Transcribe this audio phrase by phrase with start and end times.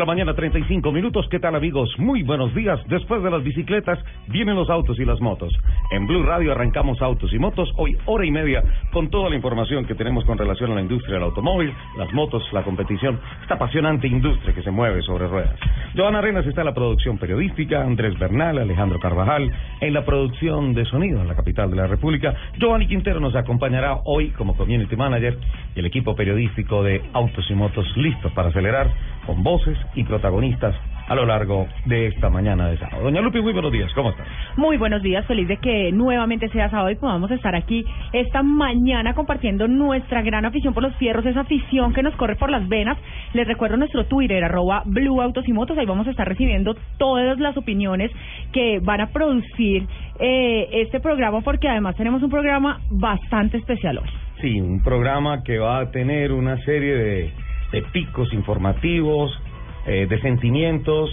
[0.00, 1.26] 10 de la mañana, 35 minutos.
[1.30, 1.90] ¿Qué tal, amigos?
[1.98, 2.80] Muy buenos días.
[2.88, 3.98] Después de las bicicletas,
[4.28, 5.52] vienen los autos y las motos.
[5.90, 7.70] En Blue Radio arrancamos autos y motos.
[7.76, 8.62] Hoy, hora y media,
[8.92, 12.42] con toda la información que tenemos con relación a la industria del automóvil, las motos,
[12.52, 15.58] la competición, esta apasionante industria que se mueve sobre ruedas.
[15.94, 20.86] Joana Arenas está en la producción periodística, Andrés Bernal, Alejandro Carvajal, en la producción de
[20.86, 22.32] sonido en la capital de la República.
[22.58, 25.36] Giovanni Quintero nos acompañará hoy como community manager
[25.74, 28.90] y el equipo periodístico de Autos y Motos listos para acelerar
[29.26, 30.74] con voces y protagonistas
[31.10, 33.02] a lo largo de esta mañana de sábado.
[33.02, 34.28] Doña Lupi, muy buenos días, ¿cómo estás?
[34.56, 39.12] Muy buenos días, feliz de que nuevamente sea sábado y podamos estar aquí esta mañana
[39.14, 42.96] compartiendo nuestra gran afición por los fierros, esa afición que nos corre por las venas.
[43.32, 47.40] Les recuerdo nuestro Twitter, arroba Blue Autos y Motos, ahí vamos a estar recibiendo todas
[47.40, 48.12] las opiniones
[48.52, 49.88] que van a producir
[50.20, 54.08] eh, este programa porque además tenemos un programa bastante especial hoy.
[54.40, 57.32] Sí, un programa que va a tener una serie de,
[57.72, 59.36] de picos informativos,
[59.86, 61.10] eh, de sentimientos,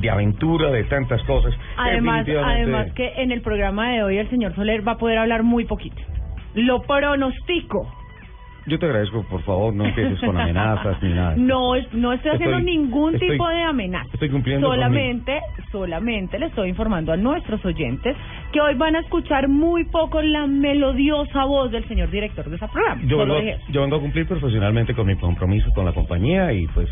[0.00, 1.54] de aventura, de tantas cosas.
[1.76, 5.42] Además, además que en el programa de hoy el señor Soler va a poder hablar
[5.42, 5.96] muy poquito.
[6.54, 7.86] Lo pronostico.
[8.66, 11.34] Yo te agradezco, por favor, no empieces con amenazas ni nada.
[11.38, 14.10] No, no estoy haciendo Estoy- ningún estoy- tipo de amenaza.
[14.12, 15.40] estoy cumpliendo Solamente,
[15.72, 18.14] solamente le estoy informando a nuestros oyentes
[18.52, 22.68] que hoy van a escuchar muy poco la melodiosa voz del señor director de ese
[22.68, 23.00] programa.
[23.06, 26.88] Yo vengo, yo vengo a cumplir profesionalmente con mi compromiso con la compañía y pues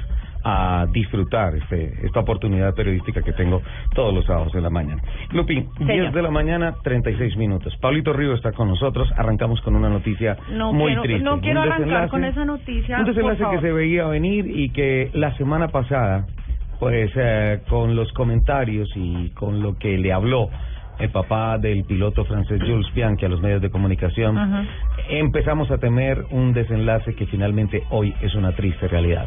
[0.48, 3.61] a disfrutar este, esta oportunidad periodística que tengo
[3.94, 5.03] todos los sábados de la mañana.
[5.33, 7.77] Lupi, 10 de la mañana, 36 minutos.
[7.78, 9.08] Pablito Río está con nosotros.
[9.16, 11.25] Arrancamos con una noticia No muy quiero, triste.
[11.25, 13.00] no quiero arrancar con esa noticia.
[13.00, 16.27] Un desenlace por que se veía venir y que la semana pasada,
[16.78, 20.48] pues eh, con los comentarios y con lo que le habló
[21.00, 24.65] el papá del piloto francés Jules Bianchi a los medios de comunicación, Ajá.
[25.10, 29.26] empezamos a temer un desenlace que finalmente hoy es una triste realidad.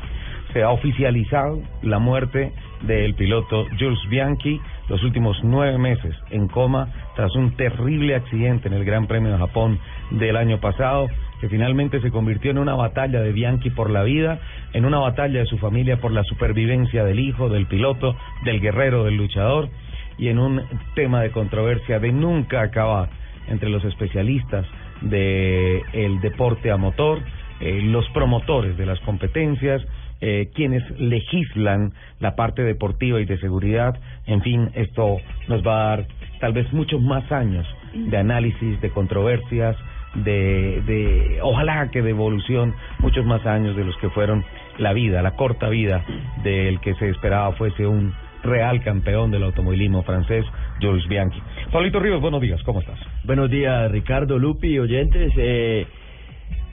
[0.53, 2.51] Se ha oficializado la muerte
[2.81, 8.73] del piloto Jules Bianchi, los últimos nueve meses en coma tras un terrible accidente en
[8.73, 9.79] el Gran Premio de Japón
[10.11, 11.07] del año pasado,
[11.39, 14.39] que finalmente se convirtió en una batalla de Bianchi por la vida,
[14.73, 19.03] en una batalla de su familia por la supervivencia del hijo, del piloto, del guerrero,
[19.03, 19.69] del luchador,
[20.17, 20.63] y en un
[20.95, 23.09] tema de controversia de nunca acabar
[23.49, 24.65] entre los especialistas
[25.01, 27.19] de el deporte a motor,
[27.59, 29.85] eh, los promotores de las competencias,
[30.21, 33.99] eh, quienes legislan la parte deportiva y de seguridad.
[34.25, 36.07] En fin, esto nos va a dar
[36.39, 39.75] tal vez muchos más años de análisis, de controversias,
[40.15, 44.43] de, de ojalá que de evolución, muchos más años de los que fueron
[44.77, 46.03] la vida, la corta vida
[46.43, 48.13] del que se esperaba fuese un
[48.43, 50.45] real campeón del automovilismo francés,
[50.81, 51.41] Jules Bianchi.
[51.71, 52.99] Pablito Ríos, buenos días, ¿cómo estás?
[53.23, 55.33] Buenos días, Ricardo, Lupi, oyentes.
[55.37, 55.85] Eh,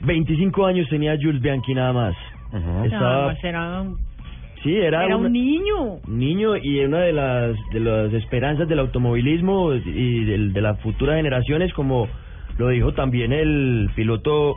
[0.01, 2.15] 25 años tenía Jules Bianchi nada más.
[2.85, 3.97] Estaba, No, era, un-
[4.63, 5.99] sí, era, era una- un niño.
[6.07, 11.15] niño y una de las de las esperanzas del automovilismo y del- de las futuras
[11.17, 12.07] generaciones, como
[12.57, 14.55] lo dijo también el piloto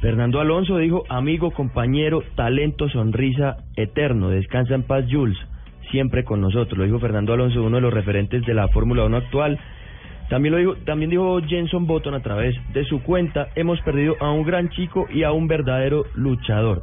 [0.00, 5.36] Fernando Alonso, dijo, amigo, compañero, talento, sonrisa, eterno, descansa en paz Jules,
[5.90, 9.16] siempre con nosotros, lo dijo Fernando Alonso, uno de los referentes de la Fórmula 1
[9.18, 9.58] actual.
[10.30, 14.30] También lo dijo, también dijo Jenson Button a través de su cuenta, hemos perdido a
[14.30, 16.82] un gran chico y a un verdadero luchador.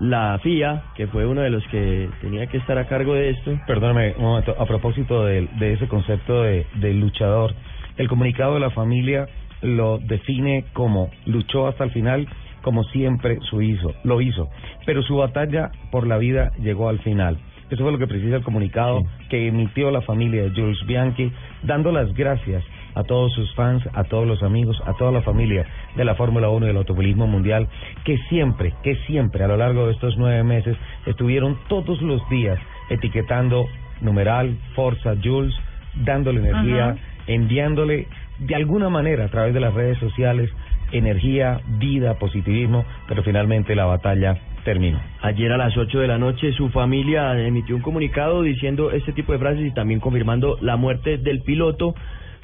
[0.00, 3.58] La FIA, que fue uno de los que tenía que estar a cargo de esto,
[3.66, 7.52] Perdóname un momento, a propósito de, de ese concepto de, de luchador,
[7.96, 9.26] el comunicado de la familia
[9.60, 12.28] lo define como luchó hasta el final,
[12.62, 14.48] como siempre su hizo, lo hizo,
[14.86, 17.38] pero su batalla por la vida llegó al final.
[17.70, 21.30] Eso fue lo que precisa el comunicado que emitió la familia de Jules Bianchi,
[21.64, 22.64] dando las gracias
[22.98, 25.64] a todos sus fans, a todos los amigos, a toda la familia
[25.94, 27.68] de la Fórmula 1 y del automovilismo mundial,
[28.04, 32.58] que siempre, que siempre a lo largo de estos nueve meses estuvieron todos los días
[32.90, 33.66] etiquetando
[34.00, 35.54] numeral, Forza Jules,
[35.94, 36.98] dándole energía, Ajá.
[37.28, 38.08] enviándole
[38.40, 40.50] de alguna manera a través de las redes sociales
[40.90, 45.00] energía, vida, positivismo, pero finalmente la batalla terminó.
[45.22, 49.32] Ayer a las 8 de la noche su familia emitió un comunicado diciendo este tipo
[49.32, 51.94] de frases y también confirmando la muerte del piloto.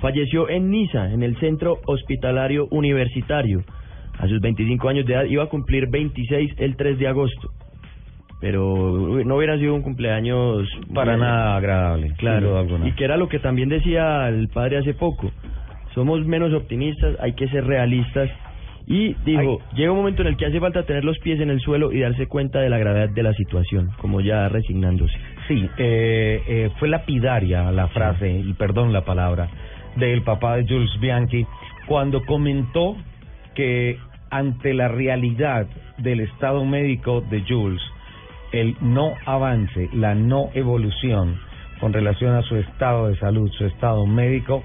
[0.05, 3.65] Falleció en Niza, en el centro hospitalario universitario.
[4.19, 7.49] A sus 25 años de edad iba a cumplir 26 el 3 de agosto.
[8.39, 13.39] Pero no hubiera sido un cumpleaños Para nada agradable, Claro, y que era lo que
[13.39, 15.31] también decía el padre hace poco.
[15.95, 18.29] Somos menos optimistas, hay que ser realistas.
[18.87, 21.61] Y dijo, llega un momento en el que hace falta tener los pies en el
[21.61, 25.17] suelo y darse cuenta de la gravedad de la situación, como ya resignándose.
[25.49, 29.49] Sí, eh, eh, fue lapidaria la frase, y perdón la palabra,
[29.97, 31.47] del papá de Jules Bianchi,
[31.87, 32.97] cuando comentó
[33.55, 33.99] que
[34.31, 35.67] ante la realidad
[35.99, 37.83] del estado médico de Jules,
[38.53, 41.39] el no avance, la no evolución
[41.81, 44.63] con relación a su estado de salud, su estado médico,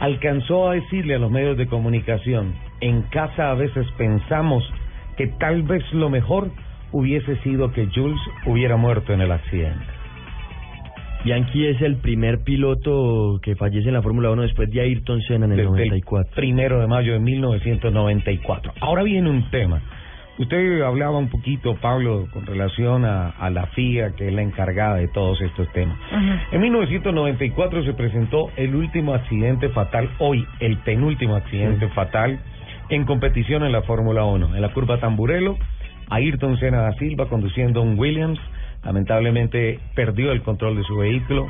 [0.00, 4.62] alcanzó a decirle a los medios de comunicación, en casa a veces pensamos
[5.16, 6.50] que tal vez lo mejor
[6.92, 9.97] hubiese sido que Jules hubiera muerto en el accidente.
[11.24, 15.46] Bianchi es el primer piloto que fallece en la Fórmula 1 después de Ayrton Senna
[15.46, 16.32] en el Desde 94.
[16.34, 18.72] primero de mayo de 1994.
[18.80, 19.82] Ahora viene un tema.
[20.38, 24.94] Usted hablaba un poquito, Pablo, con relación a, a la FIA, que es la encargada
[24.94, 25.98] de todos estos temas.
[26.52, 32.38] En 1994 se presentó el último accidente fatal, hoy el penúltimo accidente fatal
[32.88, 34.54] en competición en la Fórmula 1.
[34.54, 35.58] En la curva Tamburelo,
[36.08, 38.38] Ayrton Senna da Silva conduciendo un Williams,
[38.84, 41.46] lamentablemente perdió el control de su vehículo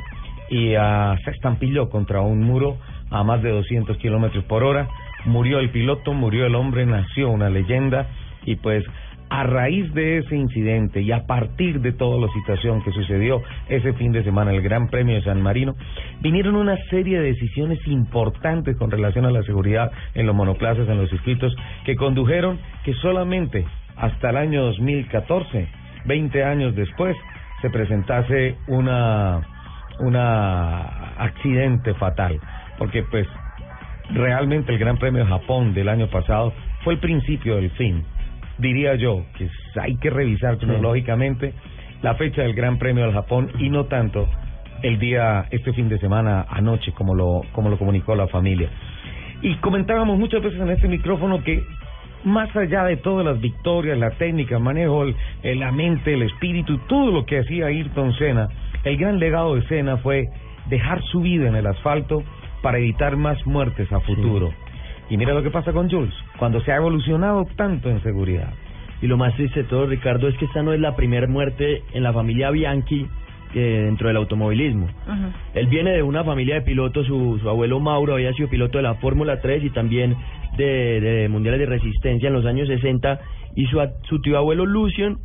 [0.49, 2.77] y ah, se estampilló contra un muro
[3.11, 4.87] a más de 200 kilómetros por hora.
[5.25, 8.07] Murió el piloto, murió el hombre, nació una leyenda
[8.45, 8.83] y pues
[9.29, 13.93] a raíz de ese incidente y a partir de toda la situación que sucedió ese
[13.93, 15.75] fin de semana, el Gran Premio de San Marino,
[16.19, 20.97] vinieron una serie de decisiones importantes con relación a la seguridad en los monoplazas, en
[20.97, 21.55] los circuitos,
[21.85, 23.65] que condujeron que solamente
[23.95, 25.67] hasta el año 2014,
[26.09, 27.15] 20 años después,
[27.61, 29.41] se presentase una,
[29.99, 30.81] una
[31.17, 32.39] accidente fatal,
[32.79, 33.27] porque pues
[34.09, 36.51] realmente el Gran Premio de Japón del año pasado
[36.83, 38.03] fue el principio del fin.
[38.57, 39.47] Diría yo que
[39.79, 41.53] hay que revisar cronológicamente
[42.01, 44.27] la fecha del Gran Premio del Japón y no tanto
[44.81, 48.69] el día, este fin de semana, anoche, como lo, como lo comunicó la familia.
[49.41, 51.63] Y comentábamos muchas veces en este micrófono que
[52.23, 56.23] más allá de todas las victorias, la técnica, el manejo, el- el- la mente, el
[56.23, 58.49] espíritu, todo lo que hacía Ayrton Senna,
[58.83, 60.27] el gran legado de Senna fue
[60.69, 62.23] dejar su vida en el asfalto
[62.61, 64.53] para evitar más muertes a futuro.
[65.09, 68.53] Y mira lo que pasa con Jules, cuando se ha evolucionado tanto en seguridad.
[69.01, 71.83] Y lo más triste de todo, Ricardo, es que esta no es la primera muerte
[71.93, 73.07] en la familia Bianchi
[73.55, 74.87] eh, dentro del automovilismo.
[75.53, 78.83] Él viene de una familia de pilotos, su, su abuelo Mauro había sido piloto de
[78.83, 80.15] la Fórmula 3 y también
[80.57, 83.19] de, de mundiales de resistencia en los años 60
[83.55, 85.17] y su, a- su tío abuelo Lucian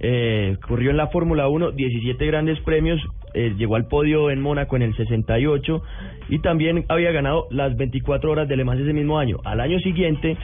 [0.00, 3.00] eh, corrió en la Fórmula 1 17 grandes premios,
[3.32, 5.82] eh, llegó al podio en Mónaco en el 68
[6.28, 9.38] y también había ganado las 24 horas de Le Mans ese mismo año.
[9.44, 10.36] Al año siguiente,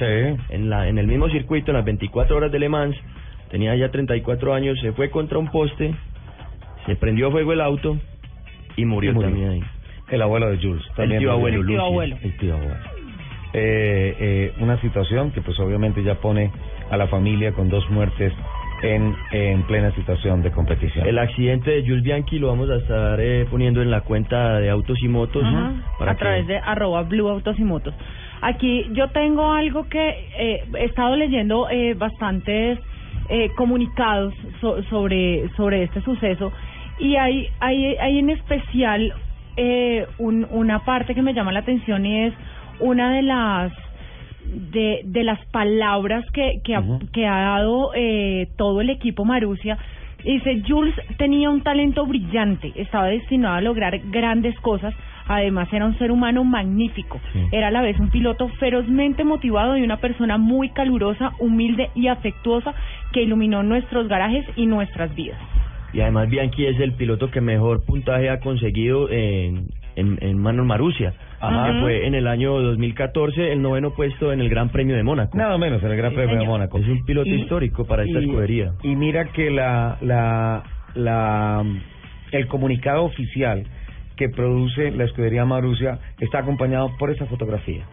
[0.50, 2.96] en, la, en el mismo circuito, en las 24 horas de Le Mans,
[3.50, 5.94] tenía ya 34 años, se fue contra un poste,
[6.86, 7.98] se prendió fuego el auto
[8.76, 9.30] y murió, Y murió.
[9.30, 9.62] también ahí.
[10.10, 10.84] El abuelo de Jules.
[10.96, 11.32] también tío murió.
[11.32, 12.16] abuelo, El tío abuelo.
[12.22, 12.74] El tío abuelo.
[13.52, 16.50] Eh, eh, una situación que pues obviamente ya pone
[16.90, 18.32] a la familia con dos muertes
[18.82, 21.06] en, en plena situación de competición.
[21.06, 24.70] El accidente de Jules Bianchi lo vamos a estar eh, poniendo en la cuenta de
[24.70, 25.42] Autos y Motos.
[25.44, 27.92] Ajá, para a que- través de arroba Blue Autos y Motos.
[28.40, 32.78] Aquí yo tengo algo que eh, he estado leyendo eh, bastantes
[33.28, 36.52] eh, comunicados so- sobre sobre este suceso
[37.00, 39.12] y hay hay, hay en especial
[39.56, 42.34] eh, un, una parte que me llama la atención y es
[42.80, 43.72] una de las
[44.72, 46.82] de, de las palabras que, que, ha,
[47.12, 49.78] que ha dado eh, todo el equipo Marusia.
[50.24, 54.92] Dice, Jules tenía un talento brillante, estaba destinado a lograr grandes cosas,
[55.26, 57.40] además era un ser humano magnífico, Sí.
[57.52, 62.08] era a la vez un piloto ferozmente motivado y una persona muy calurosa, humilde y
[62.08, 62.74] afectuosa
[63.12, 65.38] que iluminó nuestros garajes y nuestras vidas.
[65.92, 70.66] Y además Bianchi es el piloto que mejor puntaje ha conseguido en, en, en Manuel
[70.66, 71.14] Marusia.
[71.40, 71.72] Ajá.
[71.72, 75.36] Que fue en el año 2014 el noveno puesto en el Gran Premio de Mónaco.
[75.36, 76.46] Nada menos en el Gran Sí, Premio de.
[76.46, 76.78] Mónaco.
[76.78, 78.72] Es un piloto histórico para esta escudería.
[78.82, 80.62] Y mira que la, la,
[80.94, 81.64] la,
[82.32, 83.64] el comunicado oficial
[84.16, 87.84] que produce la escudería Marusia está acompañado por esa fotografía.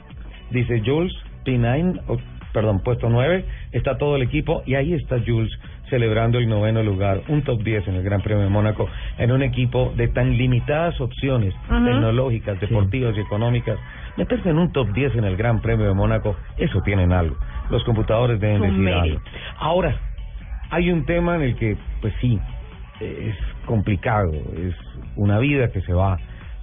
[0.52, 1.14] Dice Jules
[1.46, 2.18] P9, o,
[2.52, 5.52] perdón, puesto 9, está todo el equipo y ahí está Jules
[5.90, 9.42] celebrando el noveno lugar, un top 10 en el Gran Premio de Mónaco, en un
[9.42, 13.78] equipo de tan limitadas opciones tecnológicas, deportivas y económicas.
[14.18, 17.38] Meterse en un top 10 en el Gran Premio de Mónaco, eso tienen algo.
[17.70, 19.02] Los computadores deben decir mérito.
[19.02, 19.22] algo.
[19.60, 19.96] Ahora,
[20.70, 22.40] hay un tema en el que, pues sí,
[23.00, 24.76] es complicado, es
[25.16, 26.18] una vida que se va,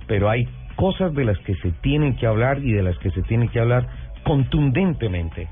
[0.06, 3.22] pero hay cosas de las que se tienen que hablar y de las que se
[3.22, 3.86] tienen que hablar
[4.24, 5.48] contundentemente.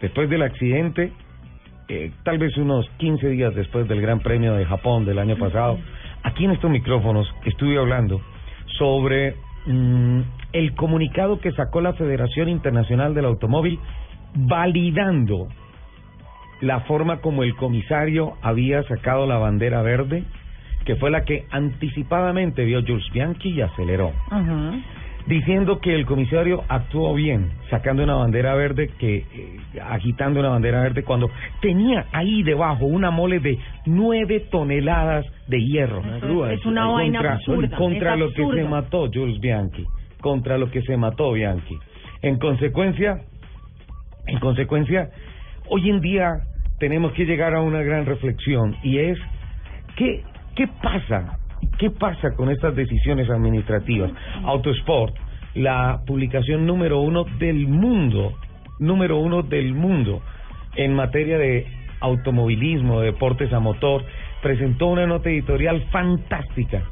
[0.00, 1.12] Después del accidente,
[1.88, 5.78] eh, tal vez unos 15 días después del Gran Premio de Japón del año pasado,
[6.22, 8.20] aquí en estos micrófonos estuve hablando
[8.78, 9.36] sobre
[9.66, 10.20] mm,
[10.52, 13.78] el comunicado que sacó la Federación Internacional del Automóvil
[14.34, 15.48] validando
[16.60, 20.24] la forma como el comisario había sacado la bandera verde,
[20.84, 24.12] que fue la que anticipadamente vio Jules Bianchi y aceleró.
[25.26, 30.82] Diciendo que el comisario actuó bien, sacando una bandera verde, que eh, agitando una bandera
[30.82, 36.00] verde cuando tenía ahí debajo una mole de nueve toneladas de hierro.
[36.16, 39.84] Eso es una vaina contra, absurda, contra es lo que se mató Jules Bianchi,
[40.20, 41.78] contra lo que se mató Bianchi.
[42.22, 43.20] En consecuencia,
[44.26, 45.10] en consecuencia,
[45.68, 46.32] hoy en día
[46.78, 49.18] tenemos que llegar a una gran reflexión y es
[49.96, 50.22] ¿qué,
[50.54, 51.38] qué pasa?
[51.78, 54.12] ¿Qué pasa con estas decisiones administrativas?
[54.44, 55.14] Autosport,
[55.54, 58.32] la publicación número uno del mundo,
[58.78, 60.22] número uno del mundo
[60.76, 61.66] en materia de
[62.00, 64.04] automovilismo, de deportes a motor,
[64.40, 66.82] presentó una nota editorial fantástica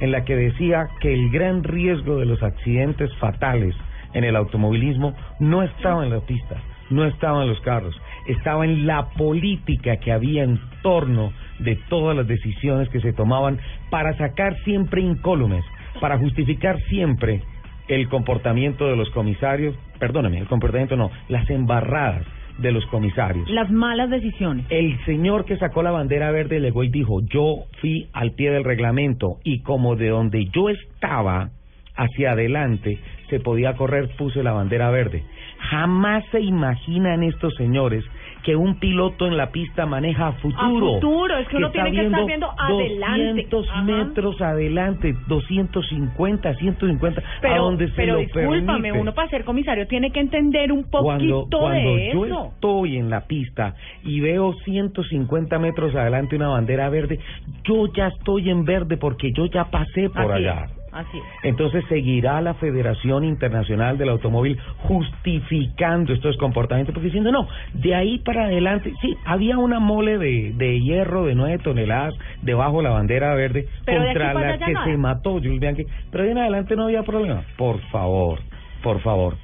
[0.00, 3.76] en la que decía que el gran riesgo de los accidentes fatales
[4.14, 6.56] en el automovilismo no estaba en la pista,
[6.90, 7.94] no estaba en los carros,
[8.26, 11.32] estaba en la política que había en torno
[11.62, 13.58] de todas las decisiones que se tomaban
[13.90, 15.64] para sacar siempre incólumes,
[16.00, 17.42] para justificar siempre
[17.88, 22.24] el comportamiento de los comisarios, perdóname, el comportamiento no, las embarradas
[22.58, 23.48] de los comisarios.
[23.50, 24.66] Las malas decisiones.
[24.68, 28.64] El señor que sacó la bandera verde legó y dijo, yo fui al pie del
[28.64, 31.50] reglamento y como de donde yo estaba
[31.96, 35.24] hacia adelante se podía correr, puse la bandera verde.
[35.70, 38.04] Jamás se imaginan estos señores
[38.42, 40.90] que un piloto en la pista maneja a futuro.
[40.90, 43.46] A futuro, es que uno está tiene que estar viendo adelante.
[43.50, 43.82] 200 Ajá.
[43.82, 49.00] metros adelante, 250, 150, a Pero, donde se pero lo discúlpame, permite.
[49.00, 52.46] uno para ser comisario tiene que entender un Cuando, poquito cuando de yo eso.
[52.54, 57.18] estoy en la pista y veo 150 metros adelante una bandera verde,
[57.64, 60.64] yo ya estoy en verde porque yo ya pasé por Así allá.
[60.64, 61.24] es, así es.
[61.42, 68.18] Entonces seguirá la Federación Internacional del Automóvil justificando estos comportamientos, porque diciendo, no, de ahí
[68.18, 72.90] para adelante, sí, había una mole de, de hierro de 9 toneladas debajo de la
[72.90, 74.84] bandera verde Pero contra la que nada.
[74.86, 77.42] se mató Jules Bianchi, pero de en adelante no había problema.
[77.56, 78.38] Por favor,
[78.82, 79.36] por favor,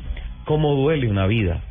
[0.44, 1.62] ¿cómo duele una vida?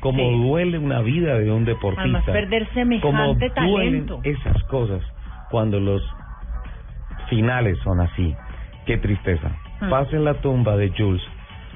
[0.00, 0.42] ¿Cómo Sí.
[0.46, 2.02] duele una vida de un deportista?
[2.02, 4.20] Además, perder semejante ¿Cómo duelen talento.
[4.22, 5.02] esas cosas
[5.50, 6.02] cuando los
[7.28, 8.34] finales son así?
[8.86, 9.50] Qué tristeza.
[9.80, 9.90] Mm.
[9.90, 11.22] Pasen la tumba de Jules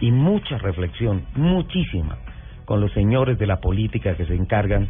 [0.00, 2.16] y mucha reflexión, muchísima,
[2.64, 4.88] con los señores de la política que se encargan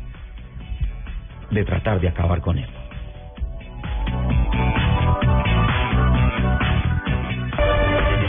[1.51, 2.69] de tratar de acabar con él.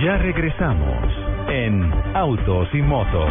[0.04, 1.14] Ya regresamos
[1.50, 3.30] en Autos y Motos.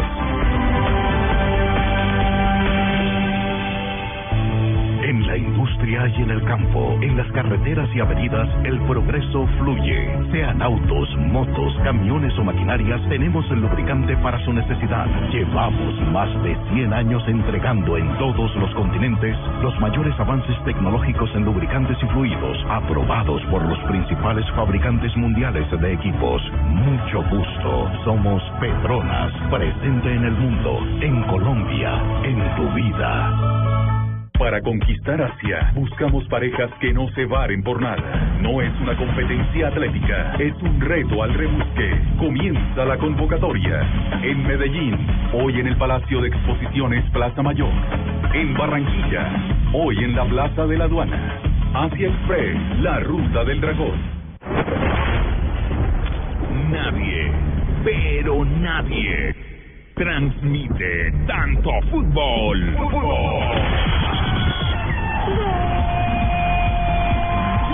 [5.11, 10.07] En la industria y en el campo, en las carreteras y avenidas, el progreso fluye.
[10.31, 15.07] Sean autos, motos, camiones o maquinarias, tenemos el lubricante para su necesidad.
[15.33, 21.43] Llevamos más de 100 años entregando en todos los continentes los mayores avances tecnológicos en
[21.43, 26.41] lubricantes y fluidos, aprobados por los principales fabricantes mundiales de equipos.
[26.69, 27.91] Mucho gusto.
[28.05, 33.70] Somos Petronas, presente en el mundo, en Colombia, en tu vida.
[34.37, 38.37] Para conquistar Asia, buscamos parejas que no se varen por nada.
[38.41, 42.01] No es una competencia atlética, es un reto al rebusque.
[42.17, 43.81] Comienza la convocatoria.
[44.23, 44.97] En Medellín,
[45.33, 47.71] hoy en el Palacio de Exposiciones Plaza Mayor.
[48.33, 49.29] En Barranquilla,
[49.73, 51.39] hoy en la Plaza de la Aduana.
[51.73, 53.99] Asia Express, la ruta del dragón.
[56.71, 57.31] Nadie,
[57.83, 59.35] pero nadie,
[59.95, 62.75] transmite tanto fútbol.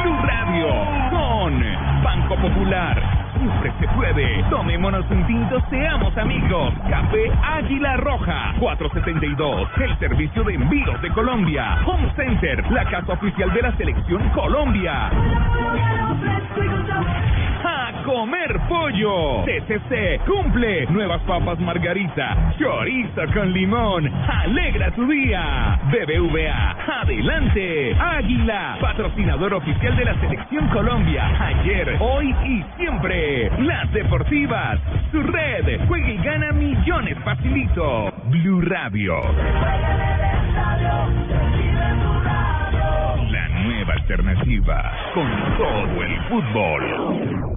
[0.01, 0.67] Blue Radio
[1.09, 1.63] con
[2.03, 3.01] Banco Popular.
[3.37, 4.43] Siempre se puede.
[4.49, 6.73] Tomémonos un tinto, seamos amigos.
[6.89, 8.53] Café Águila Roja.
[8.59, 9.69] 472.
[9.77, 11.77] El servicio de envíos de Colombia.
[11.85, 12.71] Home Center.
[12.71, 15.11] La casa oficial de la selección Colombia.
[17.69, 19.43] A comer pollo.
[19.43, 20.85] TCC cumple.
[20.87, 22.53] Nuevas papas margarita.
[22.57, 24.07] Chorizo con limón.
[24.07, 25.77] Alegra tu día.
[25.91, 27.01] BBVA.
[27.01, 27.93] Adelante.
[27.99, 28.77] Águila.
[28.79, 31.27] Patrocinador oficial de la selección Colombia.
[31.45, 33.51] Ayer, hoy y siempre.
[33.59, 34.79] Las deportivas.
[35.11, 35.81] Su red.
[35.89, 38.13] Juega y gana millones facilito.
[38.29, 39.21] Blue Radio.
[43.29, 44.93] La nueva alternativa.
[45.13, 47.56] Con todo el fútbol.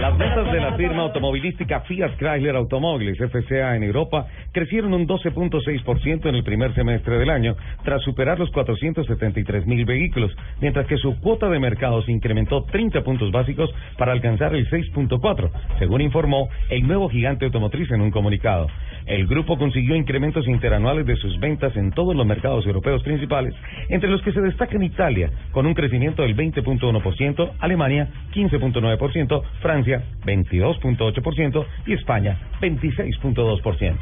[0.00, 6.26] Las notas de la firma automovilística Fiat Chrysler Automóviles, FCA en Europa, crecieron un 12.6%
[6.26, 7.54] en el primer semestre del año,
[7.84, 13.02] tras superar los 473 mil vehículos, mientras que su cuota de mercado se incrementó 30
[13.02, 18.68] puntos básicos para alcanzar el 6.4, según informó el nuevo gigante automotriz en un comunicado.
[19.06, 23.54] El grupo consiguió incrementos interanuales de sus ventas en todos los mercados europeos principales,
[23.88, 31.66] entre los que se destacan Italia, con un crecimiento del 20.1%, Alemania 15.9%, Francia 22.8%
[31.86, 33.96] y España 26.2%.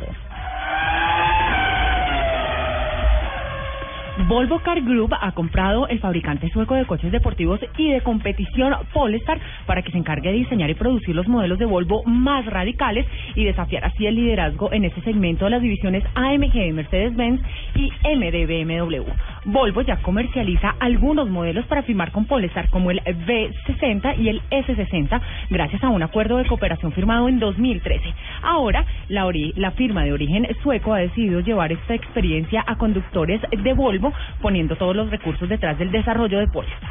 [4.27, 9.39] Volvo Car Group ha comprado el fabricante sueco de coches deportivos y de competición Polestar
[9.65, 13.07] para que se encargue de diseñar y producir los modelos de Volvo más radicales
[13.37, 17.41] y desafiar así el liderazgo en ese segmento de las divisiones AMG de Mercedes-Benz
[17.77, 19.05] y MD BMW.
[19.45, 25.21] Volvo ya comercializa algunos modelos para firmar con Polestar como el V60 y el S60
[25.49, 28.03] gracias a un acuerdo de cooperación firmado en 2013.
[28.43, 34.08] Ahora, la firma de origen sueco ha decidido llevar esta experiencia a conductores de Volvo
[34.41, 36.91] poniendo todos los recursos detrás del desarrollo de Polestar.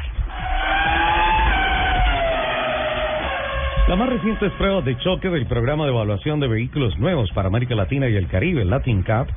[3.88, 7.74] La más reciente prueba de choque del programa de evaluación de vehículos nuevos para América
[7.74, 9.28] Latina y el Caribe, Latin Cup,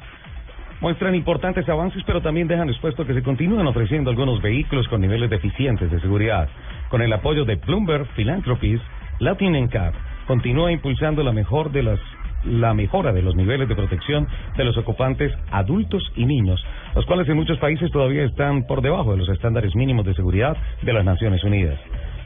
[0.82, 5.30] muestran importantes avances, pero también dejan expuesto que se continúan ofreciendo algunos vehículos con niveles
[5.30, 6.50] deficientes de seguridad.
[6.90, 8.82] Con el apoyo de Bloomberg Philanthropies,
[9.20, 9.94] Latin NCAP
[10.28, 12.00] continúa impulsando la mejor de las
[12.44, 16.64] la mejora de los niveles de protección de los ocupantes adultos y niños,
[16.96, 20.58] los cuales en muchos países todavía están por debajo de los estándares mínimos de seguridad
[20.82, 21.80] de las Naciones Unidas.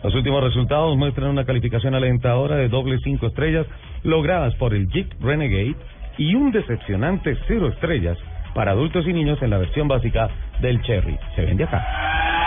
[0.04, 3.66] Los últimos resultados muestran una calificación alentadora de doble cinco estrellas
[4.04, 5.76] logradas por el Jeep Renegade
[6.18, 8.18] y un decepcionante cero estrellas
[8.54, 10.30] para adultos y niños en la versión básica
[10.62, 11.18] del Cherry.
[11.36, 12.45] Se vende acá.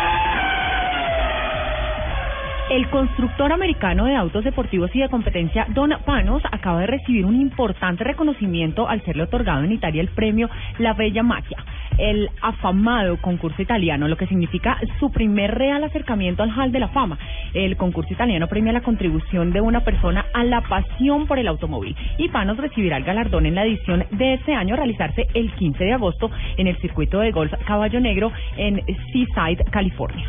[2.71, 7.41] El constructor americano de autos deportivos y de competencia Don Panos acaba de recibir un
[7.41, 11.65] importante reconocimiento al serle otorgado en Italia el premio La Bella Macchia,
[11.97, 16.89] el afamado concurso italiano, lo que significa su primer real acercamiento al Hall de la
[16.89, 17.19] Fama.
[17.55, 21.97] El concurso italiano premia la contribución de una persona a la pasión por el automóvil
[22.19, 25.95] y Panos recibirá el galardón en la edición de este año realizarse el 15 de
[25.95, 30.27] agosto en el circuito de golf Caballo Negro en Seaside, California.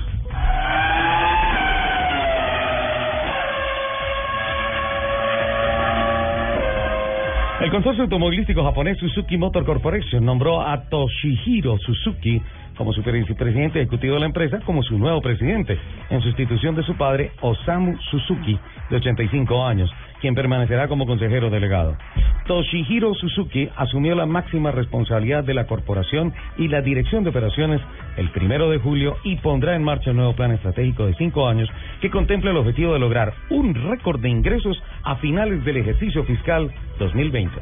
[7.62, 12.41] El consorcio automovilístico japonés Suzuki Motor Corporation nombró a Toshihiro Suzuki
[12.78, 15.78] como su presidente ejecutivo de la empresa como su nuevo presidente,
[16.10, 18.58] en sustitución de su padre Osamu Suzuki,
[18.89, 21.97] de 85 años, quien permanecerá como consejero delegado.
[22.45, 27.79] Toshihiro Suzuki asumió la máxima responsabilidad de la corporación y la dirección de operaciones
[28.17, 31.69] el primero de julio y pondrá en marcha un nuevo plan estratégico de cinco años
[32.01, 36.71] que contempla el objetivo de lograr un récord de ingresos a finales del ejercicio fiscal
[36.97, 37.55] 2020.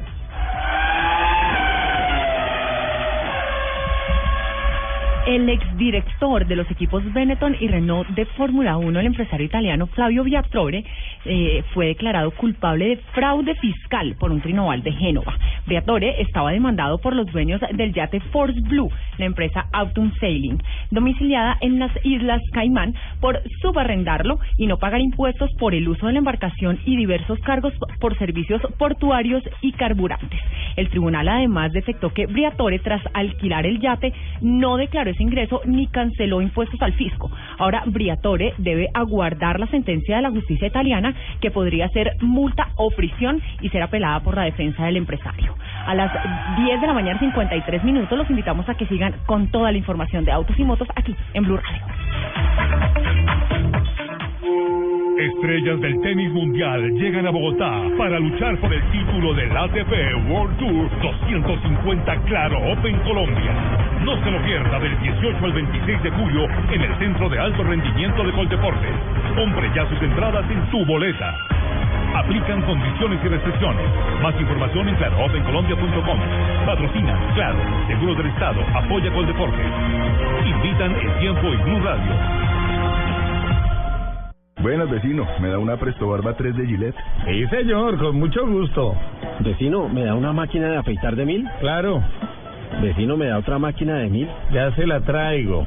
[5.27, 10.23] El exdirector de los equipos Benetton y Renault de Fórmula 1, el empresario italiano Flavio
[10.23, 10.85] Briatore,
[11.25, 15.37] eh, fue declarado culpable de fraude fiscal por un trinoval de Génova.
[15.65, 21.57] Briatore estaba demandado por los dueños del yate Force Blue, la empresa Autumn Sailing, domiciliada
[21.59, 26.19] en las Islas Caimán, por subarrendarlo y no pagar impuestos por el uso de la
[26.19, 30.39] embarcación y diversos cargos por servicios portuarios y carburantes.
[30.77, 36.41] El tribunal además detectó que Briatore, tras alquilar el yate, no declaró ingreso ni canceló
[36.41, 37.31] impuestos al fisco.
[37.57, 42.89] Ahora Briatore debe aguardar la sentencia de la justicia italiana que podría ser multa o
[42.91, 45.55] prisión y ser apelada por la defensa del empresario.
[45.85, 46.11] A las
[46.57, 50.25] 10 de la mañana 53 minutos los invitamos a que sigan con toda la información
[50.25, 51.83] de autos y motos aquí en Blue Radio.
[55.17, 60.57] Estrellas del tenis mundial llegan a Bogotá para luchar por el título del ATP World
[60.57, 63.86] Tour 250 Claro Open Colombia.
[64.03, 67.63] No se lo pierda del 18 al 26 de julio en el Centro de Alto
[67.63, 68.91] Rendimiento de Coldeportes.
[69.35, 71.33] Compre ya sus entradas en tu boleta.
[72.15, 73.85] Aplican condiciones y restricciones.
[74.21, 76.19] Más información en claroopencolombia.com.
[76.65, 77.57] Patrocina, claro,
[77.87, 79.65] Seguros del Estado, apoya Coldeportes.
[80.45, 82.47] Invitan el tiempo y Blue Radio.
[84.61, 85.25] Buenas, vecino.
[85.39, 86.95] ¿Me da una Presto Barba 3 de Gillette?
[87.25, 88.95] Sí, señor, con mucho gusto.
[89.39, 91.47] Vecino, ¿me da una máquina de afeitar de mil?
[91.59, 92.01] Claro,
[92.81, 94.27] Vecino, ¿me da otra máquina de mil?
[94.51, 95.65] ya se la traigo.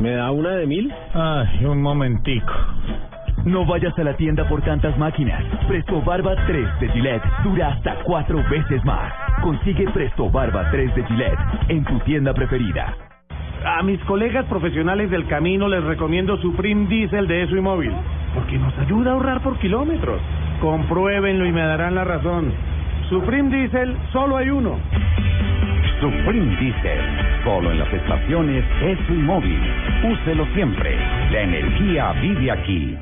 [0.00, 0.92] ¿Me da una de mil?
[1.14, 2.52] Ay, un momentico.
[3.44, 5.42] No vayas a la tienda por tantas máquinas.
[5.68, 9.12] Presto Barba 3 de Gillette dura hasta cuatro veces más.
[9.42, 12.94] Consigue Presto Barba 3 de Gillette en tu tienda preferida.
[13.66, 17.92] A mis colegas profesionales del camino les recomiendo Supreme Diesel de ESO y Móvil,
[18.34, 20.20] porque nos ayuda a ahorrar por kilómetros.
[20.60, 22.52] Compruébenlo y me darán la razón.
[23.08, 24.78] Supreme Diesel solo hay uno.
[26.00, 27.00] Supreme Diesel,
[27.44, 29.60] solo en las estaciones es móvil.
[30.04, 30.96] Úselo siempre.
[31.30, 32.96] La energía vive aquí.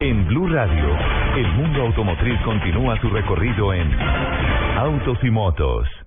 [0.00, 0.96] En Blue Radio,
[1.36, 3.88] el mundo automotriz continúa su recorrido en
[4.76, 6.01] Autos y Motos.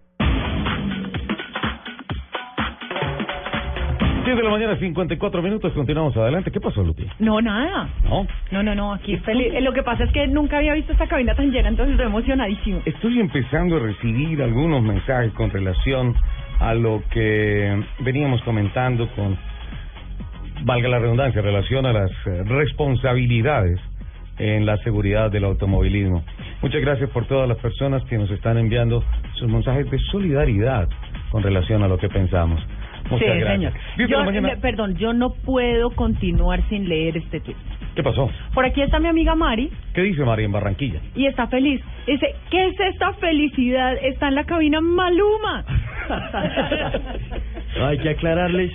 [4.25, 6.49] 10 de la mañana, 54 minutos, continuamos adelante.
[6.49, 7.05] ¿Qué pasó, Lupi?
[7.19, 7.88] No, nada.
[8.03, 8.25] ¿No?
[8.49, 9.53] No, no, no, aquí feliz.
[9.61, 12.81] Lo que pasa es que nunca había visto esta cabina tan llena, entonces estoy emocionadísimo.
[12.85, 16.15] Estoy empezando a recibir algunos mensajes con relación
[16.59, 19.38] a lo que veníamos comentando con,
[20.63, 23.79] valga la redundancia, en relación a las eh, responsabilidades
[24.39, 26.23] en la seguridad del automovilismo.
[26.63, 29.03] Muchas gracias por todas las personas que nos están enviando
[29.35, 30.89] sus mensajes de solidaridad
[31.29, 32.59] con relación a lo que pensamos.
[33.09, 33.73] Muchas sí, gracias.
[33.73, 33.73] señor.
[33.97, 34.55] 10 de Yo, mañana.
[34.61, 37.55] perdón, yo no puedo continuar sin leer este tweet.
[37.95, 38.29] ¿Qué pasó?
[38.53, 40.99] Por aquí está mi amiga Mari ¿Qué dice María en Barranquilla?
[41.15, 41.81] y está feliz.
[42.05, 43.93] Dice, ¿qué es esta felicidad?
[44.01, 45.63] Está en la cabina Maluma.
[47.81, 48.71] Hay que aclararles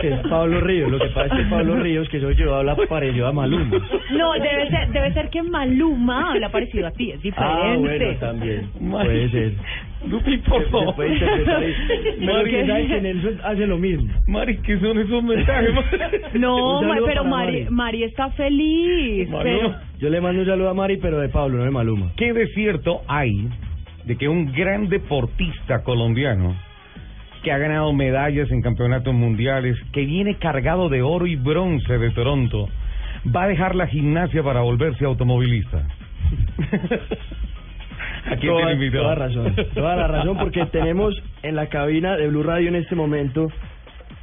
[0.00, 0.90] que es Pablo Ríos.
[0.90, 3.78] Lo que pasa es que Pablo Ríos, que soy yo, habla parecido a Maluma.
[4.12, 7.52] No, debe ser, debe ser que Maluma habla parecido a ti, es diferente.
[7.54, 8.68] Ah, bueno, también.
[8.90, 9.52] Puede ser.
[10.08, 10.94] Lupi, por favor.
[10.96, 11.74] puede interpretar ahí.
[12.20, 14.12] Mari, que sabe que Nelson hace lo mismo.
[14.26, 15.70] Mari, ¿qué son esos mensajes?
[16.34, 17.70] No, Un ma- saludo pero para Mari, Mari.
[17.70, 19.28] Mari está feliz.
[19.42, 22.12] Pero, Yo le mando un saludo a Mari, pero de Pablo, no de Maluma.
[22.16, 23.48] ¿Qué de cierto hay
[24.04, 26.56] de que un gran deportista colombiano
[27.42, 32.10] que ha ganado medallas en campeonatos mundiales, que viene cargado de oro y bronce de
[32.10, 32.68] Toronto,
[33.34, 35.78] va a dejar la gimnasia para volverse automovilista?
[38.24, 42.44] ¿A quién toda, toda razón, toda la razón, porque tenemos en la cabina de Blue
[42.44, 43.48] Radio en este momento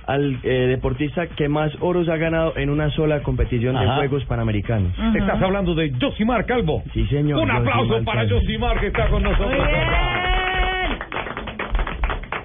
[0.09, 3.85] al eh, deportista que más oros ha ganado en una sola competición de.
[3.85, 4.91] Juegos Panamericanos.
[5.15, 6.81] Estás hablando de Josimar Calvo.
[6.93, 7.43] Sí, señor.
[7.43, 8.39] Un aplauso para Calvo.
[8.39, 9.67] Josimar que está con nosotros.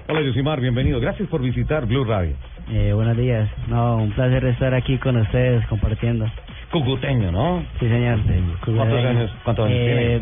[0.07, 0.99] Hola Josimar, bienvenido.
[0.99, 2.35] Gracias por visitar Blue Radio.
[2.69, 3.49] Eh, buenos días.
[3.67, 6.27] No, un placer estar aquí con ustedes compartiendo.
[6.71, 7.63] Cucuteño, ¿no?
[7.79, 8.19] Sí, señor.
[8.63, 10.21] ¿Cuántos años, cuántos años eh,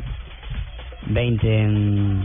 [1.06, 1.14] tiene?
[1.14, 1.62] 20.
[1.64, 2.22] En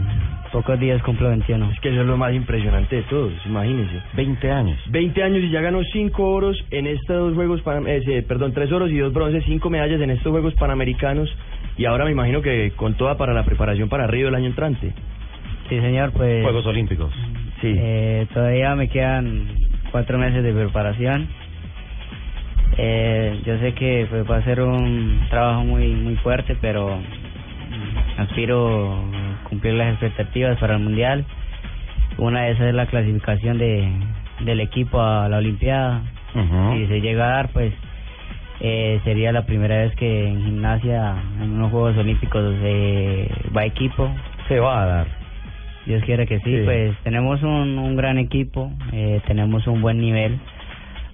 [0.53, 1.71] pocos días cumplo 21.
[1.71, 4.03] Es que eso es lo más impresionante de todos, imagínense.
[4.13, 4.79] 20 años.
[4.87, 8.71] 20 años y ya ganó 5 oros en estos dos Juegos Panam eh, perdón, 3
[8.71, 11.29] oros y 2 bronces, 5 medallas en estos Juegos Panamericanos
[11.77, 14.93] y ahora me imagino que con toda para la preparación para Río el año entrante.
[15.67, 16.41] Sí, señor, pues.
[16.41, 17.11] Juegos Olímpicos.
[17.61, 17.73] Sí.
[17.77, 19.47] Eh, todavía me quedan
[19.91, 21.27] cuatro meses de preparación.
[22.77, 26.97] Eh, yo sé que pues, va a ser un trabajo muy muy fuerte, pero
[28.17, 31.25] aspiro a cumplir las expectativas para el mundial.
[32.17, 33.91] Una de esas es la clasificación de
[34.41, 36.03] del equipo a la Olimpiada.
[36.73, 37.73] Si se llega a dar, pues
[38.61, 44.09] eh, sería la primera vez que en gimnasia, en unos Juegos Olímpicos, eh, va equipo.
[44.47, 45.18] Se va a dar.
[45.85, 46.61] Dios quiera que sí, Sí.
[46.65, 50.37] pues tenemos un, un gran equipo, eh, tenemos un buen nivel.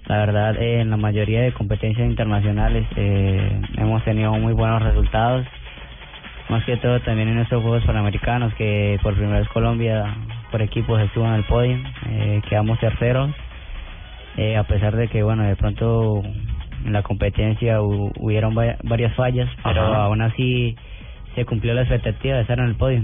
[0.06, 5.46] La verdad, eh, en la mayoría de competencias internacionales eh, hemos tenido muy buenos resultados.
[6.48, 10.04] Más que todo también en estos Juegos Panamericanos, que por primera vez Colombia
[10.52, 11.76] por equipos estuvo en el podio,
[12.08, 13.30] eh, quedamos terceros.
[14.36, 16.22] Eh, a pesar de que, bueno, de pronto
[16.84, 20.04] en la competencia hu- hubieron va- varias fallas, pero Ajá.
[20.04, 20.76] aún así
[21.34, 23.02] se cumplió la expectativa de estar en el podio.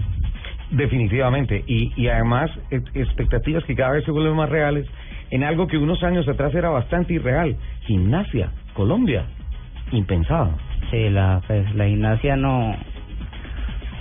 [0.72, 1.62] Definitivamente.
[1.66, 4.86] Y, y además, expectativas que cada vez se vuelven más reales
[5.30, 7.56] en algo que unos años atrás era bastante irreal.
[7.86, 9.24] Gimnasia, Colombia.
[9.92, 10.54] Impensado.
[10.90, 12.74] Sí, la, pues, la gimnasia no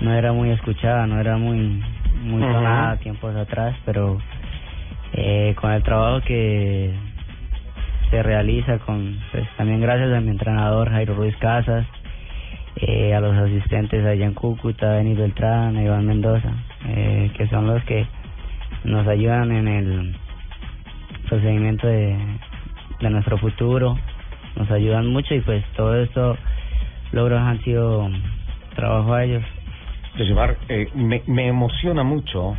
[0.02, 1.82] no era muy escuchada, no era muy
[2.24, 4.18] muy sonada tiempos atrás, pero
[5.14, 6.94] eh, con el trabajo que
[8.10, 11.86] se realiza, con pues también gracias a mi entrenador Jairo Ruiz Casas,
[12.78, 16.54] eh, a los asistentes allá en Cúcuta, Denis Beltrán, a Iván Mendoza,
[16.88, 18.06] eh, que son los que
[18.84, 20.16] nos ayudan en el
[21.28, 22.18] procedimiento de,
[23.00, 23.98] de nuestro futuro,
[24.56, 26.38] nos ayudan mucho y pues todo esto
[27.12, 28.10] logros han sido
[28.76, 29.44] trabajo a ellos.
[30.18, 32.58] Josimar, eh, me, me emociona mucho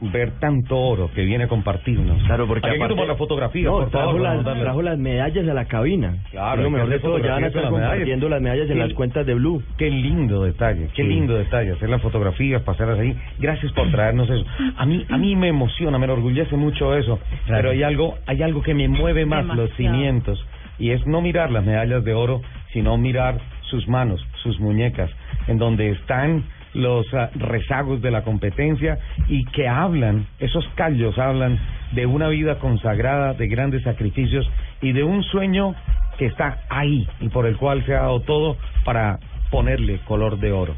[0.00, 2.22] ver tanto oro que viene a compartirnos.
[2.24, 4.20] Claro, porque Aquí aparte- tomar la fotografía, No, por trajo, favor.
[4.22, 6.16] las, trajo las medallas a la cabina.
[6.30, 7.90] Claro, lo mejor de todo, ya van a estar las medallas.
[7.90, 9.62] compartiendo las medallas en las cuentas de Blue.
[9.76, 11.08] Qué lindo detalle, qué Sí.
[11.08, 13.14] lindo detalle hacer las fotografías, pasarlas ahí.
[13.38, 14.44] Gracias por traernos eso.
[14.76, 17.18] A mí, a mí me emociona, me enorgullece mucho eso.
[17.46, 20.42] Pero hay algo, hay algo que me mueve más los cimientos
[20.78, 22.40] y es no mirar las medallas de oro,
[22.72, 25.10] sino mirar sus manos, sus muñecas,
[25.46, 31.58] en donde están los ah, rezagos de la competencia y que hablan, esos callos hablan
[31.92, 34.48] de una vida consagrada, de grandes sacrificios
[34.80, 35.74] y de un sueño
[36.18, 39.18] que está ahí y por el cual se ha dado todo para
[39.50, 40.76] ponerle color de oro.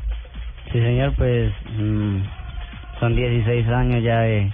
[0.72, 2.18] Sí, señor, pues mm,
[3.00, 4.52] son 16 años ya de,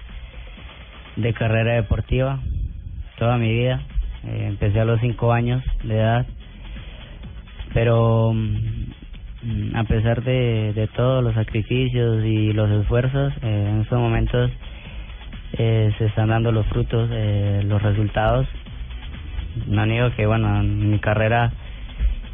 [1.35, 2.41] carrera deportiva,
[3.19, 3.83] toda mi vida.
[4.25, 6.27] Eh, empecé a los 5 años de edad,
[7.73, 8.93] pero mm,
[9.75, 14.51] a pesar de, de todos los sacrificios y los esfuerzos, eh, en estos momentos
[15.53, 18.47] eh, se están dando los frutos, eh, los resultados.
[19.67, 21.53] No niego que, bueno, en mi carrera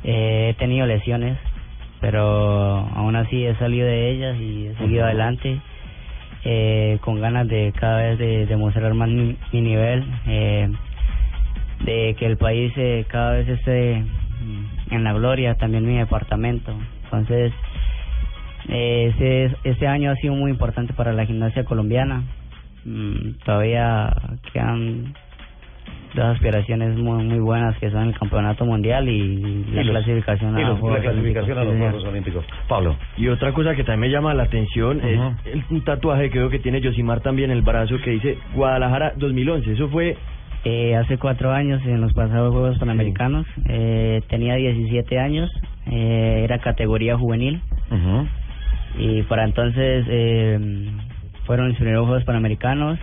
[0.02, 1.38] eh, he tenido lesiones,
[2.00, 2.20] pero
[2.94, 5.60] aún así he salido de ellas y he seguido adelante
[6.44, 10.04] eh, con ganas de cada vez de demostrar más mi, mi nivel,
[11.84, 16.74] de que el país eh, cada vez esté mm, en la gloria, también mi departamento.
[17.18, 17.52] Entonces,
[18.68, 22.22] eh, este, este año ha sido muy importante para la gimnasia colombiana.
[22.84, 24.12] Mm, todavía
[24.52, 25.14] quedan
[26.14, 30.56] dos aspiraciones muy muy buenas que son el campeonato mundial y la Y los- clasificación
[30.56, 31.58] a y los- Juegos la clasificación Olímpicos.
[31.58, 31.90] a los Sí, señor.
[31.90, 32.44] Juegos Olímpicos.
[32.68, 32.96] Pablo.
[33.16, 36.50] Y otra cosa que también me llama la atención es el, un tatuaje que veo
[36.50, 39.72] que tiene Yosimar también en el brazo que dice Guadalajara 2011.
[39.72, 40.16] Eso fue
[40.66, 45.50] Eh, hace cuatro años en los pasados Juegos Panamericanos eh, tenía 17 años,
[45.90, 47.60] eh, era categoría juvenil.
[48.96, 50.86] Y para entonces eh,
[51.46, 52.98] fueron mis primeros Juegos Panamericanos,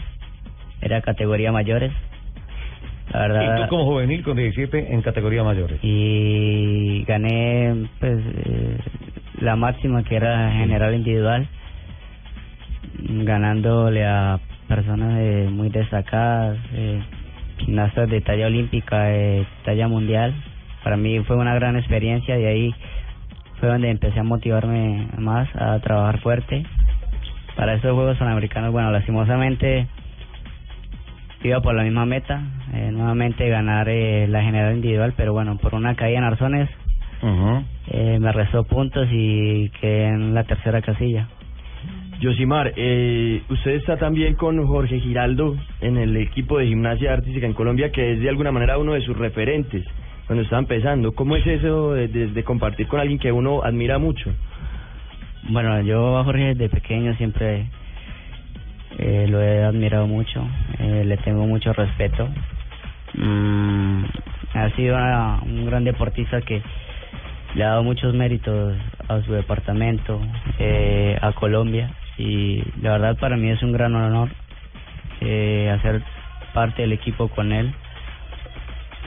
[0.82, 1.92] era categoría mayores.
[3.12, 5.80] La verdad, Y tú como juvenil con 17 en categoría mayores.
[5.84, 8.78] y gané pues eh,
[9.42, 11.46] la máxima que era general individual
[13.24, 17.02] ganándole a personas eh, muy destacadas eh,
[17.58, 20.34] gimnastas de talla olímpica de talla mundial
[20.84, 22.76] para mí fue una gran experiencia y ahí
[23.60, 26.64] fue donde empecé a motivarme más a trabajar fuerte.
[27.56, 29.88] Para estos Juegos Panamericanos bueno lastimosamente
[31.44, 32.42] iba por la misma meta,
[32.74, 36.70] eh, nuevamente ganar eh, la general individual, pero bueno, por una caída en arzones
[37.88, 41.28] eh, me restó puntos y quedé en la tercera casilla.
[42.20, 47.54] Yosimar, eh, usted está también con Jorge Giraldo en el equipo de gimnasia artística en
[47.54, 49.84] Colombia, que es de alguna manera uno de sus referentes
[50.32, 51.14] cuando está empezando.
[51.14, 54.32] ¿Cómo es eso de, de- compartir con alguien que uno admira mucho?
[55.50, 57.66] Bueno, yo a Jorge desde pequeño siempre
[58.98, 60.42] eh, lo he admirado mucho,
[60.80, 62.30] eh, le tengo mucho respeto.
[63.16, 64.06] Mm,
[64.54, 64.96] ha sido
[65.48, 66.62] un gran deportista que
[67.54, 68.78] le ha dado muchos méritos
[69.10, 70.18] a su departamento,
[70.60, 74.30] eh, a Colombia y la verdad para mí es un gran honor
[75.74, 76.02] hacer
[76.54, 77.76] parte del equipo con él.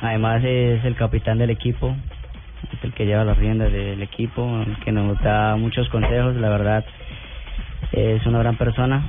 [0.05, 1.97] Además es el capitán del equipo,
[2.73, 6.51] es el que lleva las riendas del equipo, el que nos da muchos consejos, la
[6.51, 6.85] verdad
[7.93, 9.03] es una gran persona.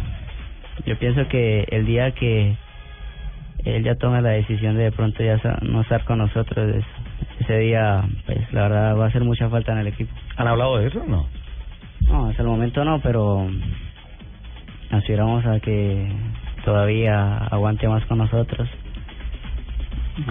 [0.86, 2.56] Yo pienso que el día que
[3.66, 7.58] él ya tome la decisión de de pronto ya no estar con nosotros, es- ese
[7.58, 10.14] día, pues la verdad va a hacer mucha falta en el equipo.
[10.38, 11.28] ¿Han hablado de eso o no?
[12.08, 13.48] No, hasta el momento no, pero
[14.92, 16.08] aspiramos a que
[16.64, 18.70] todavía aguante más con nosotros.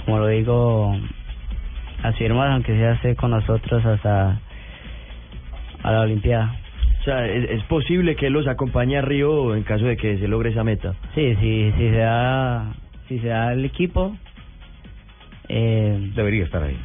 [0.04, 0.96] Como lo digo,
[2.02, 4.40] aspiramos aunque sea esté con nosotros hasta
[5.82, 6.54] a la Olimpiada.
[7.00, 10.16] O sea, ¿es, es posible que él los acompañe a Río en caso de que
[10.18, 10.94] se logre esa meta?
[11.14, 12.72] Sí, sí, si se da,
[13.08, 14.16] si se da el equipo,
[15.48, 16.78] eh, Debería estar ahí.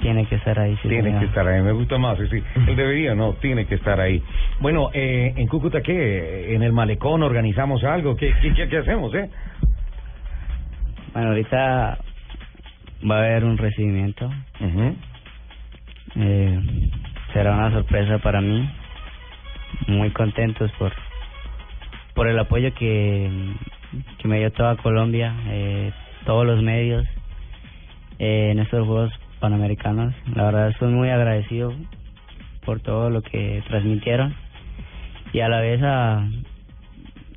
[0.00, 0.76] tiene que estar ahí.
[0.82, 1.20] sí, Tiene señor.
[1.20, 2.42] que estar ahí, me gusta más, sí, sí.
[2.68, 4.22] Él debería, no, tiene que estar ahí.
[4.60, 6.54] Bueno, eh, en Cúcuta, ¿qué?
[6.54, 8.14] ¿En el malecón organizamos algo?
[8.14, 9.28] ¿Qué, qué, qué, qué hacemos, eh?
[11.16, 11.98] Bueno, ahorita
[13.10, 14.30] va a haber un recibimiento.
[16.14, 16.60] eh,
[17.32, 18.70] será una sorpresa para mí.
[19.86, 20.92] Muy contentos por
[22.14, 23.30] por el apoyo que,
[24.18, 25.90] que me dio toda Colombia, eh,
[26.26, 27.06] todos los medios
[28.18, 30.12] eh, en estos Juegos Panamericanos.
[30.34, 31.72] La verdad estoy muy agradecido
[32.66, 34.34] por todo lo que transmitieron
[35.32, 36.28] y a la vez a,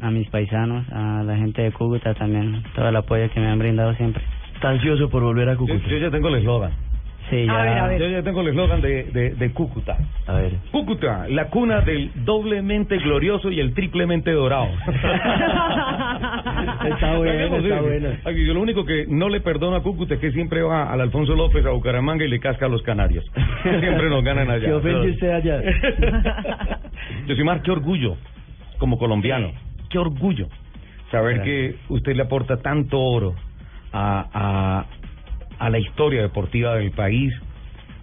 [0.02, 3.60] a mis paisanos, a la gente de Cúcuta también, todo el apoyo que me han
[3.60, 4.24] brindado siempre.
[4.56, 5.88] Está ansioso por volver a Yo, Cúcuta.
[5.88, 6.72] yo ya tengo el eslogan.
[7.30, 7.96] Sí, ya.
[7.98, 9.96] Yo ya tengo el eslogan de, de, de Cúcuta.
[10.26, 10.54] A ver.
[10.72, 14.70] Cúcuta, la cuna del doblemente glorioso y el triplemente dorado.
[16.90, 18.10] Está bueno, está bueno.
[18.26, 21.02] Aquí yo lo único que no le perdono a Cúcuta es que siempre va al
[21.02, 23.24] Alfonso López a Bucaramanga y le casca a los canarios.
[23.64, 24.66] Siempre nos ganan allá.
[24.66, 25.62] Se ofende usted allá.
[27.28, 28.18] Yosimar, qué orgullo
[28.78, 29.52] como colombiano.
[29.90, 30.48] Qué orgullo
[31.12, 33.34] saber que usted le aporta tanto oro
[33.92, 34.86] a, a,
[35.66, 37.34] a la historia deportiva del país,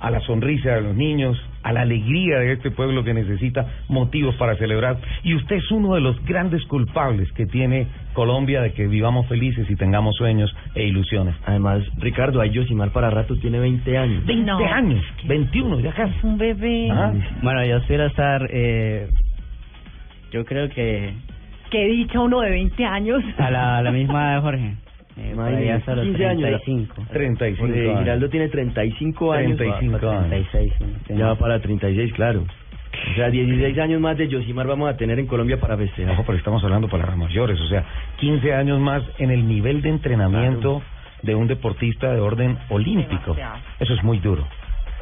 [0.01, 4.35] a la sonrisa de los niños, a la alegría de este pueblo que necesita motivos
[4.37, 4.99] para celebrar.
[5.25, 9.69] Y usted es uno de los grandes culpables que tiene Colombia de que vivamos felices
[9.71, 11.35] y tengamos sueños e ilusiones.
[11.47, 14.27] Además, Ricardo, ahí Yosimar para rato tiene 20 años.
[14.27, 14.59] 20 No.
[14.65, 16.17] años, 21, ya casi.
[16.19, 16.89] Es un bebé.
[16.91, 19.09] Ah, Bueno, yo espero estar, eh,
[20.33, 21.15] yo creo que
[21.71, 23.23] Qué dicha uno de 20 años.
[23.39, 24.75] a la, a la misma de Jorge.
[25.19, 26.63] Eh, por ahí hasta los 15 años.
[26.63, 27.07] 35.
[27.11, 27.99] 35 Porque años.
[28.01, 29.57] Giraldo tiene 35 años.
[29.57, 30.29] 35 años.
[30.29, 31.15] 36, sí.
[31.17, 32.45] Ya va para 36, claro.
[33.13, 36.13] O sea, 16 años más de Yosimar vamos a tener en Colombia para festejar.
[36.13, 37.85] Ojo, pero estamos hablando para las mayores, o sea,
[38.19, 40.83] 15 años más en el nivel de entrenamiento
[41.23, 43.35] de un deportista de orden olímpico.
[43.35, 43.59] Demasiado.
[43.81, 44.47] Eso es muy duro.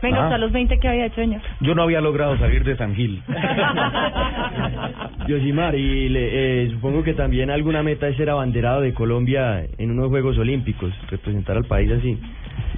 [0.04, 0.24] Venga, Ah.
[0.24, 1.40] hasta los 20 que había hecho, señor.
[1.60, 3.22] Yo no había logrado salir de San Gil.
[5.28, 9.90] Yosimar, y le, eh, supongo que también alguna meta es ser abanderado de Colombia en
[9.90, 12.18] unos Juegos Olímpicos, representar al país así.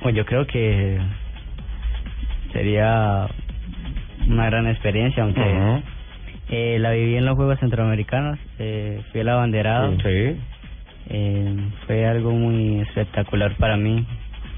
[0.03, 0.99] Pues yo creo que
[2.53, 3.27] sería
[4.29, 5.43] una gran experiencia, aunque
[6.49, 10.37] eh, la viví en los Juegos Centroamericanos, eh, fui el abanderado, Sí.
[11.09, 14.07] eh, fue algo muy espectacular para mí.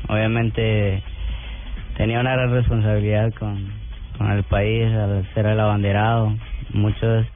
[0.09, 1.03] Obviamente
[1.99, 3.59] tenía una gran responsabilidad con,
[4.17, 6.33] con el país al ser el abanderado.
[6.73, 7.27] Muchos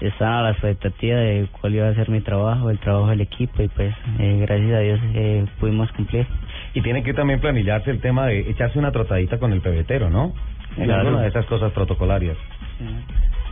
[0.00, 3.62] estaban a la expectativa de cuál iba a ser mi trabajo, el trabajo del equipo
[3.62, 6.26] y pues eh, gracias a Dios eh, pudimos cumplir.
[6.74, 10.34] Y tiene que también planillarse el tema de echarse una trotadita con el pebetero, ¿no?
[10.76, 11.00] En Claro.
[11.08, 12.36] alguna de esas cosas protocolarias.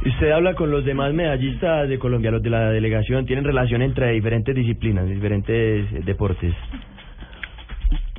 [0.04, 4.10] Usted habla con los demás medallistas de Colombia, los de la delegación, tienen relación entre
[4.12, 6.52] diferentes disciplinas, diferentes deportes.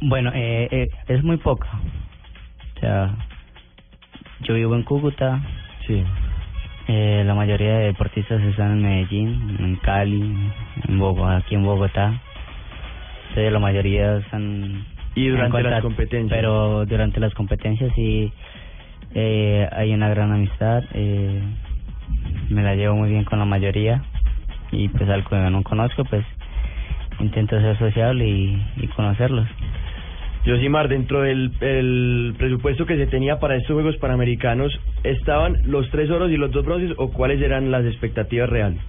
[0.02, 1.68] Bueno, eh, eh, es muy poca.
[2.76, 3.16] O sea,
[4.42, 5.42] yo vivo en Cúcuta.
[5.86, 6.04] Sí.
[6.88, 10.52] Eh, la mayoría de deportistas están en Medellín, en Cali,
[10.88, 12.22] en Bogotá, aquí en Bogotá.
[13.30, 14.86] Entonces, la mayoría están.
[15.16, 16.40] Y durante las competencias.
[16.40, 18.32] Pero durante las competencias sí
[19.16, 20.84] eh, hay una gran amistad.
[20.94, 21.42] Eh,
[22.50, 24.04] me la llevo muy bien con la mayoría.
[24.72, 26.26] Y pues al que no conozco, pues
[27.20, 29.48] intento ser sociable y, y conocerlos.
[30.46, 34.72] Yosimar, dentro del el presupuesto que se tenía para estos Juegos Panamericanos,
[35.04, 38.80] ¿estaban los tres oros y los dos bronces o cuáles eran las expectativas reales?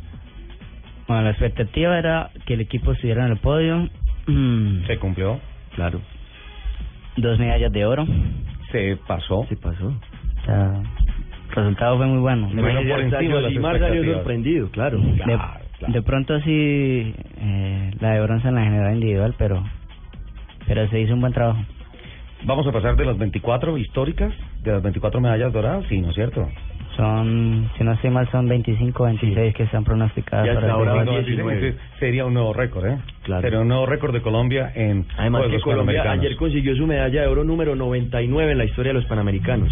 [1.09, 3.89] Bueno, la expectativa era que el equipo estuviera en el podio.
[4.27, 5.41] Mm, Se cumplió,
[5.75, 6.01] Claro,
[7.17, 8.07] Dos medallas de oro.
[8.71, 9.45] se pasó.
[9.49, 9.87] se pasó.
[9.89, 10.75] O sea,
[11.49, 12.47] el resultado fue muy bueno.
[12.53, 14.99] Bueno, Imagínese, por encima Yosimar salió sorprendido, claro.
[15.01, 15.95] De, Claro, claro.
[15.95, 19.65] de pronto sí, eh, la de bronce en la general individual, pero
[20.67, 21.61] pero se hizo un buen trabajo.
[22.45, 26.15] Vamos a pasar de las 24 históricas, de las 24 medallas doradas, sí, ¿no es
[26.15, 26.49] cierto?
[26.99, 30.79] Son, si no estoy mal, son 25 26 que están pronosticadas Y hasta para el
[30.79, 31.23] ahora van Juego.
[31.23, 31.75] 19.
[32.01, 32.99] Sería un nuevo récord, ¿eh?
[33.23, 33.43] Claro.
[33.43, 37.29] Sería un nuevo récord de Colombia en Además que Colombia ayer consiguió su medalla de
[37.29, 39.71] oro número 99 en la historia de los Panamericanos.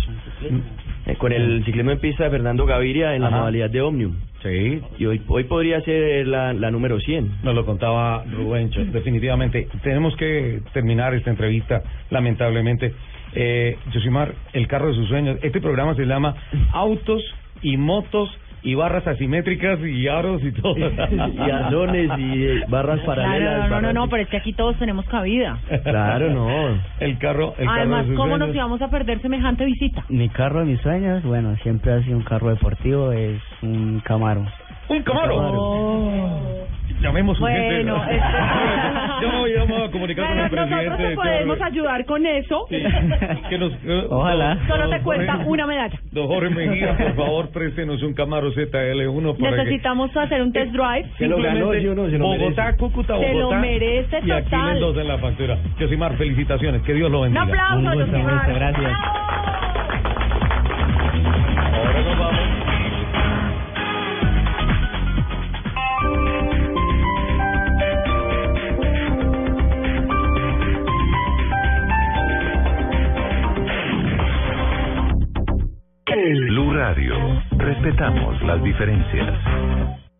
[1.06, 4.14] Eh, con el ciclismo en pista de Fernando Gaviria en la modalidad de Omnium.
[4.44, 7.38] Sí, Y hoy, hoy podría ser la, la número 100.
[7.42, 8.84] nos lo contaba Rubencho.
[8.84, 12.92] Definitivamente, tenemos que terminar esta entrevista, lamentablemente.
[13.34, 15.38] Eh, Josimar, el carro de sus sueños.
[15.42, 16.34] Este programa se llama
[16.72, 17.22] Autos
[17.62, 18.30] y Motos
[18.62, 20.74] y Barras Asimétricas y Aros y todo.
[20.76, 23.68] y azones y eh, barras paralelas.
[23.68, 25.58] Claro, no, no, no, pero es que aquí todos tenemos cabida.
[25.84, 26.70] Claro, no.
[26.98, 28.48] El carro, el carro Además, de sus ¿cómo sueños.
[28.48, 30.04] nos íbamos a perder semejante visita?
[30.08, 34.44] Mi carro de mis sueños, bueno, siempre ha sido un carro deportivo, es un Camaro.
[34.88, 35.36] ¡Un Camaro!
[35.36, 36.66] Oh.
[37.00, 38.16] Llamemos Bueno, urgente.
[38.16, 38.26] esto-
[39.22, 40.88] Yo me voy a- me voy a comunicar con el Bueno, presidente.
[40.90, 42.66] nosotros podemos ayudar con eso.
[42.68, 42.82] Sí,
[43.50, 44.54] que nos, eh, Ojalá.
[44.56, 45.98] don- Solo te cuesta Jorge- una medalla.
[46.12, 49.56] Don Jorge Mejía, por favor, préstenos un Camaro ZL1 para que...
[49.56, 51.08] Necesitamos hacer un test drive.
[51.18, 52.10] Se lo ganó, Simplemente ¿sí o no?
[52.10, 52.78] Se lo Bogotá, merece.
[52.78, 53.58] Cúcuta, Se lo Bogotá.
[53.60, 54.72] merece Y aquí total.
[54.74, 55.58] Mendoza en la factura.
[55.78, 56.82] Josimar, felicitaciones.
[56.82, 57.42] Que Dios lo Un bendiga.
[57.44, 58.52] aplauso, Un gusto, Josimar.
[58.54, 58.92] gracias.
[61.74, 62.65] Ahora nos vamos.
[76.14, 77.16] Blue Radio.
[77.58, 79.34] Respetamos las diferencias.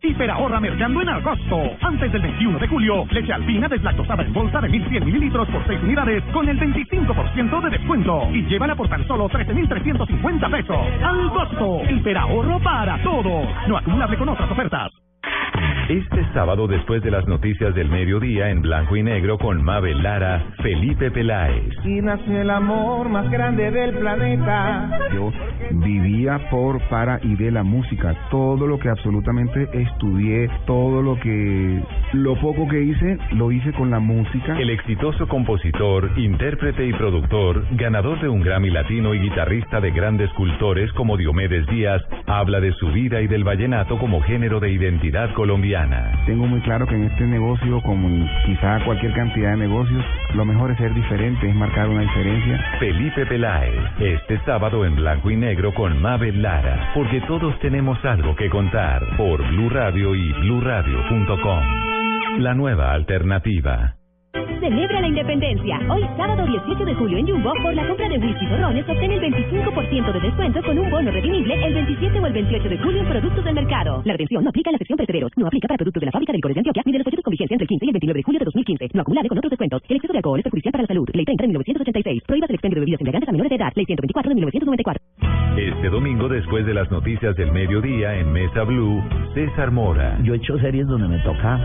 [0.01, 1.77] Hiperahorra mercando en agosto.
[1.81, 5.79] Antes del 21 de julio, leche alpina deslactosada en bolsa de 1100 mililitros por 6
[5.83, 8.29] unidades con el 25% de descuento.
[8.33, 10.77] Y llévala por tan solo 13,350 pesos.
[11.01, 11.81] Al costo.
[11.89, 13.47] Hiperahorro para todos.
[13.67, 14.91] No acumulable con otras ofertas.
[15.89, 20.43] Este sábado, después de las noticias del mediodía en blanco y negro con Mabel Lara,
[20.61, 21.73] Felipe Peláez.
[21.85, 24.99] Y nació el amor más grande del planeta.
[25.13, 25.31] Yo
[25.71, 28.13] vivía por, para y de la música.
[28.29, 31.81] Todo lo que absolutamente estudié, todo lo que,
[32.11, 34.59] lo poco que hice, lo hice con la música.
[34.59, 40.29] El exitoso compositor, intérprete y productor, ganador de un Grammy Latino y guitarrista de grandes
[40.31, 45.33] cultores como Diomedes Díaz, habla de su vida y del vallenato como género de identidad
[45.33, 45.76] colombiana.
[46.25, 50.03] Tengo muy claro que en este negocio, como en quizá cualquier cantidad de negocios,
[50.33, 52.59] lo mejor es ser diferente, es marcar una diferencia.
[52.79, 58.35] Felipe Peláez, este sábado en blanco y negro con Mabel Lara, porque todos tenemos algo
[58.35, 61.63] que contar por Blue Radio y bluradio.com.
[62.39, 63.96] La nueva alternativa.
[64.33, 65.79] Celebra la independencia.
[65.89, 69.21] Hoy, sábado 18 de julio en Jumbo, por la compra de whisky Torrones, obtén el
[69.21, 73.07] 25% de descuento con un bono redimible el 27 o el 28 de julio en
[73.07, 74.01] productos del mercado.
[74.05, 75.31] La retención no aplica en la sección precederos.
[75.37, 77.23] No aplica para productos de la fábrica de licores de Antioquia ni de los folletos
[77.23, 78.89] con vigencia entre el 15 y el 29 de julio de 2015.
[78.93, 79.81] No acumulable con otros descuentos.
[79.87, 81.07] El exceso de alcohol es perjudicial para la salud.
[81.13, 82.23] Ley 30 de 1986.
[82.27, 83.71] Prohíbas el expendio de bebidas embriagantes a menores de edad.
[83.75, 85.27] Ley 124 de 1994.
[85.57, 89.01] Este domingo, después de las noticias del mediodía en Mesa Blue,
[89.33, 90.19] César Mora.
[90.21, 91.59] Yo he hecho series donde me toca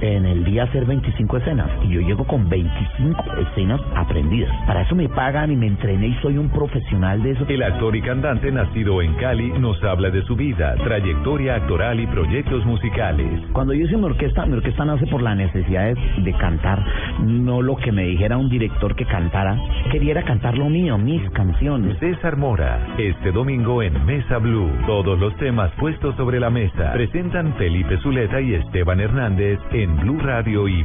[0.00, 4.50] en el día hacer 25 escenas y yo llego con 25 escenas aprendidas.
[4.66, 7.44] Para eso me pagan y me entrené y soy un profesional de eso.
[7.48, 12.06] El actor y cantante nacido en Cali nos habla de su vida, trayectoria actoral y
[12.06, 13.40] proyectos musicales.
[13.52, 16.84] Cuando yo hice mi orquesta, mi orquesta nace por la necesidad de, de cantar,
[17.20, 19.58] no lo que me dijera un director que cantara.
[19.90, 21.98] Quería cantar lo mío, mis canciones.
[21.98, 24.70] César Mora, este domingo en Mesa Blue.
[24.86, 26.92] Todos los temas puestos sobre la mesa.
[26.92, 30.84] Presentan Felipe Zuleta y Esteban Hernández en Blue Radio y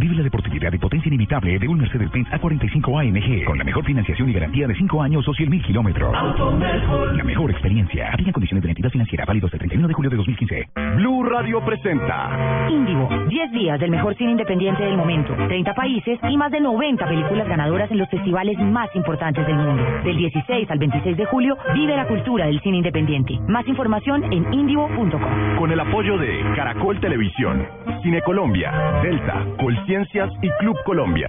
[0.00, 4.30] Vive la deportividad y potencia inimitable de un Mercedes-Benz A45 AMG con la mejor financiación
[4.30, 6.10] y garantía de 5 años o 100 mil kilómetros.
[7.14, 8.08] La mejor experiencia.
[8.10, 10.68] Aplica condiciones de la entidad financiera válidos el 31 de julio de 2015.
[10.96, 16.36] Blue Radio presenta Índigo, 10 días del mejor cine independiente del momento, 30 países y
[16.38, 19.84] más de 90 películas ganadoras en los festivales más importantes del mundo.
[20.02, 23.38] Del 16 al 26 de julio, vive la cultura del cine independiente.
[23.48, 25.58] Más información en indigo.com.
[25.58, 27.66] Con el apoyo de Caracol Televisión,
[28.02, 28.72] Cine Colombia,
[29.02, 29.44] Delta,
[29.90, 31.28] Colciencias y Club Colombia.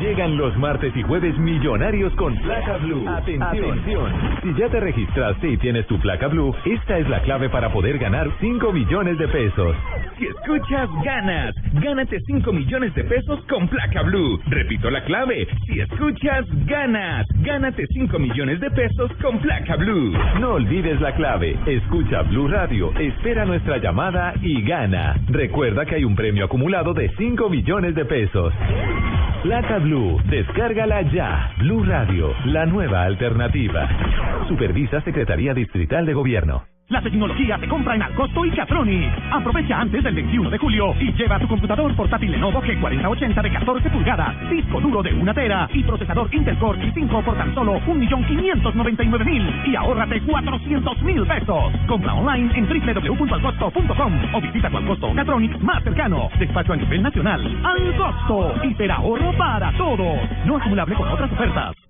[0.00, 3.06] Llegan los martes y jueves millonarios con placa blue.
[3.06, 4.12] Atención.
[4.42, 7.98] Si ya te registraste y tienes tu placa blue, esta es la clave para poder
[7.98, 9.76] ganar 5 millones de pesos.
[10.18, 11.54] Si escuchas, ganas.
[11.74, 14.40] Gánate 5 millones de pesos con placa blue.
[14.46, 15.46] Repito la clave.
[15.66, 17.26] Si escuchas, ganas.
[17.42, 20.12] Gánate 5 millones de pesos con placa blue.
[20.40, 21.58] No olvides la clave.
[21.66, 25.16] Escucha Blue Radio, espera nuestra llamada y gana.
[25.28, 28.54] Recuerda que hay un premio acumulado de 5 millones de pesos.
[29.42, 31.54] Placa Blue, descárgala ya.
[31.58, 33.88] Blue Radio, la nueva alternativa.
[34.48, 36.64] Supervisa Secretaría Distrital de Gobierno.
[36.90, 39.12] La tecnología se compra en Alcosto y Catronic.
[39.30, 43.90] Aprovecha antes del 21 de julio y lleva tu computador portátil Lenovo G4080 de 14
[43.90, 49.68] pulgadas, disco duro de 1 tera y procesador Intel Core i5 por tan solo 1.599.000
[49.68, 51.72] y ahórrate 400.000 pesos.
[51.86, 56.28] Compra online en www.alcosto.com o visita tu Alcosto Catronic más cercano.
[56.40, 57.56] Despacho a nivel nacional.
[57.62, 58.64] Alcosto.
[58.64, 60.18] Hiperahorro para todos.
[60.44, 61.89] No acumulable con otras ofertas.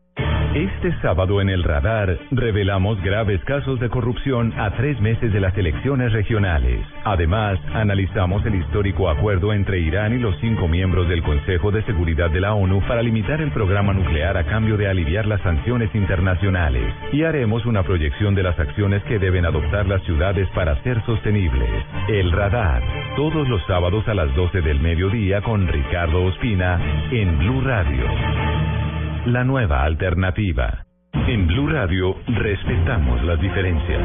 [0.55, 5.57] Este sábado en el radar revelamos graves casos de corrupción a tres meses de las
[5.57, 6.84] elecciones regionales.
[7.05, 12.30] Además, analizamos el histórico acuerdo entre Irán y los cinco miembros del Consejo de Seguridad
[12.30, 16.92] de la ONU para limitar el programa nuclear a cambio de aliviar las sanciones internacionales.
[17.12, 21.70] Y haremos una proyección de las acciones que deben adoptar las ciudades para ser sostenibles.
[22.09, 22.82] El radar,
[23.14, 26.80] todos los sábados a las 12 del mediodía con Ricardo Ospina
[27.12, 28.89] en Blue Radio
[29.26, 30.86] la nueva alternativa.
[31.12, 34.00] En Blue Radio respetamos las diferencias.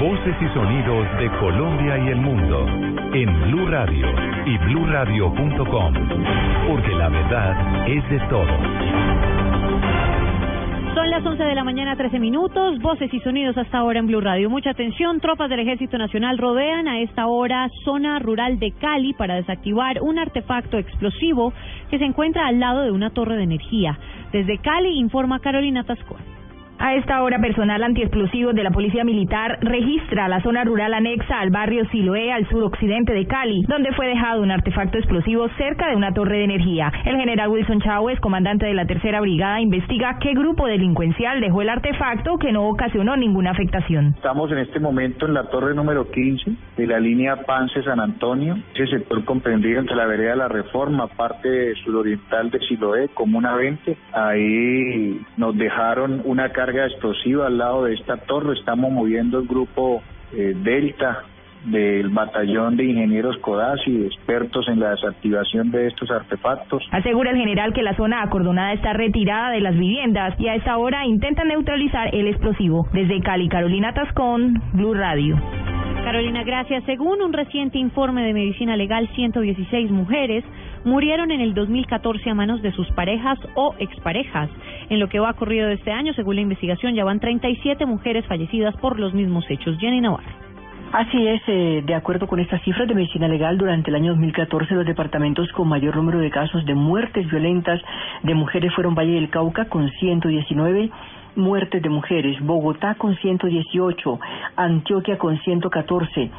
[0.00, 2.66] Voces y sonidos de Colombia y el mundo
[3.14, 4.06] en Blue Radio
[4.46, 5.94] y bluradio.com,
[6.68, 9.47] porque la verdad es de todos.
[10.94, 12.78] Son las 11 de la mañana, 13 minutos.
[12.80, 14.50] Voces y sonidos hasta ahora en Blue Radio.
[14.50, 15.20] Mucha atención.
[15.20, 20.18] Tropas del Ejército Nacional rodean a esta hora zona rural de Cali para desactivar un
[20.18, 21.52] artefacto explosivo
[21.90, 23.98] que se encuentra al lado de una torre de energía.
[24.32, 26.37] Desde Cali informa Carolina Tascón.
[26.80, 31.50] A esta hora, personal antiexplosivos de la Policía Militar registra la zona rural anexa al
[31.50, 36.12] barrio Siloé, al suroccidente de Cali, donde fue dejado un artefacto explosivo cerca de una
[36.14, 36.92] torre de energía.
[37.04, 41.68] El general Wilson Chávez, comandante de la Tercera Brigada, investiga qué grupo delincuencial dejó el
[41.68, 44.14] artefacto que no ocasionó ninguna afectación.
[44.14, 48.86] Estamos en este momento en la torre número 15 de la línea Pance-San Antonio, ese
[48.86, 53.96] sector comprendido entre la vereda de la Reforma, parte suroriental de Siloé, Comuna 20.
[54.12, 58.58] Ahí nos dejaron una carga explosiva al lado de esta torre.
[58.58, 60.02] Estamos moviendo el grupo
[60.32, 61.24] eh, Delta
[61.64, 66.82] del batallón de ingenieros CODASI, expertos en la desactivación de estos artefactos.
[66.92, 70.76] Asegura el general que la zona acordonada está retirada de las viviendas y a esta
[70.78, 72.88] hora intenta neutralizar el explosivo.
[72.92, 75.36] Desde Cali, Carolina Tascón, Blue Radio.
[76.08, 76.84] Carolina, gracias.
[76.84, 80.42] Según un reciente informe de Medicina Legal, 116 mujeres
[80.82, 84.48] murieron en el 2014 a manos de sus parejas o exparejas.
[84.88, 88.24] En lo que va corrido de este año, según la investigación, ya van 37 mujeres
[88.24, 89.76] fallecidas por los mismos hechos.
[89.78, 90.32] Jenny Navarro.
[90.92, 94.76] Así es, eh, de acuerdo con estas cifras de medicina legal, durante el año 2014
[94.76, 97.82] los departamentos con mayor número de casos de muertes violentas
[98.22, 100.90] de mujeres fueron Valle del Cauca con 119,
[101.36, 104.20] muertes de mujeres, Bogotá con 118,
[104.56, 106.30] Antioquia con 114,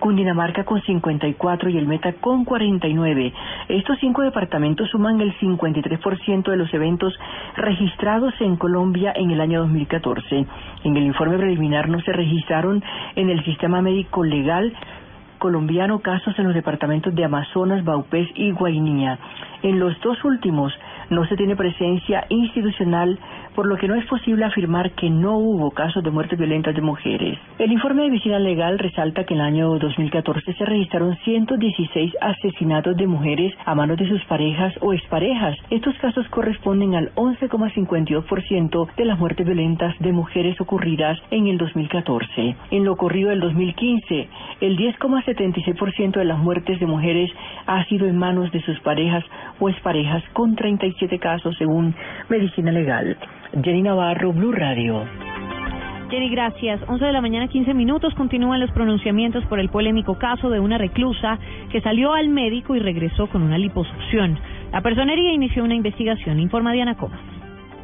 [0.00, 3.32] Cundinamarca con 54 y el Meta con 49.
[3.68, 7.12] Estos cinco departamentos suman el 53% de los eventos
[7.56, 10.46] registrados en Colombia en el año 2014.
[10.84, 12.82] En el informe preliminar no se registraron
[13.14, 14.72] en el sistema médico legal
[15.40, 19.18] colombiano casos en los departamentos de Amazonas, Baupés y Guainía.
[19.62, 20.72] En los dos últimos
[21.08, 23.18] no se tiene presencia institucional,
[23.54, 26.80] por lo que no es posible afirmar que no hubo casos de muertes violentas de
[26.80, 27.38] mujeres.
[27.58, 32.96] El informe de visita legal resalta que en el año 2014 se registraron 116 asesinatos
[32.96, 35.56] de mujeres a manos de sus parejas o exparejas.
[35.70, 42.56] Estos casos corresponden al 11,52% de las muertes violentas de mujeres ocurridas en el 2014.
[42.70, 44.28] En lo ocurrido del 2015,
[44.60, 47.30] el 10,76% de las muertes de mujeres
[47.66, 49.24] ha sido en manos de sus parejas
[49.58, 51.94] o exparejas con 37 casos según
[52.28, 53.16] Medicina Legal.
[53.52, 55.04] Jenny Navarro, Blue Radio.
[56.08, 56.80] Jenny, gracias.
[56.86, 58.14] 11 de la mañana, 15 minutos.
[58.14, 61.38] Continúan los pronunciamientos por el polémico caso de una reclusa
[61.70, 64.38] que salió al médico y regresó con una liposucción.
[64.72, 67.20] La personería inició una investigación, informa Diana Comas.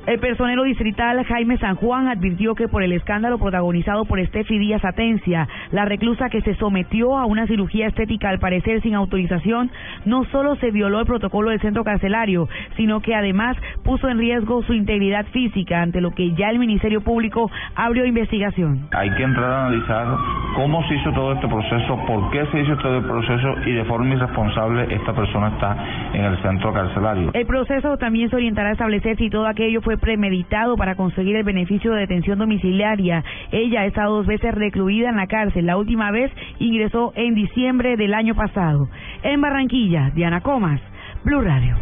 [0.07, 4.85] El personero distrital Jaime San Juan advirtió que por el escándalo protagonizado por Estefi Díaz
[4.85, 9.69] Atencia, la reclusa que se sometió a una cirugía estética al parecer sin autorización,
[10.05, 14.63] no solo se violó el protocolo del centro carcelario, sino que además puso en riesgo
[14.63, 18.87] su integridad física, ante lo que ya el Ministerio Público abrió investigación.
[18.93, 20.07] Hay que entrar a analizar
[20.55, 23.85] cómo se hizo todo este proceso, por qué se hizo todo el proceso y de
[23.87, 25.77] forma irresponsable esta persona está
[26.13, 27.33] en el centro carcelario.
[27.35, 31.45] El proceso también se orientará a establecer si todo aquello fue premeditado para conseguir el
[31.45, 33.25] beneficio de detención domiciliaria.
[33.53, 35.67] Ella ha estado dos veces recluida en la cárcel.
[35.67, 38.89] La última vez ingresó en diciembre del año pasado.
[39.23, 40.81] En Barranquilla, Diana Comas,
[41.25, 41.77] Blue Radio.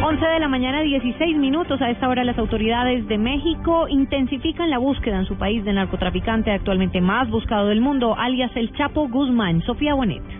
[0.00, 1.82] 11 de la mañana, 16 minutos.
[1.82, 6.50] A esta hora las autoridades de México intensifican la búsqueda en su país del narcotraficante
[6.50, 9.60] actualmente más buscado del mundo, alias el Chapo Guzmán.
[9.62, 10.37] Sofía Bonet.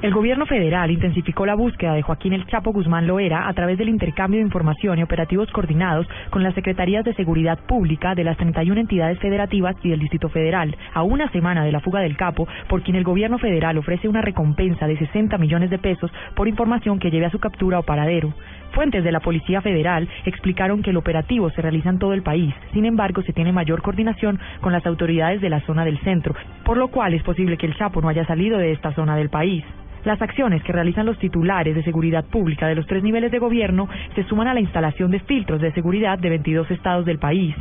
[0.00, 3.88] El gobierno federal intensificó la búsqueda de Joaquín El Chapo Guzmán Loera a través del
[3.88, 8.80] intercambio de información y operativos coordinados con las Secretarías de Seguridad Pública de las 31
[8.80, 12.82] entidades federativas y del Distrito Federal, a una semana de la fuga del capo, por
[12.82, 17.10] quien el gobierno federal ofrece una recompensa de 60 millones de pesos por información que
[17.10, 18.32] lleve a su captura o paradero.
[18.70, 22.54] Fuentes de la Policía Federal explicaron que el operativo se realiza en todo el país,
[22.72, 26.76] sin embargo se tiene mayor coordinación con las autoridades de la zona del centro, por
[26.76, 29.64] lo cual es posible que el Chapo no haya salido de esta zona del país.
[30.04, 33.88] Las acciones que realizan los titulares de seguridad pública de los tres niveles de gobierno
[34.14, 37.54] se suman a la instalación de filtros de seguridad de 22 estados del país.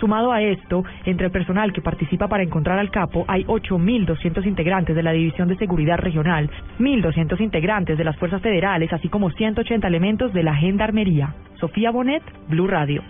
[0.00, 4.96] Sumado a esto, entre el personal que participa para encontrar al capo, hay 8.200 integrantes
[4.96, 9.86] de la División de Seguridad Regional, 1.200 integrantes de las Fuerzas Federales, así como 180
[9.86, 11.34] elementos de la Gendarmería.
[11.60, 13.02] Sofía Bonet, Blue Radio.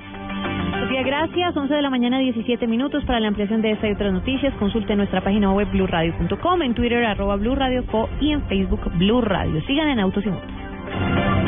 [0.95, 1.57] Sofía, gracias.
[1.57, 3.05] 11 de la mañana, 17 minutos.
[3.05, 7.05] Para la ampliación de esta y otras noticias, consulte nuestra página web blurradio.com, en Twitter
[7.05, 9.61] arroba Blue Radio Co y en Facebook Blue Radio.
[9.67, 11.44] Sigan en Autos y Motos.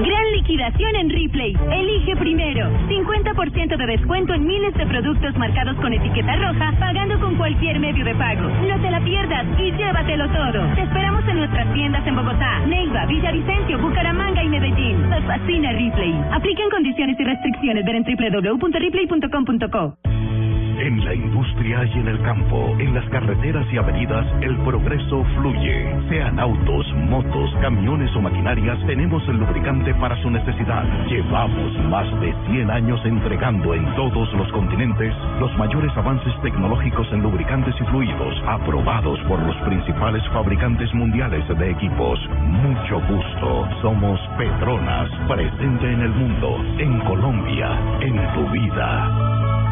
[0.00, 1.56] Gran liquidación en Ripley.
[1.70, 2.66] Elige primero.
[2.88, 8.04] 50% de descuento en miles de productos marcados con etiqueta roja, pagando con cualquier medio
[8.04, 8.48] de pago.
[8.66, 10.74] No te la pierdas y llévatelo todo.
[10.74, 15.10] Te esperamos en nuestras tiendas en Bogotá, Neiva, Villavicencio, Bucaramanga y Medellín.
[15.10, 16.14] Nos fascina Ripley.
[16.32, 17.84] Aplican condiciones y restricciones.
[17.84, 19.96] Ver en www.ripley.com.co.
[20.78, 25.94] En la industria y en el campo, en las carreteras y avenidas, el progreso fluye.
[26.08, 30.84] Sean autos, motos, camiones o maquinarias, tenemos el lubricante para su necesidad.
[31.08, 37.22] Llevamos más de 100 años entregando en todos los continentes los mayores avances tecnológicos en
[37.22, 42.18] lubricantes y fluidos, aprobados por los principales fabricantes mundiales de equipos.
[42.40, 43.68] Mucho gusto.
[43.82, 49.71] Somos Petronas, presente en el mundo, en Colombia, en tu vida.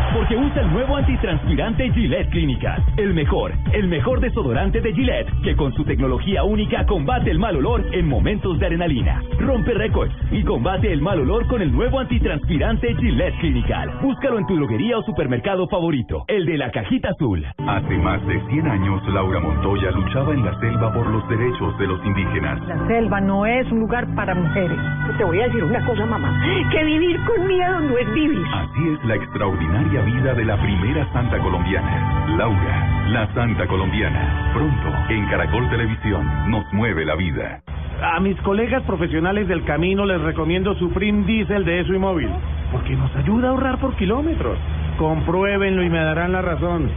[0.13, 2.83] porque usa el nuevo antitranspirante Gillette Clinical.
[2.97, 7.55] El mejor, el mejor desodorante de Gillette, que con su tecnología única combate el mal
[7.55, 9.21] olor en momentos de adrenalina.
[9.39, 13.99] Rompe récords y combate el mal olor con el nuevo antitranspirante Gillette Clinical.
[14.01, 17.45] Búscalo en tu droguería o supermercado favorito, el de la cajita azul.
[17.67, 21.87] Hace más de 100 años, Laura Montoya luchaba en la selva por los derechos de
[21.87, 22.59] los indígenas.
[22.67, 24.77] La selva no es un lugar para mujeres.
[25.17, 26.41] Te voy a decir una cosa, mamá,
[26.71, 28.45] que vivir con miedo no es vivir.
[28.53, 34.51] Así es la extraordinaria vida de la primera santa colombiana, Laura, la santa colombiana.
[34.53, 37.61] Pronto, en Caracol Televisión, nos mueve la vida.
[38.01, 42.29] A mis colegas profesionales del camino les recomiendo Supreme Diesel de ESO y Móvil,
[42.71, 44.57] porque nos ayuda a ahorrar por kilómetros.
[44.97, 46.89] Compruébenlo y me darán la razón.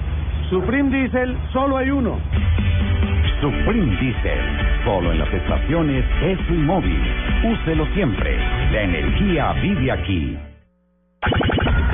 [0.49, 2.19] Supreme Diesel, solo hay uno.
[3.41, 4.41] Supreme Diesel,
[4.85, 7.03] solo en las estaciones ESO y Móvil.
[7.45, 8.39] Úselo siempre.
[8.73, 10.39] La energía vive aquí.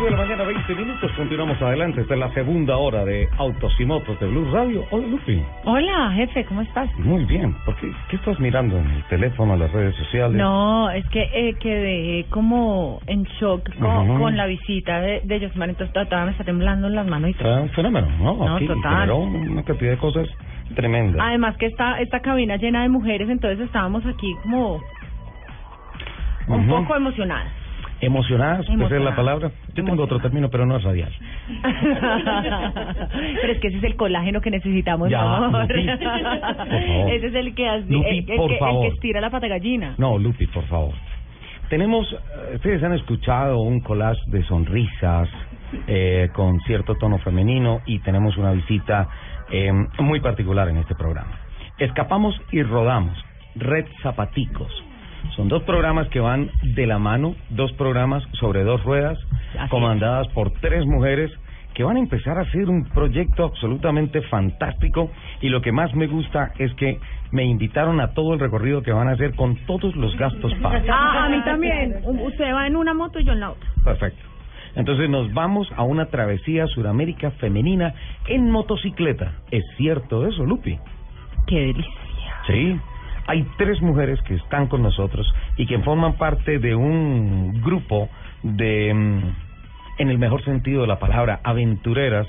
[0.00, 1.12] 11 de la mañana, 20 minutos.
[1.12, 2.00] Continuamos adelante.
[2.00, 4.84] Esta es la segunda hora de Autos y Motos de Blue Radio.
[4.90, 5.42] Hola, Lupi.
[5.64, 6.88] Hola, jefe, ¿cómo estás?
[6.98, 7.54] Muy bien.
[7.66, 7.90] ¿Por qué?
[8.08, 10.36] ¿Qué estás mirando en el teléfono, en las redes sociales?
[10.38, 14.20] No, es que eh, quedé como en shock con, Ujú.
[14.22, 17.34] con la visita de, de Josmar, entonces todavía me está temblando en las manos y
[17.34, 17.54] todo.
[17.54, 18.36] Ah, un fenómeno, ¿no?
[18.36, 19.10] No, Aquí total.
[19.10, 20.26] una cantidad de cosas
[20.74, 21.20] tremendas.
[21.26, 24.80] Además que esta, esta cabina llena de mujeres, entonces estábamos aquí como
[26.48, 26.68] un Ujú.
[26.82, 27.52] poco emocionadas.
[28.00, 28.66] ¿Emocionadas?
[28.68, 29.50] ¿Esa es la palabra?
[29.74, 31.12] Yo tengo otro término, pero no es radial.
[33.40, 35.62] Pero es que ese es el colágeno que necesitamos, Ya, mi amor.
[35.68, 37.10] Lupi, por favor.
[37.12, 38.88] Ese es el que, hace- Lupi, el, el por que, el favor.
[38.88, 39.94] que estira la pata gallina.
[39.98, 40.94] No, Lupi, por favor.
[41.68, 45.28] Tenemos, eh, ustedes han escuchado un collage de sonrisas
[45.86, 49.08] eh, con cierto tono femenino y tenemos una visita
[49.50, 51.38] eh, muy particular en este programa.
[51.78, 53.16] Escapamos y rodamos,
[53.54, 54.72] Red Zapaticos.
[55.36, 59.18] Son dos programas que van de la mano, dos programas sobre dos ruedas,
[59.70, 61.30] comandadas por tres mujeres
[61.74, 65.10] que van a empezar a hacer un proyecto absolutamente fantástico
[65.40, 66.98] y lo que más me gusta es que
[67.30, 70.82] me invitaron a todo el recorrido que van a hacer con todos los gastos pagos.
[70.90, 71.96] Ah, a mí también.
[72.04, 73.68] Usted va en una moto y yo en la otra.
[73.84, 74.20] Perfecto.
[74.74, 77.94] Entonces nos vamos a una travesía Suramérica femenina
[78.26, 79.32] en motocicleta.
[79.50, 80.78] ¿Es cierto eso, Lupi?
[81.46, 81.92] Qué delicia.
[82.46, 82.78] Sí.
[83.30, 85.24] Hay tres mujeres que están con nosotros
[85.56, 88.08] y que forman parte de un grupo
[88.42, 89.22] de, mm,
[89.98, 92.26] en el mejor sentido de la palabra, aventureras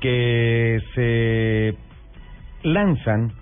[0.00, 1.76] que se
[2.68, 3.32] lanzan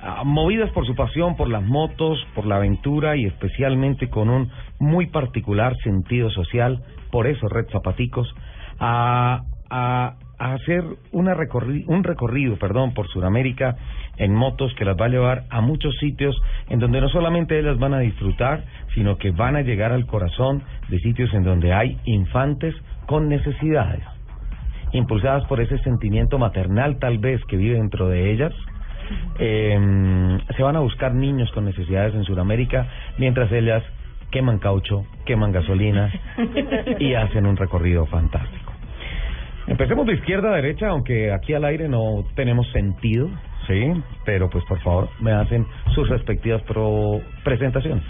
[0.00, 4.50] ah, movidas por su pasión por las motos, por la aventura y especialmente con un
[4.80, 6.82] muy particular sentido social,
[7.12, 8.34] por eso Red Zapaticos,
[8.80, 13.76] a, a, a hacer una recorri un recorrido perdón, por Sudamérica
[14.16, 17.78] en motos que las va a llevar a muchos sitios en donde no solamente ellas
[17.78, 18.64] van a disfrutar,
[18.94, 22.74] sino que van a llegar al corazón de sitios en donde hay infantes
[23.06, 24.02] con necesidades
[24.94, 28.52] impulsadas por ese sentimiento maternal tal vez que vive dentro de ellas,
[29.38, 32.86] eh, se van a buscar niños con necesidades en Sudamérica
[33.18, 33.82] mientras ellas
[34.30, 36.12] queman caucho, queman gasolina
[36.98, 38.63] y hacen un recorrido fantástico.
[39.66, 43.30] Empecemos de izquierda a derecha, aunque aquí al aire no tenemos sentido,
[43.66, 43.92] sí,
[44.26, 48.04] pero pues por favor me hacen sus respectivas pro presentaciones.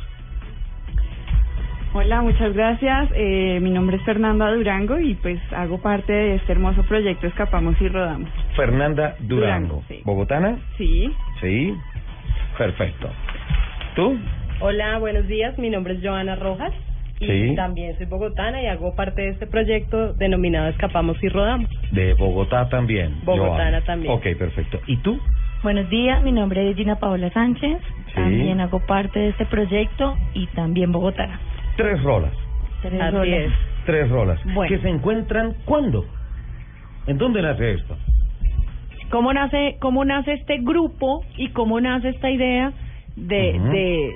[1.93, 3.09] Hola, muchas gracias.
[3.15, 7.81] Eh, mi nombre es Fernanda Durango y pues hago parte de este hermoso proyecto Escapamos
[7.81, 8.29] y Rodamos.
[8.57, 9.37] Fernanda Durango,
[9.77, 10.03] Durango, sí.
[10.05, 10.59] ¿bogotana?
[10.77, 11.15] Sí.
[11.41, 11.73] Sí,
[12.59, 13.09] perfecto.
[13.95, 14.19] ¿Tú?
[14.59, 15.57] Hola, buenos días.
[15.57, 16.73] Mi nombre es Joana Rojas
[17.21, 17.55] y Sí.
[17.55, 21.71] también soy bogotana y hago parte de este proyecto denominado Escapamos y Rodamos.
[21.93, 23.21] De Bogotá también.
[23.25, 24.13] Bogotana también.
[24.13, 24.81] Ok, perfecto.
[24.87, 25.19] ¿Y tú?
[25.63, 27.79] Buenos días, mi nombre es Gina Paola Sánchez.
[28.15, 31.41] También hago parte de este proyecto y también bogotana.
[31.77, 32.33] Tres rolas.
[32.83, 33.39] Tres Así rolas.
[33.47, 33.53] es.
[33.87, 34.41] Tres rolas.
[34.55, 34.69] Bueno.
[34.69, 36.05] ¿Que se encuentran cuándo?
[37.07, 37.97] ¿En dónde nace esto?
[39.11, 42.73] ¿Cómo nace, ¿Cómo nace este grupo y cómo nace esta idea
[43.17, 44.11] de, de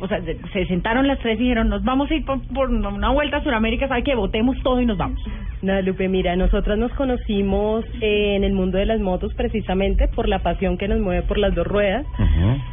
[0.00, 0.20] o sea,
[0.52, 3.42] se sentaron las tres y dijeron, nos vamos a ir por, por una vuelta a
[3.42, 5.20] Sudamérica, ¿sabe que Votemos todo y nos vamos.
[5.62, 10.28] No, Lupe, mira, nosotras nos conocimos eh, en el mundo de las motos precisamente por
[10.28, 12.06] la pasión que nos mueve por las dos ruedas.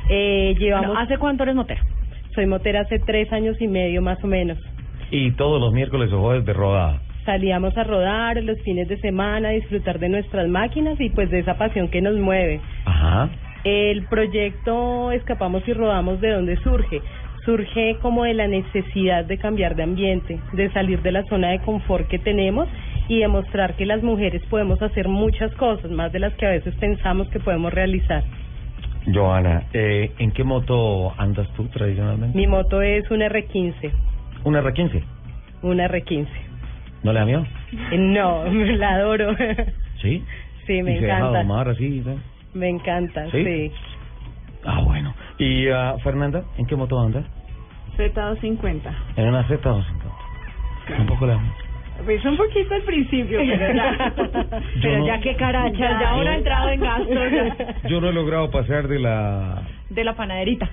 [0.10, 0.88] Eh, llevamos...
[0.88, 1.82] Bueno, ¿Hace cuánto eres motera?
[2.36, 4.58] Soy motera hace tres años y medio más o menos.
[5.10, 7.02] Y todos los miércoles o jueves de rodada.
[7.26, 11.40] Salíamos a rodar los fines de semana, a disfrutar de nuestras máquinas y pues de
[11.40, 12.60] esa pasión que nos mueve.
[12.86, 13.30] Ajá.
[13.64, 17.02] El proyecto Escapamos y Rodamos, ¿de dónde surge?
[17.46, 21.60] Surge como de la necesidad de cambiar de ambiente, de salir de la zona de
[21.60, 22.68] confort que tenemos
[23.08, 26.74] y demostrar que las mujeres podemos hacer muchas cosas, más de las que a veces
[26.76, 28.24] pensamos que podemos realizar.
[29.12, 32.38] Joana, eh, ¿en qué moto andas tú tradicionalmente?
[32.38, 33.92] Mi moto es una R15,
[34.44, 35.02] ¿Una R15?
[35.64, 36.28] una R15.
[37.04, 37.46] ¿No le da miedo?
[37.92, 39.36] Eh, No, la adoro.
[40.02, 40.24] ¿Sí?
[40.68, 41.40] Sí, me ¿Y se deja encanta.
[41.42, 42.04] domar así?
[42.04, 42.12] ¿sí?
[42.54, 43.44] Me encanta, ¿Sí?
[43.44, 43.72] sí.
[44.66, 45.14] Ah, bueno.
[45.38, 47.26] ¿Y ah, Fernanda, en qué moto andas?
[47.98, 48.82] Z250.
[49.16, 49.84] En una Z250.
[51.00, 51.40] Un poco la...
[52.04, 54.14] Pues un poquito al principio, pero ya.
[54.82, 57.56] Yo no- ya qué carachas, ya ahora ha entrado en gasto ya.
[57.88, 59.62] Yo no he logrado pasar de la
[59.94, 60.70] de la panaderita.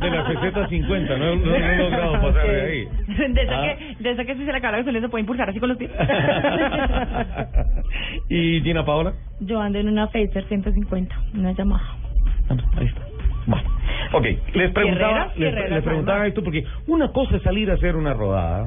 [0.00, 2.88] de la peseta 50, no, no, no he logrado pasar de ahí.
[3.32, 3.76] De esa, Ah.
[3.78, 5.68] que, de esa que si se le acaba la gasolina se puede impulsar así con
[5.68, 5.90] los pies.
[8.28, 9.12] ¿Y Gina Paola?
[9.40, 11.96] Yo ando en una Phaser 150, una Yamaha.
[12.76, 13.00] Ahí está.
[13.46, 13.68] Bueno,
[14.12, 18.12] ok, les preguntaba, les, les preguntaba esto porque una cosa es salir a hacer una
[18.14, 18.66] rodada.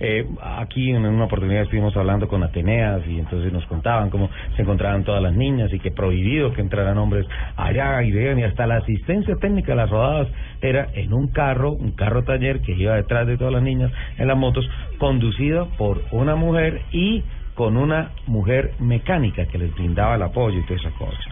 [0.00, 4.62] Eh, aquí en una oportunidad estuvimos hablando con Ateneas y entonces nos contaban cómo se
[4.62, 7.26] encontraban todas las niñas y que prohibido que entraran hombres
[7.56, 10.28] allá y vean y hasta la asistencia técnica de las rodadas
[10.60, 14.26] era en un carro, un carro taller que iba detrás de todas las niñas en
[14.26, 14.68] las motos,
[14.98, 17.22] conducido por una mujer y
[17.54, 21.24] con una mujer mecánica que les brindaba el apoyo y todas esas cosas.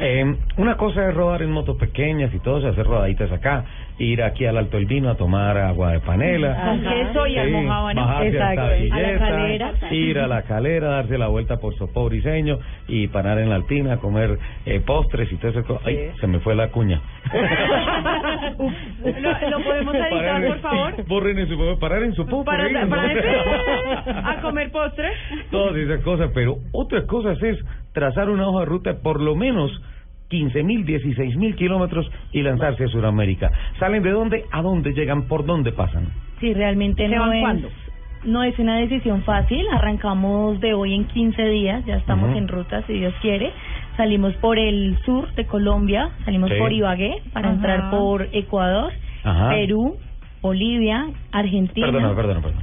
[0.00, 3.64] Eh, una cosa es rodar en motos pequeñas y todo, hacer rodaditas acá,
[3.98, 8.00] ir aquí al Alto del Vino a tomar agua de panela, Con queso y almojábana.
[8.00, 9.72] bajarse hasta A la Villeta, calera.
[9.90, 14.38] ir a la calera, darse la vuelta por Sopobriseño y parar en la altina, comer
[14.66, 15.80] eh, postres y todo eso.
[15.84, 17.00] Ay, se me fue la cuña.
[18.58, 21.04] ¿Lo, lo podemos editar, por favor?
[21.08, 22.44] Borren en su, parar en su popo.
[22.44, 25.08] Para, para a comer postre.
[25.50, 27.58] todas esas cosas, pero otras cosas es
[27.92, 29.70] trazar una hoja de ruta por lo menos
[30.28, 33.50] 15 mil, 16 mil kilómetros y lanzarse a Sudamérica.
[33.78, 34.44] ¿Salen de dónde?
[34.52, 35.22] ¿A dónde llegan?
[35.26, 36.08] ¿Por dónde pasan?
[36.40, 37.68] Sí, realmente ¿Se no es, cuándo?
[38.24, 39.64] no es una decisión fácil.
[39.72, 43.52] Arrancamos de hoy en 15 días, ya estamos en ruta, si Dios quiere.
[43.96, 46.56] Salimos por el sur de Colombia, salimos Sí.
[46.58, 47.56] por Ibagué para Ajá.
[47.56, 48.92] entrar por Ecuador,
[49.24, 49.48] Ajá.
[49.48, 49.96] Perú,
[50.42, 51.86] Bolivia, Argentina.
[51.86, 52.62] Perdona, perdona, perdona.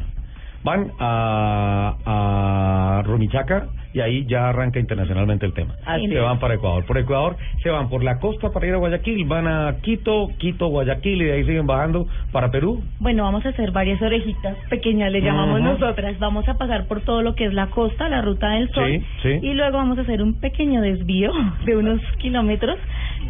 [0.64, 5.76] Van a, a Rumichaca y ahí ya arranca internacionalmente el tema.
[5.86, 6.22] Así se es.
[6.22, 6.86] van para Ecuador.
[6.86, 10.68] Por Ecuador se van por la costa para ir a Guayaquil, van a Quito, Quito,
[10.68, 12.84] Guayaquil y de ahí siguen bajando para Perú.
[13.00, 16.20] Bueno, vamos a hacer varias orejitas pequeñas, le llamamos nosotras.
[16.20, 18.86] Vamos a pasar por todo lo que es la costa, la ruta del sol.
[18.90, 19.48] Sí, sí.
[19.48, 21.32] Y luego vamos a hacer un pequeño desvío
[21.66, 22.78] de unos kilómetros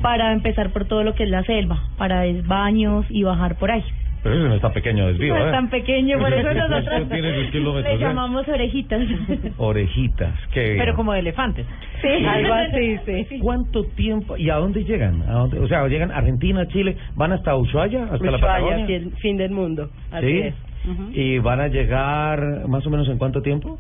[0.02, 3.84] para empezar por todo lo que es la selva, para desbaños y bajar por ahí.
[4.26, 5.52] Pero eso no está pequeño desvío, no es ¿eh?
[5.52, 7.98] tan pequeño, por eso nosotros le ¿eh?
[8.00, 9.00] llamamos orejitas.
[9.58, 10.34] Orejitas.
[10.52, 10.78] Que...
[10.80, 11.68] Pero como de elefantes.
[12.02, 13.38] Sí, Algo así, sí.
[13.38, 15.22] ¿Cuánto tiempo y a dónde llegan?
[15.30, 15.60] ¿A dónde?
[15.60, 18.84] O sea, llegan a Argentina, Chile, van hasta Ushuaia, hasta la Ushuaia, Patagonia.
[18.86, 19.92] aquí el fin del mundo.
[20.12, 20.40] Así ¿Sí?
[20.40, 20.56] es.
[21.14, 23.78] Y van a llegar más o menos en cuánto tiempo?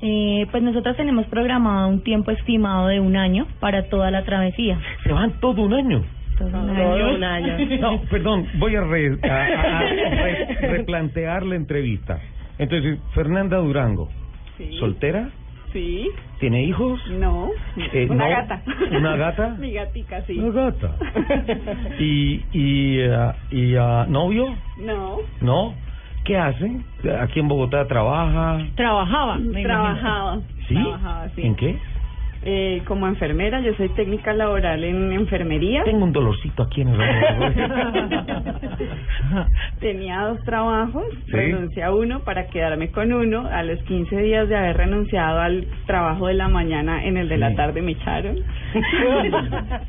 [0.00, 4.78] Eh, pues nosotros tenemos programado un tiempo estimado de un año para toda la travesía.
[5.04, 6.04] Se van todo un año.
[6.38, 7.14] Todo un Todo año.
[7.16, 7.56] un año.
[7.80, 12.18] No, perdón, voy a, re- a- a- a re- replantear la entrevista.
[12.58, 14.08] Entonces, Fernanda Durango,
[14.56, 14.76] Sí.
[14.78, 15.28] ¿soltera?
[15.72, 16.08] Sí.
[16.40, 17.00] ¿Tiene hijos?
[17.10, 17.50] No.
[17.92, 18.30] Eh, una no.
[18.30, 18.62] gata.
[18.90, 19.48] ¿Una gata?
[19.58, 20.38] Mi gatica, sí.
[20.38, 20.94] Una gata.
[21.98, 24.46] ¿Y, y, ah, y ah, novio?
[24.78, 25.18] No.
[25.40, 25.74] ¿No?
[26.24, 26.70] ¿Qué hace?
[27.20, 28.58] ¿Aquí en Bogotá trabaja?
[28.76, 29.38] Trabajaba.
[29.38, 29.62] me.
[29.62, 30.40] Trabajaba.
[30.68, 30.74] ¿Sí?
[30.74, 31.42] Trabajaba, sí.
[31.42, 31.78] ¿En qué?
[32.44, 35.82] Eh, como enfermera, yo soy técnica laboral en enfermería.
[35.84, 36.98] Tengo un dolorcito aquí en el
[39.80, 41.32] Tenía dos trabajos, Sí.
[41.32, 43.46] renuncié a uno para quedarme con uno.
[43.50, 47.38] A los 15 días de haber renunciado al trabajo de la mañana, en el de
[47.38, 48.36] la tarde me echaron.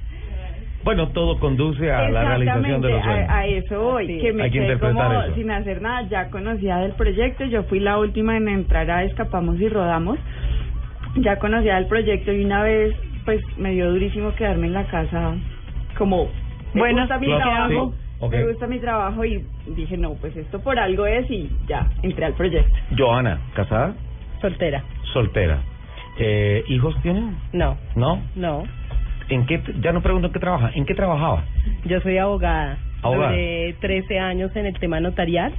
[0.82, 3.30] Bueno, todo conduce a la realización de los sueños.
[3.30, 4.18] a, a eso voy, Sí.
[4.20, 5.36] que me Hay que quedé como eso.
[5.36, 9.60] sin hacer nada, ya conocía del proyecto, yo fui la última en entrar a Escapamos
[9.60, 10.18] y Rodamos,
[11.16, 12.96] ya conocía del proyecto y una vez
[13.26, 15.36] pues me dio durísimo quedarme en la casa
[15.98, 16.30] como
[16.74, 19.44] me Bueno, gusta mi claro, trabajo, sí, me gusta mi trabajo y
[19.76, 22.74] dije no, pues esto por algo es y ya, entré al proyecto.
[22.98, 23.96] Joana, ¿casada?
[24.42, 24.84] Soltera.
[25.14, 25.60] Soltera.
[26.18, 27.36] Eh, ¿Hijos tienen?
[27.54, 28.22] No, ¿No?
[28.36, 28.64] no.
[29.30, 29.62] ¿En qué?
[29.82, 30.72] Ya no pregunto en qué trabaja.
[30.74, 31.44] ¿En qué trabajaba?
[31.86, 32.78] Yo soy abogada.
[33.04, 33.32] Abogada.
[33.32, 35.54] Duré 13 años en el tema notarial.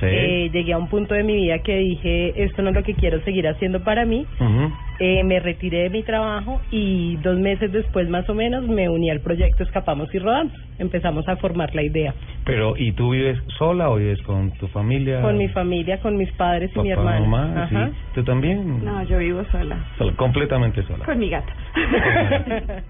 [0.00, 0.06] Sí.
[0.06, 2.94] Eh, llegué a un punto de mi vida que dije, esto no es lo que
[2.94, 4.26] quiero seguir haciendo para mí.
[4.40, 4.72] Ujú.
[5.00, 9.10] Eh, me retiré de mi trabajo y dos meses después más o menos me uní
[9.10, 10.52] al proyecto Escapamos y Rodamos.
[10.78, 12.14] Empezamos a formar la idea.
[12.44, 15.20] Pero, ¿y tú vives sola o vives con tu familia?
[15.22, 17.20] Con mi familia, con mis padres y Papá, mi hermana.
[17.20, 17.88] mamá, Ajá.
[17.88, 17.94] sí.
[18.14, 18.84] ¿Tú también?
[18.84, 19.78] No, yo vivo sola.
[19.98, 21.04] Sola, completamente sola.
[21.04, 21.52] Con mi gata.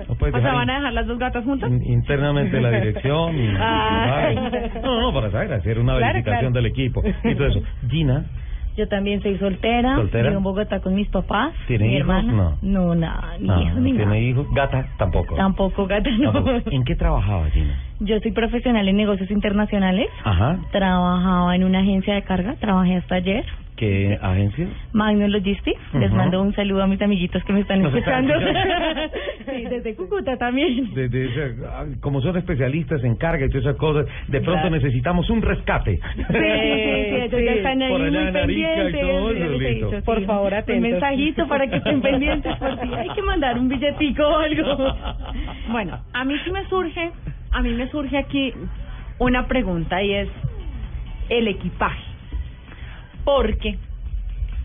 [0.08, 1.70] No O sea, ¿van a dejar las dos gatas juntas?
[1.70, 3.48] in- internamente la dirección y...
[3.58, 4.36] Ay.
[4.82, 6.62] No, no, para saber, hacer una Claro, verificación claro.
[6.62, 7.62] del equipo y todo eso.
[7.88, 8.24] Gina,
[8.76, 10.30] Yo también soy soltera, ¿Soltera?
[10.30, 11.52] vivo en Bogotá con mis papás.
[11.68, 12.00] ¿Tiene mi hijos?
[12.00, 12.32] hermana.
[12.32, 12.58] No.
[12.62, 14.10] No, nada, ni no, hijos ni nada.
[14.10, 14.46] tiene hijos.
[14.52, 15.36] Gata, tampoco.
[15.36, 16.32] Tampoco, gata, no.
[16.32, 16.70] Tampoco.
[16.70, 17.78] ¿En qué trabajaba Gina?
[18.00, 20.08] Yo soy profesional en negocios internacionales.
[20.24, 20.58] Ajá.
[20.72, 23.44] Trabajaba en una agencia de carga, trabajé hasta ayer.
[23.76, 24.68] ¿Qué agencia?
[24.92, 25.80] Magnum Logistics.
[25.94, 28.32] Les mando un saludo a mis amiguitos que me están escuchando.
[29.50, 30.94] sí, desde Cúcuta también.
[30.94, 34.76] De, de ah, como son especialistas en carga y todas esas cosas, de pronto Claro.
[34.76, 35.96] necesitamos un rescate.
[35.96, 36.22] Sí,
[37.30, 39.00] sí, están ahí Por allá y pendientes.
[39.00, 39.90] todo Yo eso, les he listo.
[39.90, 40.90] dicho, Por sí, favor, Un atentos.
[40.92, 44.94] mensajito para que estén pendientes por si hay que mandar un billetico o algo.
[45.72, 47.10] Bueno, a mí sí me surge,
[47.50, 48.52] a mí me surge aquí
[49.18, 50.28] una pregunta y es
[51.30, 52.13] el equipaje.
[53.24, 53.76] Porque,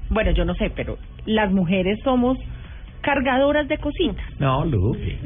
[0.09, 2.37] bueno, yo no sé, pero las mujeres somos
[3.01, 4.25] cargadoras de cositas.
[4.39, 5.17] No, Lupi.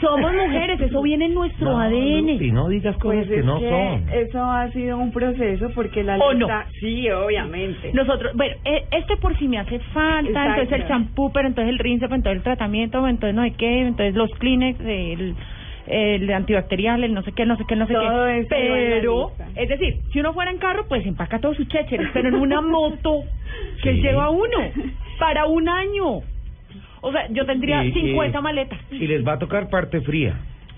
[0.00, 2.32] Somos mujeres, eso viene en nuestro No, ADN.
[2.32, 4.08] Lupi, no digas cosas Pues que no que son.
[4.08, 6.48] eso ha sido un proceso porque la ¿O no?
[6.80, 7.92] Sí, obviamente.
[7.92, 10.60] Nosotros, bueno, eh, este por si me hace falta, Exacto.
[10.62, 13.80] entonces el champú, pero entonces el rinse, pero entonces el tratamiento, entonces no sé qué,
[13.82, 15.34] entonces los Kleenex, el,
[15.86, 18.46] el antibacterial, el no sé qué, no sé qué, no sé Todo qué.
[18.48, 22.34] Pero, es decir, si uno fuera en carro, pues empaca todos sus chécheres, pero en
[22.36, 23.22] una moto
[23.82, 24.00] que Sí.
[24.02, 24.58] lleva uno
[25.18, 26.22] para un año.
[27.02, 28.78] O sea, yo tendría Y- y- 50 maletas.
[28.90, 30.34] Y les va a tocar parte fría.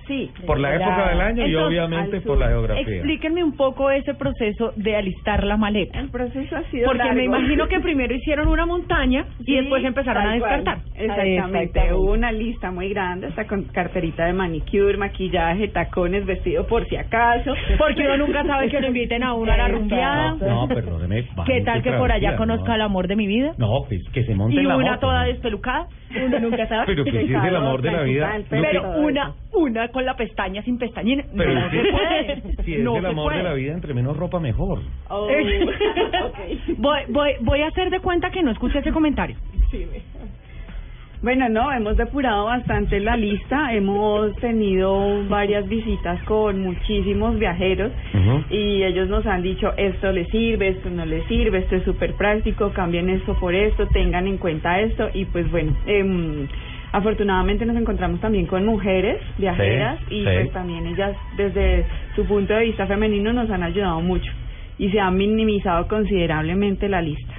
[0.07, 0.31] Sí.
[0.47, 2.95] Por la época del año y Entonces, obviamente al por la geografía.
[2.95, 5.99] Explíquenme un poco ese proceso de alistar la maleta.
[5.99, 7.37] El proceso ha sido Porque me largo.
[7.37, 10.79] imagino que primero hicieron una montaña y Sí, después empezaron a descartar.
[10.95, 11.35] Exactamente.
[11.35, 11.95] Exactamente.
[11.95, 16.97] Hubo una lista muy grande, hasta con carterita de manicure, maquillaje, tacones, vestido por si
[16.97, 17.55] acaso.
[17.79, 20.35] Porque uno nunca sabe que lo inviten a uno a la rumbeada.
[20.41, 21.25] No, perdóneme.
[21.47, 22.75] ¿Qué tal que por allá conozca no.
[22.75, 23.53] el amor de mi vida?
[23.59, 25.27] No, pues que se monte Y en la una moto, toda ¿no?
[25.29, 25.87] despelucada.
[26.25, 26.85] Uno nunca sabe.
[26.87, 30.17] Pero que si es el amor de la vida, Pero no una, una con la
[30.17, 31.25] pestaña sin pestañina.
[31.37, 32.65] Pero no es se puede.
[32.65, 34.81] si es no el amor de la vida, entre menos ropa mejor.
[35.09, 35.29] Oh,
[36.79, 39.37] voy, voy, voy a hacer de cuenta que no escuché ese comentario.
[41.23, 47.91] Bueno, no, hemos depurado bastante la lista, hemos tenido varias visitas con muchísimos viajeros
[48.51, 52.15] y ellos nos han dicho esto les sirve, esto no les sirve, esto es súper
[52.15, 56.47] práctico, cambien esto por esto, tengan en cuenta esto y pues bueno, em,
[56.97, 60.25] afortunadamente nos encontramos también con mujeres viajeras Sí, y sí.
[60.25, 61.85] pues también ellas desde
[62.15, 64.33] su punto de vista femenino nos han ayudado mucho
[64.79, 67.35] y se ha minimizado considerablemente la lista.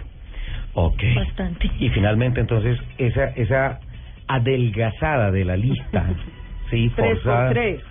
[0.74, 1.02] Ok.
[1.16, 1.72] Bastante.
[1.80, 3.80] Y finalmente, entonces, esa esa
[4.28, 6.06] adelgazada de la lista,
[6.70, 7.82] sí, Tres por forzada, tres.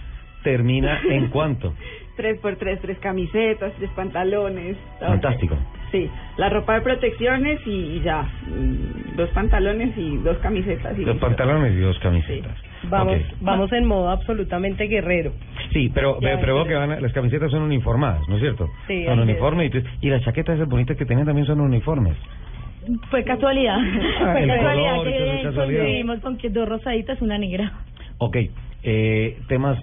[0.44, 1.74] termina en cuánto?
[2.16, 4.76] Tres por tres, tres camisetas, tres pantalones.
[4.98, 5.10] todo.
[5.10, 5.56] Fantástico.
[5.92, 10.94] Sí, la ropa de protecciones y, y ya, mm, dos pantalones y dos camisetas.
[10.98, 11.26] Y Dos listo.
[11.26, 12.56] pantalones y dos camisetas.
[12.84, 13.20] Vamos, Ok.
[13.40, 15.32] vamos en modo absolutamente guerrero.
[15.72, 18.68] Sí, pero, Ya, pero veo que van a- las camisetas son uniformadas, ¿no es cierto?
[18.86, 19.28] Sí, son así es.
[19.36, 22.16] uniformes y, tú- y las chaquetas esas bonitas que tenían también son uniformes.
[23.10, 23.76] Fue casualidad.
[23.78, 25.80] Ah, Fue el casualidad color, que casualidad.
[25.82, 27.72] coincidimos con que dos rosaditas, una negra.
[28.18, 28.36] Ok,
[28.82, 29.78] eh, temas,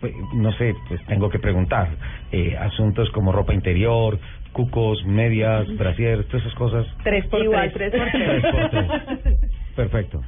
[0.00, 1.88] pues, no sé, pues tengo que preguntar.
[2.32, 4.18] Eh, asuntos como ropa interior,
[4.52, 6.86] cucos, medias, brasieres, todas esas cosas.
[7.02, 7.92] Tres por Igual, tres.
[7.92, 9.38] tres por Tres por tres.
[9.76, 10.22] Perfecto.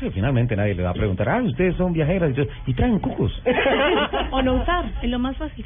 [0.00, 2.32] Sí, finalmente nadie le va a preguntar, ah, ustedes son viajeras
[2.66, 3.32] y traen cucos.
[4.30, 5.64] o no usar, es lo más fácil.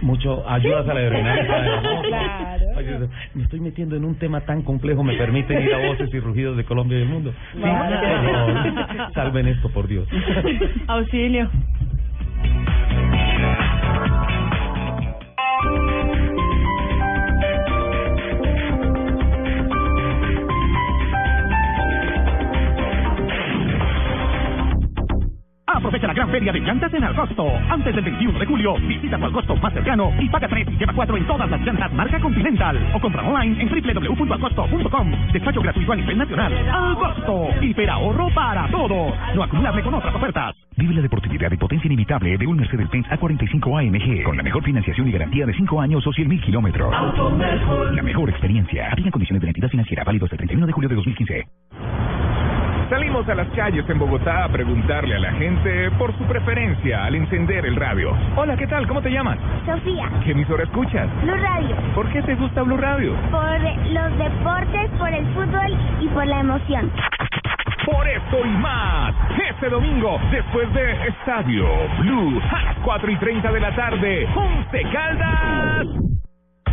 [0.00, 2.06] Mucho ayudas a la aerodinámica voz.
[2.06, 3.08] Claro.
[3.34, 6.56] Me estoy metiendo en un tema tan complejo, me permiten ir a voces y rugidos
[6.56, 7.32] de Colombia y del mundo.
[7.52, 7.60] Sí,
[9.14, 10.08] salven esto, por Dios.
[10.86, 11.50] Auxilio.
[25.76, 27.46] Aprovecha la gran feria de llantas en Algosto.
[27.68, 30.92] Antes del 21 de julio, visita tu Algosto más cercano y paga 3 y lleva
[30.94, 32.92] 4 en todas las llantas marca Continental.
[32.94, 35.32] O compra online en www.algosto.com.
[35.32, 36.52] Despacho gratuito a nivel nacional.
[36.68, 37.50] Algosto.
[37.60, 39.14] Hiperahorro para todos.
[39.34, 40.65] No acumularle con otras ofertas.
[40.78, 45.08] Vive la deportividad y potencia inimitable de un Mercedes-Benz A45 AMG con la mejor financiación
[45.08, 46.92] y garantía de 5 años o 100.000 kilómetros.
[47.94, 48.88] La mejor experiencia.
[48.92, 51.46] Aplican condiciones de la entidad financiera válidos el 31 de julio de 2015.
[52.90, 57.16] Salimos a las calles en Bogotá a preguntarle a la gente por su preferencia al
[57.16, 58.14] encender el radio.
[58.36, 58.86] Hola, ¿qué tal?
[58.86, 59.38] ¿Cómo te llamas?
[59.64, 61.08] Sofía, ¿Qué emisora escuchas?
[61.22, 63.14] Blue Radio, ¿Por qué te gusta Blue Radio?
[63.32, 66.92] por los deportes, por el fútbol y por la emoción.
[67.86, 69.14] Por esto y más,
[69.48, 71.64] este domingo, después de Estadio
[72.00, 75.86] Blue, a las 4 y 30 de la tarde, Once Caldas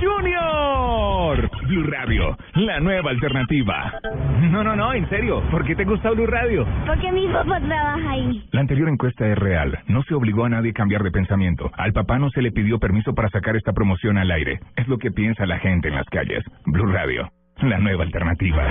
[0.01, 1.49] Junior.
[1.67, 3.93] Blue Radio, la nueva alternativa.
[4.41, 6.65] No, no, no, en serio, ¿por qué te gusta Blue Radio?
[6.87, 8.43] Porque mi papá trabaja ahí.
[8.51, 9.77] La anterior encuesta es real.
[9.87, 11.69] No se obligó a nadie a cambiar de pensamiento.
[11.77, 14.59] Al papá no se le pidió permiso para sacar esta promoción al aire.
[14.75, 16.43] Es lo que piensa la gente en las calles.
[16.65, 17.29] Blue Radio,
[17.61, 18.63] la nueva alternativa.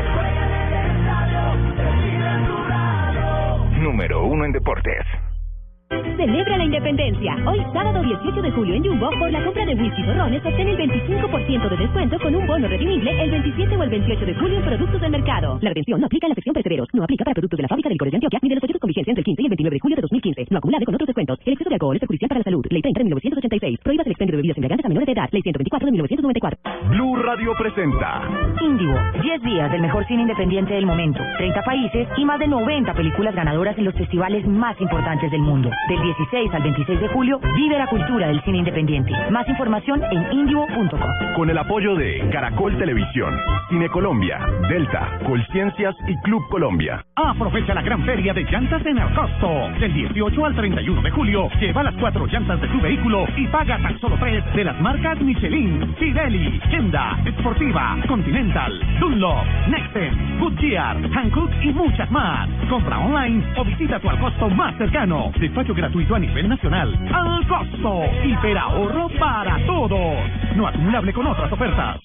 [3.83, 5.32] Número uno en deportes.
[6.17, 7.37] Celebra la independencia.
[7.47, 10.77] Hoy, sábado 18 de julio en Jumbo, por la compra de whisky borrones, obtén el
[10.77, 14.65] 25% de descuento con un bono redimible el 27 o el 28 de julio en
[14.65, 15.59] productos del mercado.
[15.61, 16.89] La retención no aplica en la sección perseveros.
[16.93, 18.81] No aplica para productos de la fábrica del Licores de Antioquia ni de los folletos
[18.81, 20.47] con vigencia entre el 15 y el 29 de julio de 2015.
[20.51, 21.39] No acumulable con otros descuentos.
[21.45, 22.65] El exceso de alcohol es perjudicial para la salud.
[22.71, 23.81] Ley 30 de 1986.
[23.83, 25.29] Prohíbas el expendio de bebidas embriagantes a menores de edad.
[25.33, 26.59] Ley 124 de 1994.
[26.91, 28.23] Blue Radio presenta
[28.61, 32.95] Indigo, 10 días del mejor cine independiente del momento, 30 países y más de 90
[32.95, 35.71] películas ganadoras en los festivales más importantes del mundo.
[35.89, 39.13] Del 16 al 26 de julio, vive la cultura del cine independiente.
[39.31, 41.01] Más información en indigo.com.
[41.37, 43.35] con el apoyo de Caracol Televisión,
[43.69, 47.05] Cine Colombia, Delta, Colciencias y Club Colombia.
[47.17, 49.49] Aprovecha la gran feria de llantas en el costo.
[49.81, 53.77] Del 18 al 31 de julio, lleva las cuatro llantas de tu vehículo y paga
[53.83, 61.51] tan solo tres de las marcas Michelin, Pirelli, Kenda, Sportiva, Continental, Dunlop, Nexen, Goodyear, Hankook
[61.61, 62.49] y muchas más.
[62.71, 65.33] Compra online o visita tu al costo más cercano.
[65.41, 66.99] Despacho gratuito a nivel nacional.
[67.13, 68.05] Al costo.
[68.25, 70.17] Hiperahorro para todos.
[70.57, 72.01] No acumulable con otras ofertas.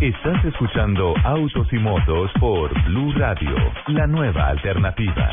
[0.00, 3.54] Estás escuchando Autos y Motos por Blue Radio,
[3.88, 5.30] la nueva alternativa.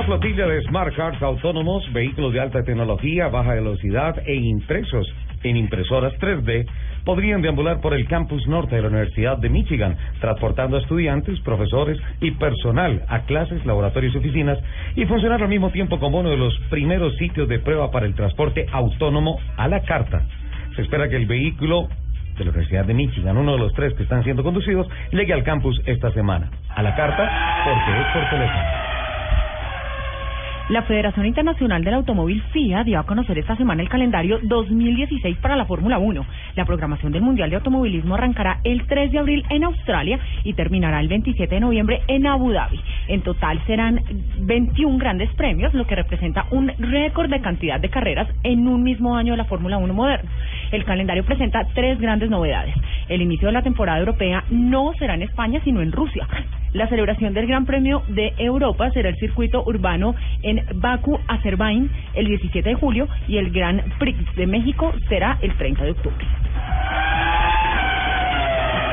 [0.00, 5.06] Una flotilla de smart cars autónomos, vehículos de alta tecnología, baja velocidad e impresos
[5.42, 6.66] en impresoras 3D
[7.04, 12.00] podrían deambular por el campus norte de la Universidad de Michigan, transportando a estudiantes, profesores
[12.22, 14.58] y personal a clases, laboratorios y oficinas
[14.96, 18.14] y funcionar al mismo tiempo como uno de los primeros sitios de prueba para el
[18.14, 20.22] transporte autónomo a la carta.
[20.76, 21.88] Se espera que el vehículo
[22.38, 25.44] de la Universidad de Michigan, uno de los tres que están siendo conducidos, llegue al
[25.44, 26.50] campus esta semana.
[26.74, 27.30] A la carta
[27.66, 28.89] porque es por teléfono.
[30.70, 35.56] La Federación Internacional del Automóvil FIA dio a conocer esta semana el calendario 2016 para
[35.56, 36.24] la Fórmula 1.
[36.54, 41.00] La programación del Mundial de Automovilismo arrancará el 3 de abril en Australia y terminará
[41.00, 42.78] el 27 de noviembre en Abu Dhabi.
[43.08, 44.00] En total serán
[44.42, 49.16] 21 grandes premios, lo que representa un récord de cantidad de carreras en un mismo
[49.16, 50.30] año de la Fórmula 1 moderno.
[50.70, 52.76] El calendario presenta tres grandes novedades.
[53.08, 56.28] El inicio de la temporada europea no será en España, sino en Rusia.
[56.72, 62.26] La celebración del Gran Premio de Europa será el circuito urbano en Baku, Azerbaiyán, el
[62.26, 66.26] 17 de julio y el Gran Prix de México será el 30 de octubre.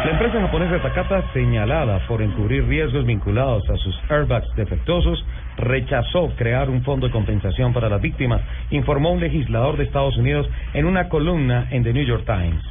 [0.06, 5.24] La empresa japonesa Takata, señalada por encubrir riesgos vinculados a sus airbags defectuosos,
[5.58, 10.50] rechazó crear un fondo de compensación para las víctimas, informó un legislador de Estados Unidos
[10.74, 12.64] en una columna en The New York Times.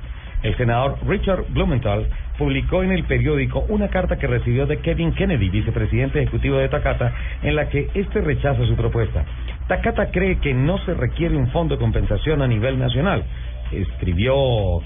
[0.43, 2.07] El senador Richard Blumenthal
[2.39, 7.13] publicó en el periódico una carta que recibió de Kevin Kennedy, vicepresidente ejecutivo de Takata,
[7.43, 9.25] en la que este rechaza su propuesta.
[9.69, 13.25] Takata cree que no se requiere un fondo de compensación a nivel nacional,
[13.73, 14.35] escribió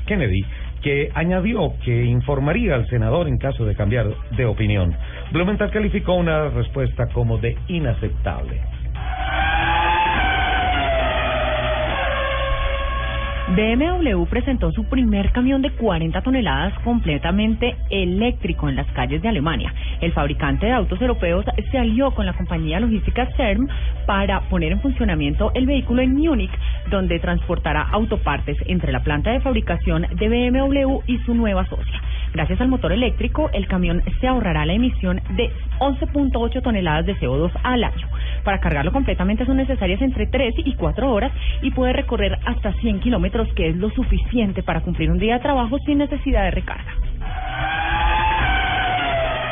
[0.07, 0.45] Kennedy,
[0.83, 4.95] que añadió que informaría al senador en caso de cambiar de opinión.
[5.33, 8.61] Blumenthal calificó una respuesta como de inaceptable.
[13.51, 19.75] BMW presentó su primer camión de 40 toneladas completamente eléctrico en las calles de Alemania.
[20.01, 23.67] El fabricante de autos europeos se alió con la compañía logística CERM
[24.07, 26.53] para poner en funcionamiento el vehículo en Múnich,
[26.91, 32.01] donde transportará autopartes entre la planta de fabricación de BMW y su nueva socia.
[32.33, 37.51] Gracias al motor eléctrico, el camión se ahorrará la emisión de 11.8 toneladas de CO2
[37.65, 38.10] al año.
[38.51, 41.31] Para cargarlo completamente son necesarias entre 3 y 4 horas
[41.63, 45.41] y puede recorrer hasta 100 kilómetros, que es lo suficiente para cumplir un día de
[45.41, 46.93] trabajo sin necesidad de recarga.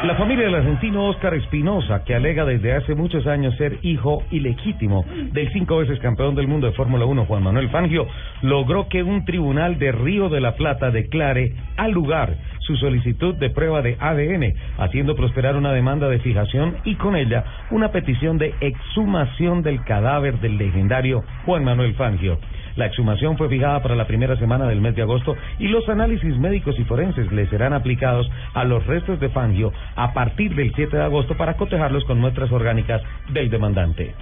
[0.03, 5.05] La familia del argentino Oscar Espinosa, que alega desde hace muchos años ser hijo ilegítimo
[5.33, 8.09] del cinco veces campeón del mundo de Fórmula 1, Juan Manuel Fangio,
[8.43, 12.37] logró que un tribunal de Río de la Plata declare al lugar
[12.69, 17.43] su solicitud de prueba de ADN, haciendo prosperar una demanda de fijación y con ella
[17.71, 22.39] una petición de exhumación del cadáver del legendario Juan Manuel Fangio.
[22.77, 26.37] La exhumación fue fijada para la primera semana del mes de agosto y los análisis
[26.39, 30.95] médicos y forenses le serán aplicados a los restos de Fangio a partir del 7
[30.95, 33.01] de agosto para cotejarlos con muestras orgánicas
[33.33, 34.15] del demandante.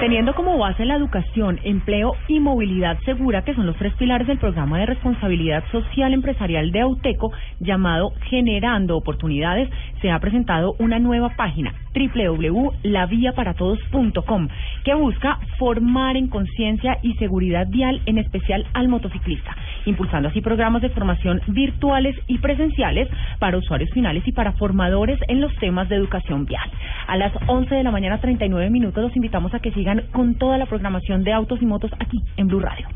[0.00, 4.36] Teniendo como base la educación, empleo y movilidad segura, que son los tres pilares del
[4.36, 9.70] programa de responsabilidad social empresarial de Auteco, llamado Generando Oportunidades,
[10.02, 14.48] se ha presentado una nueva página, www.laviaparatodos.com,
[14.84, 20.82] que busca formar en conciencia y seguridad vial, en especial al motociclista, impulsando así programas
[20.82, 25.96] de formación virtuales y presenciales para usuarios finales y para formadores en los temas de
[25.96, 26.70] educación vial.
[27.06, 30.58] A las 11 de la mañana, 39 minutos, los invitamos a que sigan con toda
[30.58, 32.88] la programación de autos y motos aquí en Blue Radio.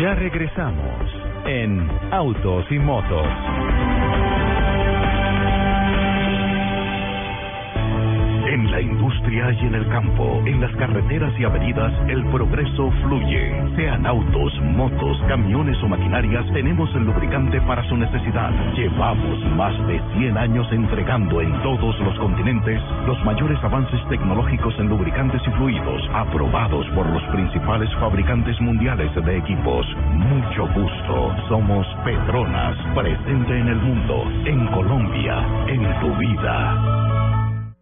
[0.00, 1.10] Ya regresamos
[1.46, 3.26] en Autos y Motos.
[8.62, 13.60] En la industria y en el campo, en las carreteras y avenidas, el progreso fluye.
[13.74, 18.52] Sean autos, motos, camiones o maquinarias, tenemos el lubricante para su necesidad.
[18.76, 24.88] Llevamos más de 100 años entregando en todos los continentes los mayores avances tecnológicos en
[24.88, 29.84] lubricantes y fluidos, aprobados por los principales fabricantes mundiales de equipos.
[30.12, 31.34] Mucho gusto.
[31.48, 37.41] Somos Petronas, presente en el mundo, en Colombia, en tu vida.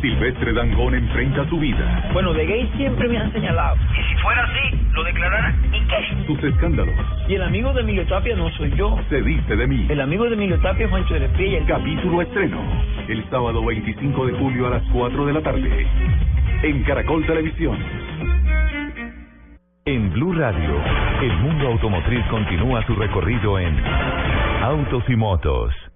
[0.00, 3.76] Silvestre Dangón enfrenta su vida, Bueno, de gay siempre me han señalado.
[3.76, 5.54] Y si fuera así, lo declarara.
[5.72, 6.26] ¿Y qué?
[6.26, 6.94] sus escándalos.
[7.28, 8.98] Y el amigo de Emilio Tapia no soy yo.
[9.08, 9.86] Se dice de mí.
[9.88, 12.60] El amigo de Emilio Tapia es Juancho de el Capítulo estreno.
[13.08, 15.86] El sábado 25 de julio a las 4 de la tarde.
[16.62, 17.78] En Caracol Televisión.
[19.84, 20.76] En Blue Radio,
[21.22, 23.76] el mundo automotriz continúa su recorrido en
[24.62, 25.89] Autos y Motos.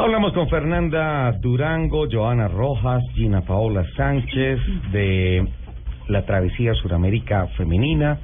[0.00, 4.58] Hablamos con Fernanda Durango, Joana Rojas, Gina Paola Sánchez
[4.92, 5.46] de
[6.08, 8.18] la Travesía Suramérica Femenina.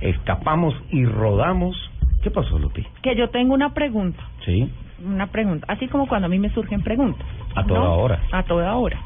[0.00, 1.76] Escapamos y rodamos.
[2.22, 2.84] ¿Qué pasó, Luti?
[3.02, 4.70] Que yo tengo una pregunta, Sí,
[5.04, 7.26] una pregunta, así como cuando a mí me surgen preguntas.
[7.54, 7.94] a toda ¿no?
[7.96, 8.20] hora.
[8.32, 8.98] A toda hora.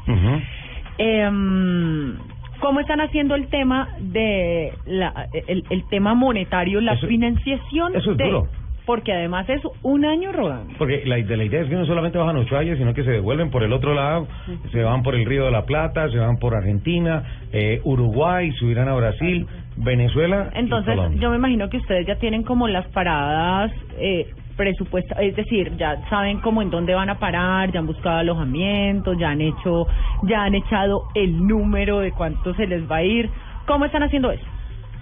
[0.97, 2.15] Em,
[2.59, 8.11] ¿Cómo están haciendo el tema de la, el, el tema monetario, la Eso- financiación eso
[8.11, 8.47] es de, duro.
[8.85, 10.73] Porque además es un año rodando.
[10.77, 13.11] Porque la, de la idea es que no solamente bajan a Ushuaia, sino que se
[13.11, 14.27] devuelven por el otro lado,
[14.71, 18.89] se van por el Río de la Plata, se van por Argentina, eh, Uruguay, subirán
[18.89, 20.49] a Brasil, Venezuela.
[20.53, 21.21] y Entonces, Colombia.
[21.21, 25.97] yo me imagino que ustedes ya tienen como las paradas eh, presupuesta, es decir, ya
[26.09, 29.87] saben como en dónde van a parar, ya han buscado alojamientos, ya han hecho,
[30.23, 33.29] ya han echado el número de cuánto se les va a ir.
[33.65, 34.45] ¿Cómo están haciendo eso?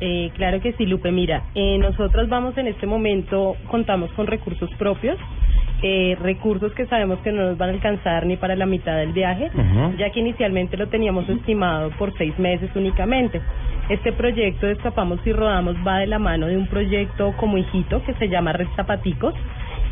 [0.04, 1.12] Eh, claro que sí, Lupe.
[1.12, 5.18] Mira, eh, nosotros vamos en este momento, contamos con recursos propios,
[5.84, 9.14] eh, recursos que sabemos que no nos van a alcanzar ni para la mitad del
[9.14, 9.52] viaje,
[10.00, 13.42] ya que inicialmente lo teníamos estimado por seis meses únicamente.
[13.90, 18.04] Este proyecto de Escapamos y Rodamos va de la mano de un proyecto como hijito
[18.04, 19.36] que se llama Red Zapaticos,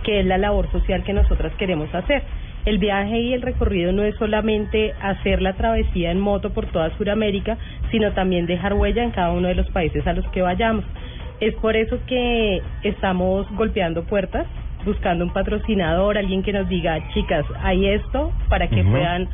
[0.04, 2.24] que es la labor social que nosotras queremos hacer.
[2.66, 6.96] El viaje y el recorrido no es solamente hacer la travesía en moto por toda
[6.98, 7.58] Sudamérica,
[7.92, 10.84] sino también dejar huella en cada uno de los países a los que vayamos.
[11.40, 14.46] Es por eso que estamos golpeando puertas,
[14.86, 19.30] buscando un patrocinador, alguien que nos diga, chicas, hay esto para que puedan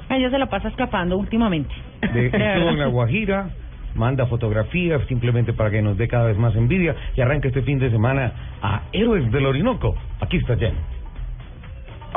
[0.09, 1.73] Ella se la pasa escapando últimamente.
[2.13, 3.49] De, estuvo en La Guajira,
[3.95, 7.79] manda fotografías simplemente para que nos dé cada vez más envidia y arranca este fin
[7.79, 8.31] de semana
[8.61, 9.95] a Héroes del Orinoco.
[10.21, 10.75] Aquí está Jen.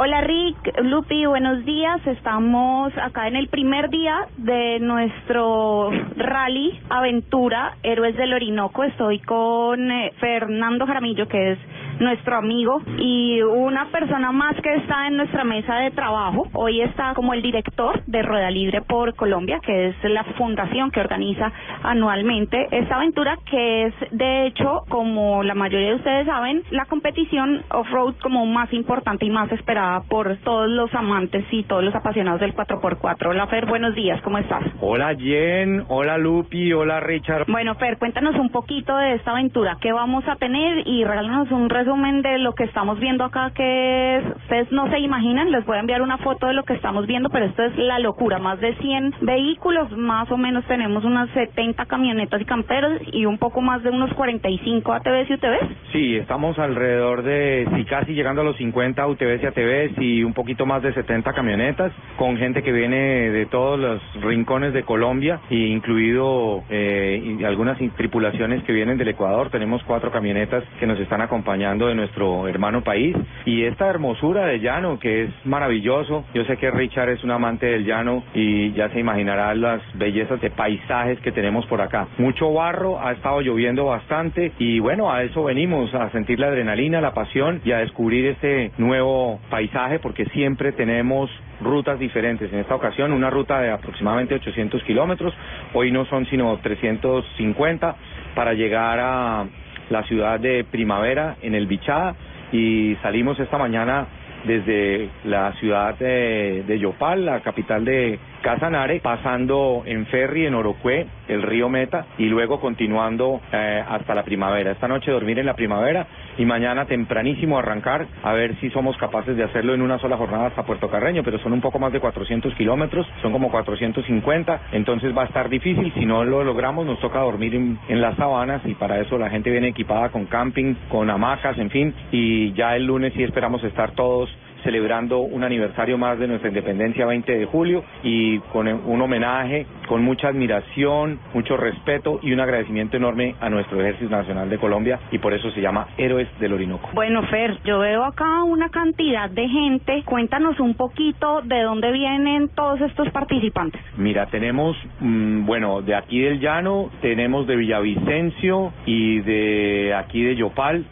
[0.03, 2.01] Hola Rick, Lupi, buenos días.
[2.07, 8.83] Estamos acá en el primer día de nuestro rally aventura Héroes del Orinoco.
[8.83, 11.59] Estoy con eh, Fernando Jaramillo, que es
[12.01, 16.49] nuestro amigo y una persona más que está en nuestra mesa de trabajo.
[16.55, 21.01] Hoy está como el director de Rueda Libre por Colombia, que es la fundación que
[21.01, 21.53] organiza
[21.83, 27.63] anualmente esta aventura, que es de hecho, como la mayoría de ustedes saben, la competición
[27.71, 32.41] off-road como más importante y más esperada por todos los amantes y todos los apasionados
[32.41, 33.29] del 4x4.
[33.29, 34.65] Hola Fer, buenos días, ¿cómo estás?
[34.81, 37.45] Hola Jen, hola Lupi, hola Richard.
[37.47, 41.69] Bueno Fer, cuéntanos un poquito de esta aventura, qué vamos a tener y regálanos un
[41.69, 45.77] resumen de lo que estamos viendo acá, que es, ustedes no se imaginan, les voy
[45.77, 48.61] a enviar una foto de lo que estamos viendo, pero esto es la locura, más
[48.61, 53.61] de 100 vehículos, más o menos tenemos unas 70 camionetas y camperos y un poco
[53.61, 55.69] más de unos 45 ATVs y UTVs.
[55.91, 60.33] Sí, estamos alrededor de, sí, casi llegando a los 50 UTVs y ATVs y un
[60.33, 65.41] poquito más de 70 camionetas, con gente que viene de todos los rincones de Colombia,
[65.51, 69.51] e incluido eh, algunas tripulaciones que vienen del Ecuador.
[69.51, 74.61] Tenemos cuatro camionetas que nos están acompañando de nuestro hermano país y esta hermosura de
[74.61, 76.25] llano que es maravilloso.
[76.35, 80.41] Yo sé que Richard es un amante del llano y ya se imaginará las bellezas
[80.41, 82.09] de paisajes que tenemos por acá.
[82.19, 87.01] Mucho barro, ha estado lloviendo bastante y bueno, a eso venimos, a sentir la adrenalina,
[87.01, 91.31] la pasión y a descubrir este nuevo paisaje porque siempre tenemos
[91.61, 92.53] rutas diferentes.
[92.53, 95.35] En esta ocasión una ruta de aproximadamente 800 kilómetros,
[95.75, 97.97] hoy no son sino 350
[98.35, 99.47] para llegar a
[99.91, 102.15] la ciudad de Primavera en el Bichada
[102.53, 104.07] y salimos esta mañana
[104.45, 111.07] desde la ciudad de, de Yopal, la capital de Casanare, pasando en ferry en Orocué,
[111.29, 114.73] el río Meta, y luego continuando eh, hasta la primavera.
[114.73, 116.07] Esta noche dormir en la primavera
[116.39, 120.47] y mañana tempranísimo arrancar a ver si somos capaces de hacerlo en una sola jornada
[120.47, 125.17] hasta Puerto Carreño, pero son un poco más de 400 kilómetros, son como 450, entonces
[125.17, 125.93] va a estar difícil.
[125.95, 129.31] Si no lo logramos, nos toca dormir en, en las sabanas y para eso la
[129.31, 133.63] gente viene equipada con camping, con hamacas, en fin, y ya el lunes sí esperamos
[133.65, 134.31] estar todos
[134.63, 140.03] celebrando un aniversario más de nuestra independencia 20 de julio y con un homenaje, con
[140.03, 145.19] mucha admiración, mucho respeto y un agradecimiento enorme a nuestro Ejército Nacional de Colombia y
[145.19, 146.91] por eso se llama Héroes del Orinoco.
[146.95, 150.03] Bueno, Fer, yo veo acá una cantidad de gente.
[150.05, 153.81] Cuéntanos un poquito de dónde vienen todos estos participantes.
[153.97, 160.37] Mira, tenemos, mm, bueno, de aquí del Llano, tenemos de Villavicencio y de aquí de
[160.37, 160.85] Yopal,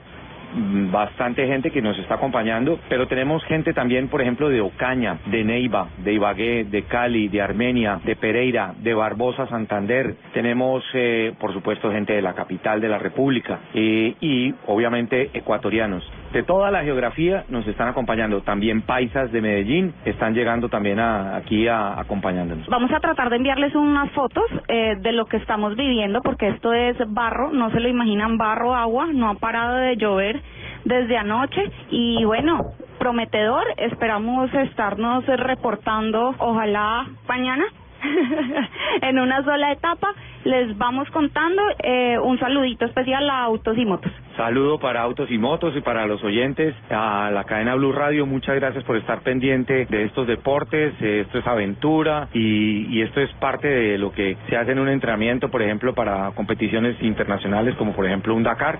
[0.55, 5.45] bastante gente que nos está acompañando, pero tenemos gente también, por ejemplo, de Ocaña, de
[5.45, 10.17] Neiva, de Ibagué, de Cali, de Armenia, de Pereira, de Barbosa, Santander.
[10.33, 16.05] Tenemos, eh, por supuesto, gente de la capital de la República eh, y, obviamente, ecuatorianos.
[16.33, 18.43] De toda la geografía nos están acompañando.
[18.43, 22.67] También paisas de Medellín están llegando también a, aquí a, acompañándonos.
[22.69, 26.73] Vamos a tratar de enviarles unas fotos eh, de lo que estamos viviendo, porque esto
[26.73, 30.43] es barro, no se lo imaginan, barro, agua, no ha parado de llover
[30.85, 37.65] desde anoche y bueno, prometedor, esperamos estarnos reportando, ojalá mañana.
[39.03, 40.15] en una sola etapa
[40.45, 44.13] les vamos contando eh, un saludito especial a Autos y Motos.
[44.37, 48.25] Saludo para Autos y Motos y para los oyentes a la cadena Blue Radio.
[48.25, 50.95] Muchas gracias por estar pendiente de estos deportes.
[51.01, 54.89] Esto es aventura y, y esto es parte de lo que se hace en un
[54.89, 58.79] entrenamiento, por ejemplo, para competiciones internacionales como por ejemplo un Dakar.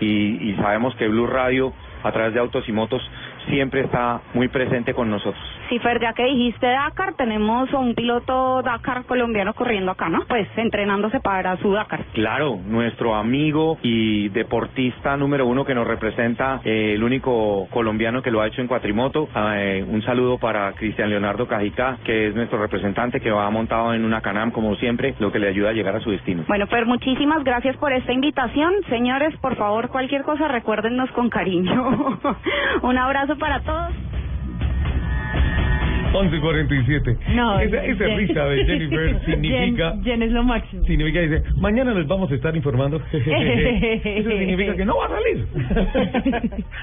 [0.00, 1.72] Y, y sabemos que Blue Radio
[2.02, 3.02] a través de Autos y Motos
[3.48, 5.42] siempre está muy presente con nosotros.
[5.68, 10.24] Sí, Fer, ya que dijiste Dakar, tenemos un piloto Dakar colombiano corriendo acá, ¿no?
[10.26, 12.04] Pues entrenándose para su Dakar.
[12.14, 18.30] Claro, nuestro amigo y deportista número uno que nos representa, eh, el único colombiano que
[18.30, 19.28] lo ha hecho en cuatrimoto.
[19.36, 24.04] Eh, un saludo para Cristian Leonardo Cajicá, que es nuestro representante, que va montado en
[24.04, 26.44] una Canam, como siempre, lo que le ayuda a llegar a su destino.
[26.48, 28.72] Bueno, Fer, muchísimas gracias por esta invitación.
[28.88, 32.18] Señores, por favor, cualquier cosa, recuérdennos con cariño.
[32.82, 33.92] un abrazo para todos.
[36.10, 37.18] 11.47.
[37.34, 39.90] No, esa, esa Jen- risa de Jennifer significa...
[39.92, 40.82] Jen, Jen es lo máximo.
[40.84, 42.96] Significa, dice, mañana les vamos a estar informando.
[43.12, 45.46] Eso significa que no va a salir.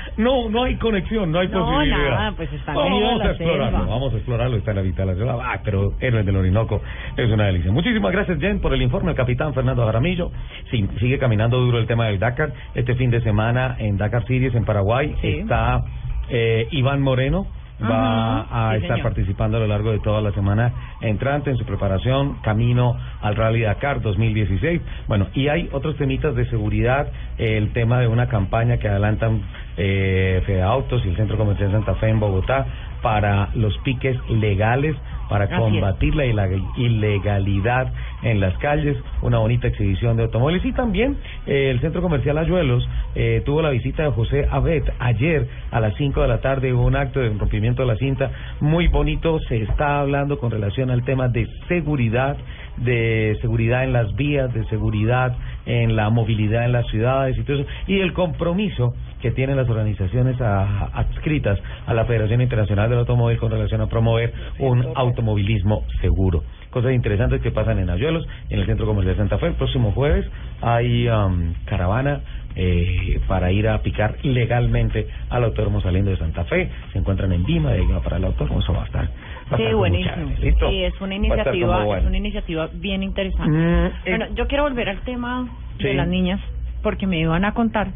[0.18, 1.98] no, no hay conexión, no hay No, posibilidad.
[2.10, 3.92] nada, pues está Vamos, a explorarlo, selva.
[3.94, 4.78] vamos a explorarlo, está en
[5.08, 5.40] la selva.
[5.54, 6.82] Ah, pero Héroes del Orinoco
[7.18, 7.72] es una delicia.
[7.72, 9.10] Muchísimas gracias, Jen, por el informe.
[9.10, 10.32] El capitán Fernando Jaramillo
[10.70, 12.54] sí, sigue caminando duro el tema del Dakar.
[12.76, 15.28] Este fin de semana en Dakar Series, en Paraguay, Sí.
[15.40, 15.84] está
[16.30, 17.48] eh, Iván Moreno,
[17.82, 19.04] va Ajá, a sí, estar señor.
[19.04, 20.72] participando a lo largo de toda la semana
[21.02, 24.82] entrante en su preparación camino al Rally Dakar 2016.
[25.08, 27.08] Bueno, y hay otros temitas de seguridad,
[27.38, 29.42] el tema de una campaña que adelantan
[29.78, 32.66] eh, Fede Autos y el Centro Comercial Santa Fe en Bogotá
[33.02, 34.96] para los piques legales
[35.30, 35.60] para es.
[35.60, 37.92] combatir la ileg- ilegalidad
[38.24, 42.88] en las calles, una bonita exhibición de automóviles y también eh, el Centro Comercial Ayuelos
[43.16, 46.86] eh, tuvo la visita de José Abed ayer a las 5 de la tarde hubo
[46.86, 51.04] un acto de rompimiento de la cinta muy bonito, se está hablando con relación al
[51.04, 52.38] tema de seguridad,
[52.78, 55.36] de seguridad en las vías, de seguridad
[55.66, 58.94] en la movilidad en las ciudades y todo eso, y el compromiso
[59.26, 61.58] que tienen las organizaciones a- adscritas
[61.88, 66.44] a la Federación Internacional del Automóvil con relación a promover un automovilismo seguro.
[66.70, 69.48] Cosas interesantes que pasan en Ayuelos, en el Centro Comercial Santa Fe.
[69.48, 70.30] El próximo jueves
[70.62, 72.22] hay um, caravana
[72.56, 76.70] eh, para ir a picar legalmente al autódromo saliendo de Santa Fe.
[76.94, 78.60] Se encuentran en Lima, de ahí va para el autódromo.
[78.60, 79.06] Eso va a estar.
[79.52, 80.32] va Sí, estar buenísimo.
[80.40, 80.70] ¿Listo?
[80.70, 82.02] Sí, es una iniciativa, bueno.
[82.04, 83.58] es una iniciativa bien interesante.
[83.58, 85.50] Mm, eh, Bueno, yo quiero volver al tema
[85.80, 86.40] de las niñas
[86.84, 87.88] porque me iban a contar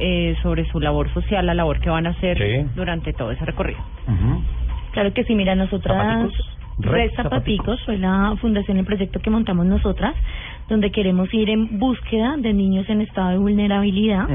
[0.00, 2.66] eh, sobre su labor social, la labor que van a hacer Sí.
[2.74, 3.80] durante todo ese recorrido.
[4.92, 6.30] Claro que sí, mira, nosotras...
[6.78, 10.14] Red Red Zapaticos fue la fundación, el proyecto que montamos nosotras,
[10.68, 14.26] donde queremos ir en búsqueda de niños en estado de vulnerabilidad,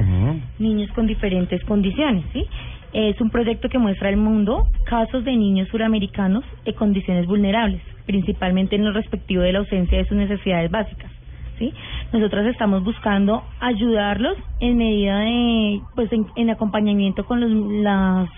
[0.60, 2.46] niños con diferentes condiciones, ¿sí?
[2.94, 8.76] Es un proyecto que muestra al mundo casos de niños suramericanos en condiciones vulnerables, principalmente
[8.76, 11.12] en lo respectivo de la ausencia de sus necesidades básicas.
[11.60, 11.74] ¿Sí?
[12.12, 17.52] Nosotras estamos buscando ayudarlos en medida de, pues, en, en acompañamiento con los,
[17.82, 18.30] las,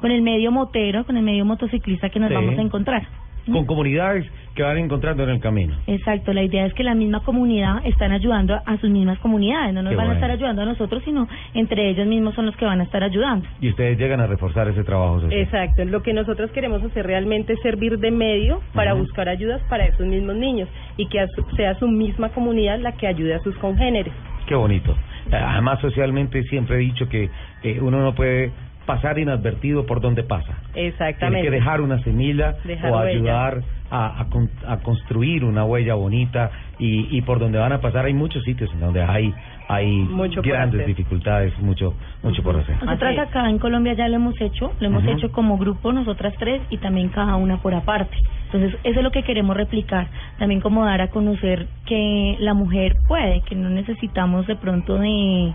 [0.00, 2.34] con el medio motero, con el medio motociclista que nos Sí.
[2.34, 3.06] vamos a encontrar.
[3.50, 5.76] Con comunidades que van encontrando en el camino.
[5.86, 9.82] Exacto, la idea es que la misma comunidad están ayudando a sus mismas comunidades, no
[9.82, 12.64] nos Qué van a estar ayudando a nosotros, sino entre ellos mismos son los que
[12.64, 13.46] van a estar ayudando.
[13.60, 15.40] Y ustedes llegan a reforzar ese trabajo social.
[15.40, 19.86] Exacto, lo que nosotros queremos hacer realmente es servir de medio para buscar ayudas para
[19.86, 21.24] esos mismos niños y que
[21.56, 24.12] sea su misma comunidad la que ayude a sus congéneres.
[24.46, 24.96] Qué bonito.
[25.30, 27.28] Además, socialmente siempre he dicho que
[27.62, 28.52] eh, uno no puede
[28.86, 30.54] pasar inadvertido por donde pasa.
[30.72, 31.42] Tiene Exactamente.
[31.42, 36.50] que dejar una semilla Dejar o ayudar a, a con- a construir una huella bonita
[36.78, 39.32] y, y por donde van a pasar hay muchos sitios en donde hay
[39.68, 42.76] hay Mucho grandes dificultades, mucho mucho por hacer.
[42.84, 46.62] Nosotras acá en Colombia ya lo hemos hecho, lo hemos hecho como grupo, nosotras tres,
[46.70, 48.16] y también cada una por aparte.
[48.44, 50.06] Entonces, eso es lo que queremos replicar,
[50.38, 55.52] también como dar a conocer que la mujer puede, que no necesitamos de pronto de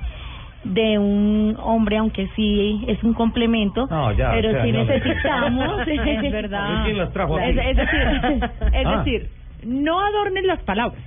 [0.64, 4.84] de un hombre, aunque sí es un complemento, No, ya, pero o sea, sí no.
[4.86, 5.88] necesitamos.
[5.88, 6.84] Es verdad.
[6.86, 8.00] ¿Quién las trajo Es, es decir,
[8.74, 8.98] es Ah.
[9.04, 9.28] decir,
[9.66, 11.02] no adornen las palabras.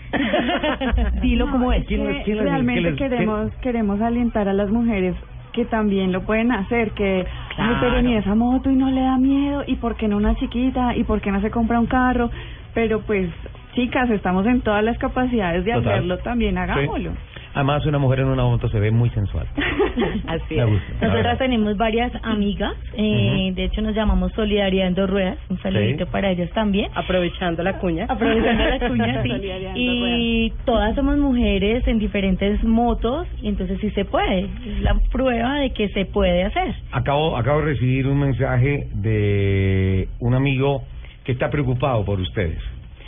[1.22, 1.86] Dilo como es.
[1.86, 5.14] que realmente queremos queremos alentar a las mujeres
[5.52, 7.24] que también lo pueden hacer, que
[7.54, 7.70] Claro.
[7.74, 10.34] "Ay, pero ni esa moto y no le da miedo, y por qué no una
[10.36, 12.30] chiquita, y por qué no se compra un carro,
[12.74, 13.30] pero pues
[13.74, 15.92] chicas, estamos en todas las capacidades de Total.
[15.92, 17.12] hacerlo, también hagámoslo.
[17.54, 19.46] Además, una mujer en una moto se ve muy sensual.
[20.26, 20.56] Así
[21.00, 26.04] Nosotras tenemos varias amigas, eh, de hecho nos llamamos Solidaridad en dos ruedas, un saludito
[26.04, 26.10] Sí.
[26.10, 26.90] para ellas también.
[26.94, 28.06] Aprovechando la cuña.
[28.08, 29.30] Aprovechando la cuña, sí.
[29.76, 34.40] Y todas somos mujeres en diferentes motos, y entonces sí se puede.
[34.66, 36.74] Es la prueba de que se puede hacer.
[36.92, 40.82] Acabo, acabo de recibir un mensaje de un amigo
[41.24, 42.58] que está preocupado por ustedes.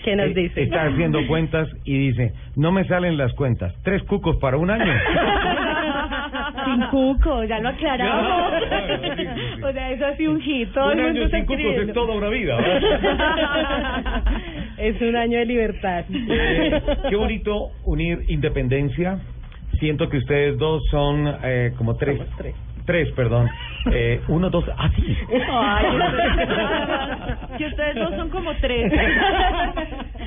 [0.06, 0.62] ¿Qué nos Eh, dice?
[0.62, 4.84] Está haciendo cuentas y dice, no me salen las cuentas, tres cucos para un año.
[6.64, 8.62] Sin cuco, ya lo aclaramos.
[8.68, 9.62] Claro, sí, sí, sí.
[9.64, 10.72] O sea, eso ha sido un hit.
[10.72, 12.56] Todo Un el mundo año sin cucos es toda una vida.
[12.56, 14.22] ¿verdad?
[14.78, 16.04] es un año de libertad.
[16.08, 19.18] Eh, qué bonito unir independencia.
[19.80, 22.20] Siento que ustedes dos son eh, como tres.
[22.38, 22.54] Tres,
[23.14, 23.48] perdón.
[23.92, 25.16] Eh, uno, dos, ah, sí.
[25.50, 28.92] Ay, ustedes- que ustedes dos son como tres.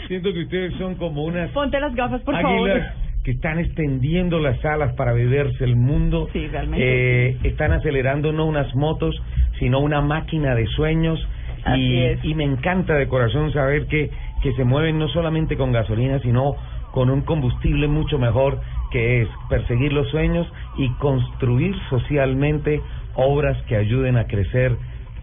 [0.07, 2.69] Siento que ustedes son como unas Ponte las gafas, por favor.
[2.69, 6.29] águilas que están extendiendo las alas para beberse el mundo.
[6.31, 7.29] Sí, realmente.
[7.31, 9.13] Eh, están acelerando no unas motos,
[9.59, 11.19] sino una máquina de sueños.
[11.65, 12.23] Así y, es.
[12.23, 14.09] y me encanta de corazón saber que,
[14.41, 16.55] que se mueven no solamente con gasolina, sino
[16.91, 18.61] con un combustible mucho mejor,
[18.91, 20.47] que es perseguir los sueños
[20.77, 22.81] y construir socialmente
[23.15, 24.75] obras que ayuden a crecer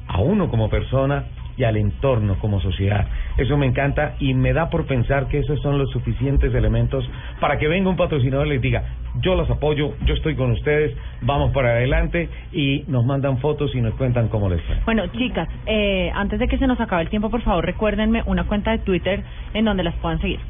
[0.09, 1.25] a uno como persona
[1.57, 3.07] y al entorno como sociedad.
[3.39, 7.09] Eso me encanta y me da por pensar que esos son los suficientes elementos
[7.41, 8.85] para que venga un patrocinador y les diga,
[9.21, 13.81] yo los apoyo, yo estoy con ustedes, vamos para adelante y nos mandan fotos y
[13.81, 14.77] nos cuentan cómo les fue.
[14.85, 18.45] Bueno, chicas, eh, antes de que se nos acabe el tiempo, por favor, recuérdenme una
[18.45, 19.23] cuenta de Twitter
[19.55, 20.41] en donde las puedan seguir.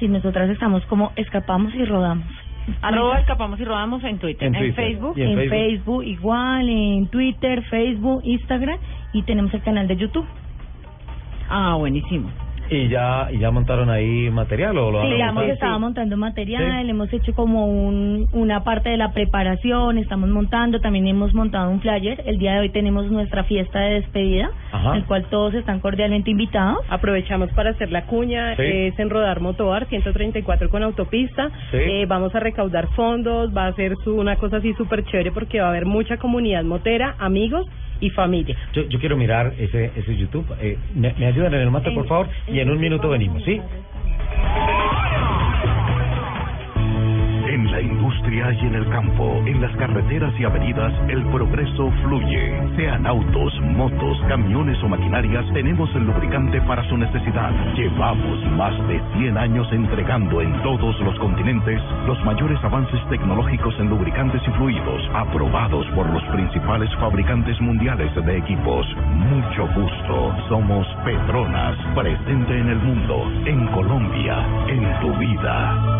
[0.00, 2.26] Sí, nosotras estamos como escapamos y rodamos.
[2.80, 4.48] Arroba escapamos y rodamos en Twitter.
[4.48, 4.74] En En, Twitter.
[4.74, 5.18] Facebook.
[5.18, 6.04] en Facebook?
[6.04, 8.78] igual, en Twitter, Facebook, Instagram
[9.12, 10.26] y tenemos el canal de YouTube.
[11.50, 12.30] Ah, buenísimo.
[12.70, 16.16] ¿Y ya, y ya montaron ahí material o lo Sí, a ya hemos estado montando
[16.16, 21.68] material, hemos hecho como un, una parte de la preparación, estamos montando, también hemos montado
[21.70, 22.22] un flyer.
[22.26, 24.90] El día de hoy tenemos nuestra fiesta de despedida, Ajá.
[24.90, 26.78] en el cual todos están cordialmente invitados.
[26.88, 28.62] Aprovechamos para hacer la cuña, Sí.
[28.62, 31.50] es en Rodar Motoar, 134 con autopista.
[31.72, 31.76] Sí.
[31.78, 35.58] Eh, vamos a recaudar fondos, va a ser su, una cosa así súper chévere porque
[35.60, 37.66] va a haber mucha comunidad motera, amigos
[38.00, 38.56] y familia.
[38.72, 40.46] Yo, yo quiero mirar ese, ese YouTube.
[40.60, 42.28] Eh, ¿me, me ayudan en el mate, por favor?
[42.48, 43.60] Y en un minuto venimos, ¿sí?
[47.80, 52.52] La industria y en el campo, en las carreteras y avenidas, el progreso fluye.
[52.76, 57.50] Sean autos, motos, camiones o maquinarias, tenemos el lubricante para su necesidad.
[57.74, 63.88] Llevamos más de 100 años entregando en todos los continentes los mayores avances tecnológicos en
[63.88, 68.86] lubricantes y fluidos, aprobados por los principales fabricantes mundiales de equipos.
[69.14, 70.36] Mucho gusto.
[70.50, 75.99] Somos Petronas, presente en el mundo, en Colombia, en tu vida.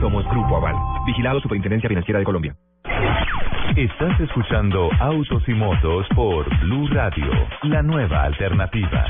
[0.00, 0.74] Somos Grupo Aval,
[1.06, 2.54] vigilado Superintendencia Financiera de Colombia.
[3.76, 7.30] Estás escuchando Autos y Motos por Blue Radio,
[7.64, 9.04] la nueva alternativa.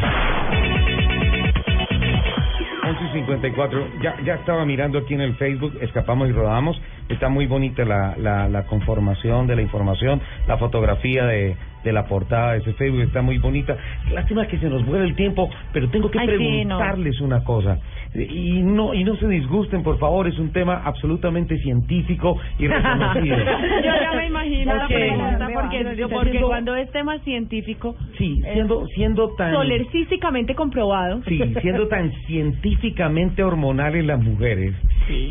[2.82, 3.86] 11 y 54.
[4.02, 6.80] Ya, ya estaba mirando aquí en el Facebook, escapamos y rodamos.
[7.08, 12.06] Está muy bonita la, la, la conformación de la información, la fotografía de, de la
[12.06, 13.76] portada de ese Facebook está muy bonita.
[14.12, 16.78] Lástima que se nos vuelve el tiempo, pero tengo que Ay, sí, no.
[16.78, 17.78] preguntarles una cosa.
[18.12, 23.36] Y no, y no se disgusten, por favor, es un tema absolutamente científico y reconocido.
[23.84, 28.40] Yo ya me imagino la pregunta porque, Está porque siendo- cuando es tema científico, Sí,
[28.52, 29.52] siendo, siendo tan...
[29.54, 31.22] solercísticamente comprobado.
[31.28, 34.74] Sí, siendo tan científicamente hormonales las mujeres,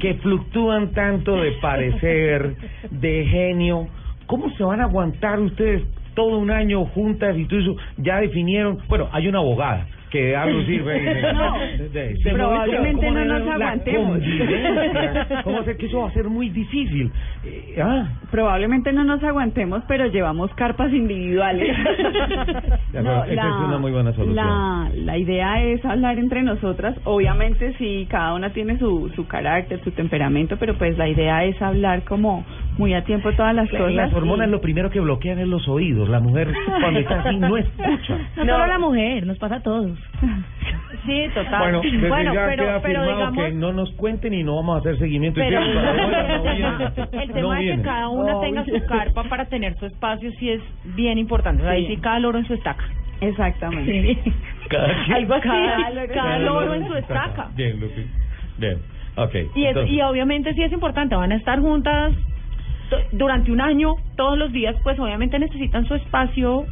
[0.01, 2.55] que fluctúan tanto de parecer,
[2.91, 3.87] de genio,
[4.25, 5.83] ¿cómo se van a aguantar ustedes
[6.15, 7.75] todo un año juntas y todo eso?
[7.97, 10.99] Ya definieron, bueno, hay una abogada que algo sirve.
[11.39, 11.55] No,
[12.33, 14.19] probablemente ¿cómo no nos la aguantemos.
[15.43, 17.11] ¿Cómo hacer que eso va a ser muy difícil?
[17.43, 21.75] Eh, ah, Probablemente no nos aguantemos, pero llevamos carpas individuales.
[22.91, 24.35] de acuerdo, esa es una muy buena solución.
[24.35, 26.95] La, la idea es hablar entre nosotras.
[27.03, 31.61] Obviamente, sí, cada una tiene su, su carácter, su temperamento, pero pues la idea es
[31.61, 32.45] hablar como
[32.79, 33.91] muy a tiempo todas las cosas.
[33.93, 36.09] Las hormonas y- lo primero que bloquean es los oídos.
[36.09, 36.51] La mujer
[36.81, 38.17] cuando está así no escucha.
[38.37, 39.97] No, solo la mujer, nos pasa a todos.
[41.05, 41.59] Sí, total.
[41.61, 44.75] Bueno, desde Bueno, ya pero, queda pero digamos, que no nos cuenten y no vamos
[44.75, 45.39] a hacer seguimiento.
[45.39, 47.23] y Pero para- no el tema, viene.
[47.23, 47.83] el tema No que viene.
[47.83, 50.61] cada una tenga su carpa para tener su espacio sí es
[50.95, 51.61] bien importante.
[51.61, 51.95] O sea, ahí Sí.
[51.95, 52.83] sí cada loro en su estaca.
[53.21, 54.17] Exactamente.
[54.69, 57.47] Cada quien- Algo así, Cada- cada, loro en su estaca.
[57.55, 58.05] Bien, Lupi.
[58.57, 58.77] Bien.
[59.15, 59.35] Ok.
[59.55, 62.13] Y, es, y obviamente sí es importante, van a estar juntas
[63.11, 66.65] durante un año, todos los días, pues obviamente necesitan su espacio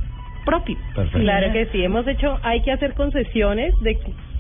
[0.46, 0.78] propio.
[0.96, 1.20] Perfecto.
[1.20, 3.98] Claro que sí, hemos hecho, hay que hacer concesiones de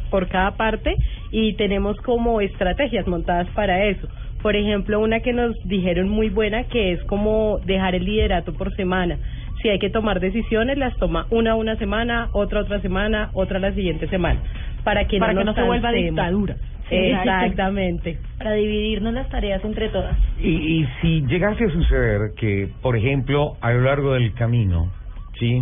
[0.09, 0.95] por cada parte
[1.31, 4.07] y tenemos como estrategias montadas para eso.
[4.41, 8.73] Por ejemplo, una que nos dijeron muy buena que es como dejar el liderato por
[8.75, 9.17] semana.
[9.61, 13.73] Si hay que tomar decisiones, las toma una una semana, otra otra semana, otra la
[13.73, 14.39] siguiente semana,
[14.87, 16.55] para que Para no que nos no se vuelva dictadura.
[16.89, 18.19] Exactamente.
[18.37, 20.17] Para dividirnos las tareas entre todas.
[20.39, 24.89] y, y si llegase a suceder que, por ejemplo, a lo largo del camino,
[25.37, 25.61] ¿sí?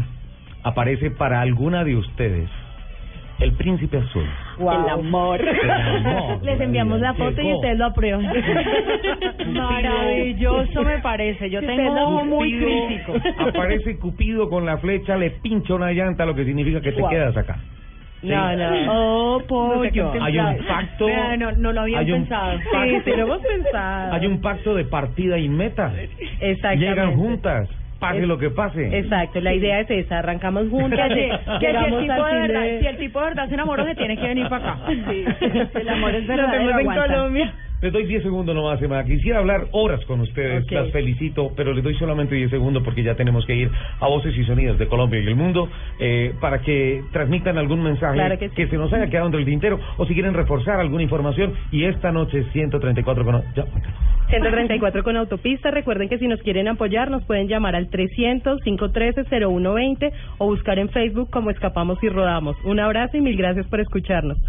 [0.61, 2.52] Aparece para alguna de ustedes
[3.39, 4.30] el príncipe azul.
[4.60, 5.41] El amor.
[5.41, 6.43] El amor.
[6.43, 8.22] Les enviamos la foto y ustedes lo aprueban.
[9.53, 11.49] Maravilloso me parece.
[11.49, 13.14] Yo tengo un ojo muy crítico.
[13.39, 17.35] Aparece Cupido con la flecha, le pincha una llanta, lo que significa que te quedas
[17.35, 17.57] acá.
[18.26, 19.35] No, no.
[19.35, 20.11] Oh, pollo.
[20.22, 21.07] Hay un pacto.
[21.38, 22.57] No, no lo habían pensado.
[22.60, 24.14] Sí, pacto- sí lo hemos pensado.
[24.14, 25.91] Hay un pacto de partida y meta.
[26.39, 26.85] Exactamente.
[26.89, 27.69] Llegan juntas,
[27.99, 28.97] pase lo que pase.
[28.97, 32.61] Exacto, la idea es esa, arrancamos Que juntas, si, que si el tipo de verdad,
[32.61, 34.80] de- si el tipo de verdad se enamoró, se tiene que venir para acá.
[34.88, 35.26] Sí,
[35.80, 36.77] el amor es Nos verdadero.
[36.77, 37.02] vemos en.
[37.02, 37.53] Colombia.
[37.81, 39.03] Les doy 10 segundos nomás, Emma.
[39.03, 43.15] Quisiera hablar horas con ustedes, las felicito, pero les doy solamente 10 segundos porque ya
[43.15, 43.69] tenemos que ir
[43.99, 45.68] a Voces y Sonidos de Colombia y el mundo
[45.99, 48.68] eh, para que transmitan algún mensaje Claro que sí.
[48.68, 51.53] se nos haya quedado entre el tintero o si quieren reforzar alguna información.
[51.72, 53.43] Y esta noche 134 con...
[53.56, 53.65] Ya.
[54.30, 55.69] 134 con autopista.
[55.69, 61.30] Recuerden que si nos quieren apoyar, nos pueden llamar al 300-513-0120 o buscar en Facebook
[61.30, 62.57] como Escapamos y Rodamos.
[62.64, 64.39] Un abrazo y mil gracias por escucharnos.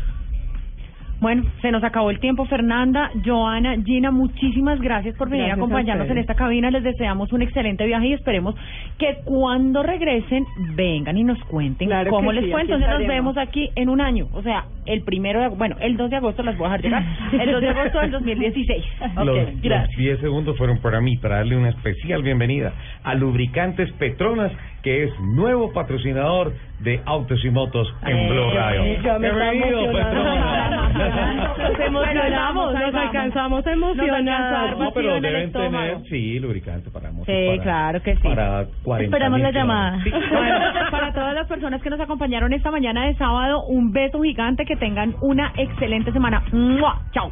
[1.21, 5.63] Bueno, se nos acabó el tiempo, Fernanda, Joana, Gina, muchísimas gracias por venir Gracias a
[5.63, 6.31] a acompañarnos en ustedes.
[6.31, 6.71] esta cabina.
[6.71, 8.55] Les deseamos un excelente viaje y esperemos
[8.99, 10.45] que cuando regresen
[10.75, 12.63] vengan y nos cuenten Claro cómo les sí, fue.
[12.63, 16.11] Entonces nos vemos aquí en un año, o sea, el primero de, bueno, el 2
[16.11, 17.05] de agosto las voy a dejar llegar,
[17.41, 18.85] el 2 de agosto del 2016.
[19.17, 19.89] Ok, Los, gracias.
[19.89, 22.73] los 10 segundos fueron para mí, para darle una especial bienvenida
[23.03, 24.53] a Lubricantes Petronas,
[24.83, 29.03] que es nuevo patrocinador de Autos y Motos en Eh, Blue Radio.
[29.03, 29.93] ya me Bienvenido.
[29.93, 31.57] Petronas.
[31.59, 34.77] Nos emocionamos, nos alcanzamos a emocionar.
[34.77, 37.27] No, pero deben tener, sí, lubricante para motos.
[37.27, 38.23] Sí, para- claro que sí.
[38.23, 39.99] Para 40 Esperamos la llamada.
[40.37, 40.59] Bueno,
[40.91, 44.77] para todas las personas que nos acompañaron esta mañana de sábado, un beso gigante, que
[44.77, 46.43] tengan una excelente semana.
[46.53, 47.01] ¡Mua!
[47.13, 47.31] Chao.